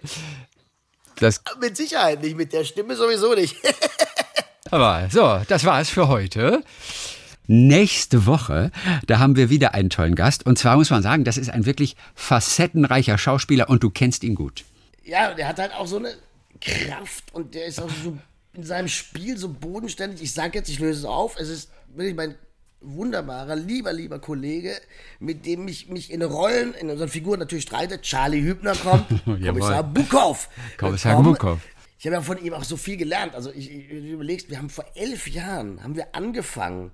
Das 1.17 1.43
mit 1.59 1.76
Sicherheit 1.76 2.22
nicht, 2.22 2.38
mit 2.38 2.53
der 2.53 2.63
Stimme 2.63 2.95
sowieso 2.95 3.36
nicht. 3.36 3.57
aber 4.72 5.09
so, 5.11 5.41
das 5.49 5.65
war 5.65 5.82
es 5.82 5.89
für 5.89 6.07
heute. 6.07 6.63
Nächste 7.47 8.26
Woche, 8.26 8.72
da 9.07 9.19
haben 9.19 9.36
wir 9.36 9.49
wieder 9.49 9.74
einen 9.74 9.89
tollen 9.89 10.15
Gast. 10.15 10.45
Und 10.45 10.57
zwar 10.57 10.78
muss 10.78 10.89
man 10.89 11.03
sagen, 11.03 11.26
das 11.26 11.38
ist 11.38 11.49
ein 11.49 11.65
wirklich 11.65 11.97
facettenreicher 12.15 13.17
Schauspieler 13.17 13.69
und 13.69 13.84
du 13.84 13.89
kennst 13.89 14.24
ihn 14.24 14.36
gut. 14.36 14.63
Ja, 15.03 15.34
der 15.34 15.49
hat 15.49 15.59
halt 15.59 15.74
auch 15.74 15.88
so 15.88 15.97
eine 15.97 16.13
Kraft 16.62 17.34
und 17.34 17.55
der 17.55 17.66
ist 17.66 17.82
auch 17.82 17.89
so 18.03 18.18
in 18.53 18.64
seinem 18.64 18.88
Spiel 18.88 19.38
so 19.38 19.49
bodenständig. 19.49 20.22
Ich 20.22 20.34
sage 20.34 20.57
jetzt, 20.57 20.70
ich 20.70 20.80
löse 20.80 20.99
es 20.99 21.05
auf. 21.05 21.39
Es 21.39 21.49
ist 21.49 21.72
wirklich 21.93 22.16
mein 22.16 22.36
wunderbarer, 22.82 23.55
lieber, 23.55 23.93
lieber 23.93 24.20
Kollege, 24.20 24.76
mit 25.20 25.45
dem 25.45 25.68
ich 25.68 25.88
mich 25.89 26.12
in 26.12 26.22
Rollen, 26.22 26.74
in 26.74 26.89
unseren 26.89 27.09
Figuren 27.09 27.39
natürlich 27.39 27.64
streite. 27.64 28.01
Charlie 28.01 28.41
Hübner 28.41 28.76
kommt, 28.76 29.07
Kommissar 29.26 29.84
Bukow. 29.84 30.49
Kommissar 30.78 31.22
Bukow. 31.22 31.59
Ich 31.99 32.05
habe 32.07 32.16
ja 32.16 32.22
von 32.22 32.43
ihm 32.43 32.53
auch 32.53 32.64
so 32.64 32.78
viel 32.78 32.97
gelernt. 32.97 33.36
Also 33.36 33.51
ich, 33.51 33.70
ich, 33.72 33.88
du 33.89 33.95
überlegst, 33.95 34.49
wir 34.49 34.57
haben 34.57 34.72
vor 34.72 34.86
elf 34.95 35.28
Jahren 35.28 35.84
haben 35.84 35.95
wir 35.95 36.16
angefangen 36.16 36.91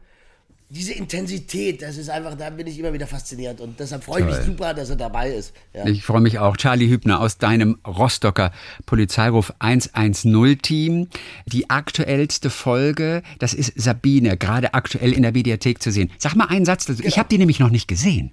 diese 0.70 0.93
Intensität, 0.93 1.82
das 1.82 1.95
ist 1.95 2.09
einfach, 2.09 2.36
da 2.36 2.49
bin 2.49 2.68
ich 2.68 2.78
immer 2.78 2.91
wieder 2.91 3.07
fasziniert 3.07 3.61
und 3.61 3.80
deshalb 3.80 4.03
freue 4.03 4.22
ich 4.22 4.26
mich 4.26 4.45
super, 4.45 4.74
dass 4.74 4.89
er 4.89 4.97
dabei 4.97 5.32
ist. 5.32 5.53
Ja. 5.74 5.86
Ich 5.86 6.03
freue 6.03 6.20
mich 6.20 6.39
auch. 6.39 6.57
Charlie 6.57 6.89
Hübner 6.89 7.22
aus 7.22 7.38
deinem 7.38 7.80
Rostocker 7.88 8.51
Polizeiruf 8.86 9.53
110 9.59 10.61
Team. 10.61 11.07
Die 11.45 11.70
aktuellste 11.70 12.49
Folge, 12.49 13.24
das 13.39 13.53
ist 13.53 13.80
Sabine, 13.80 14.36
gerade 14.36 14.74
aktuell 14.74 15.13
in 15.13 15.22
der 15.22 15.32
Mediathek 15.32 15.82
zu 15.82 15.89
sehen. 15.89 16.11
Sag 16.18 16.36
mal 16.36 16.47
einen 16.47 16.65
Satz 16.65 16.86
dazu. 16.86 16.97
Genau. 16.97 17.07
Ich 17.07 17.18
habe 17.18 17.30
die 17.30 17.38
nämlich 17.38 17.59
noch 17.59 17.70
nicht 17.70 17.88
gesehen. 17.88 18.32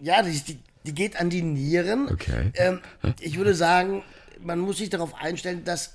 Ja, 0.00 0.22
die, 0.22 0.58
die 0.86 0.94
geht 0.94 1.18
an 1.20 1.28
die 1.28 1.42
Nieren. 1.42 2.08
Okay. 2.08 2.52
Ähm, 2.54 2.80
ich 3.18 3.36
würde 3.36 3.54
sagen, 3.54 4.02
man 4.40 4.60
muss 4.60 4.78
sich 4.78 4.90
darauf 4.90 5.12
einstellen, 5.16 5.64
dass 5.64 5.94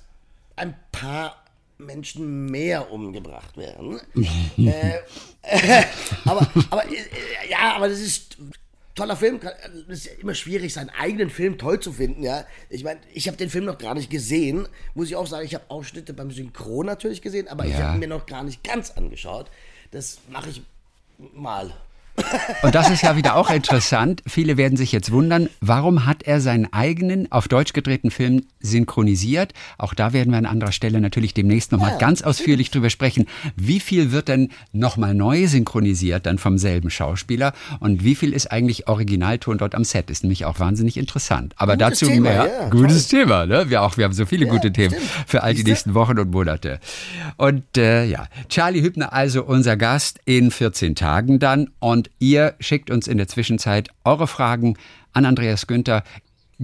ein 0.57 0.76
paar 0.91 1.43
Menschen 1.86 2.45
mehr 2.45 2.91
umgebracht 2.91 3.57
werden. 3.57 3.99
äh, 4.57 4.97
äh, 5.41 5.84
aber, 6.25 6.47
aber 6.69 6.86
äh, 6.86 7.49
ja, 7.49 7.75
aber 7.75 7.89
das 7.89 7.99
ist 7.99 8.38
toller 8.95 9.15
Film. 9.15 9.39
Es 9.89 9.99
ist 9.99 10.05
ja 10.05 10.11
immer 10.19 10.36
schwierig, 10.36 10.73
seinen 10.73 10.89
eigenen 10.89 11.29
Film 11.29 11.57
toll 11.57 11.79
zu 11.79 11.91
finden. 11.91 12.23
Ja, 12.23 12.45
ich 12.69 12.84
meine, 12.84 12.99
ich 13.13 13.27
habe 13.27 13.38
den 13.38 13.49
Film 13.49 13.65
noch 13.65 13.77
gar 13.77 13.95
nicht 13.95 14.09
gesehen. 14.09 14.67
Muss 14.93 15.07
ich 15.07 15.15
auch 15.15 15.27
sagen, 15.27 15.45
ich 15.45 15.55
habe 15.55 15.65
Ausschnitte 15.69 16.13
beim 16.13 16.31
Synchron 16.31 16.86
natürlich 16.86 17.21
gesehen, 17.21 17.47
aber 17.47 17.65
ja. 17.65 17.69
ich 17.71 17.81
habe 17.81 17.95
ihn 17.95 17.99
mir 17.99 18.07
noch 18.07 18.25
gar 18.25 18.43
nicht 18.43 18.63
ganz 18.63 18.91
angeschaut. 18.91 19.49
Das 19.91 20.19
mache 20.29 20.49
ich 20.49 20.61
mal. 21.34 21.73
Und 22.61 22.76
das 22.76 22.89
ist 22.89 23.01
ja 23.01 23.16
wieder 23.16 23.36
auch 23.36 23.49
interessant. 23.49 24.22
Viele 24.28 24.57
werden 24.57 24.78
sich 24.78 24.91
jetzt 24.91 25.11
wundern, 25.11 25.49
warum 25.61 26.05
hat 26.05 26.24
er 26.24 26.41
seinen 26.41 26.72
eigenen 26.72 27.32
auf 27.32 27.47
Deutsch 27.47 27.74
gedrehten 27.74 28.11
Film 28.11 28.43
synchronisiert? 28.59 29.53
Auch 29.78 29.93
da 29.93 30.14
werden 30.14 30.32
wir 30.32 30.38
an 30.38 30.45
anderer 30.45 30.72
Stelle 30.72 31.01
natürlich 31.01 31.34
demnächst 31.34 31.72
nochmal 31.72 31.91
ja, 31.91 31.97
ganz 31.97 32.22
ausführlich 32.22 32.72
drüber 32.72 32.89
sprechen. 32.89 33.26
Wie 33.55 33.80
viel 33.80 34.11
wird 34.11 34.28
denn 34.28 34.49
nochmal 34.72 35.16
neu 35.16 35.47
synchronisiert 35.47 36.26
dann 36.26 36.38
vom 36.38 36.57
selben 36.57 36.89
Schauspieler 36.89 37.53
und 37.80 38.03
wie 38.03 38.16
viel 38.16 38.34
ist 38.34 38.51
eigentlich 38.51 38.88
Originalton 38.88 39.57
dort 39.57 39.76
am 39.76 39.84
Set? 39.84 40.09
Ist 40.09 40.24
nämlich 40.24 40.45
auch 40.45 40.59
wahnsinnig 40.59 40.97
interessant. 40.97 41.53
Aber 41.57 41.74
gutes 41.74 41.99
dazu 41.99 42.05
Thema, 42.05 42.30
mehr. 42.30 42.45
Ja, 42.45 42.70
gutes 42.70 43.07
toll. 43.07 43.22
Thema, 43.22 43.45
ne? 43.45 43.70
Wir 43.70 43.82
auch, 43.82 43.97
wir 43.97 44.05
haben 44.05 44.14
so 44.14 44.26
viele 44.26 44.45
ja, 44.45 44.51
gute 44.51 44.72
Themen 44.72 44.93
stimmt. 44.93 45.09
für 45.28 45.43
all 45.43 45.53
die 45.53 45.64
nächsten 45.64 45.93
Wochen 45.93 46.20
und 46.20 46.32
Monate. 46.32 46.80
Und 47.38 47.78
äh, 47.78 48.05
ja, 48.05 48.28
Charlie 48.49 48.82
Hübner 48.82 49.14
also 49.14 49.43
unser 49.43 49.78
Gast 49.78 50.20
in 50.26 50.51
14 50.51 50.95
Tagen 50.95 51.39
dann 51.39 51.70
und 51.80 52.03
und 52.04 52.12
ihr 52.20 52.56
schickt 52.60 52.89
uns 52.91 53.08
in 53.08 53.18
der 53.18 53.30
Zwischenzeit 53.30 53.89
eure 54.04 54.28
Fragen 54.28 54.78
an 55.14 55.26
Andreas 55.26 55.68
Günther. 55.68 56.04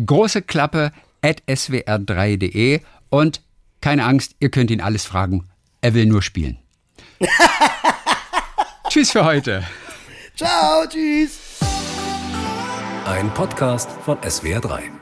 Große 0.06 0.42
Klappe 0.42 0.92
at 1.22 1.42
swr3.de 1.48 2.82
und 3.10 3.42
keine 3.80 4.04
Angst, 4.04 4.36
ihr 4.40 4.52
könnt 4.52 4.70
ihn 4.70 4.82
alles 4.82 5.06
fragen. 5.06 5.48
Er 5.80 5.94
will 5.94 6.06
nur 6.06 6.22
spielen. 6.22 6.58
tschüss 8.90 9.12
für 9.12 9.24
heute. 9.24 9.64
Ciao, 10.36 10.86
tschüss. 10.88 11.60
Ein 13.06 13.34
Podcast 13.34 13.90
von 14.04 14.18
SWR3. 14.18 14.99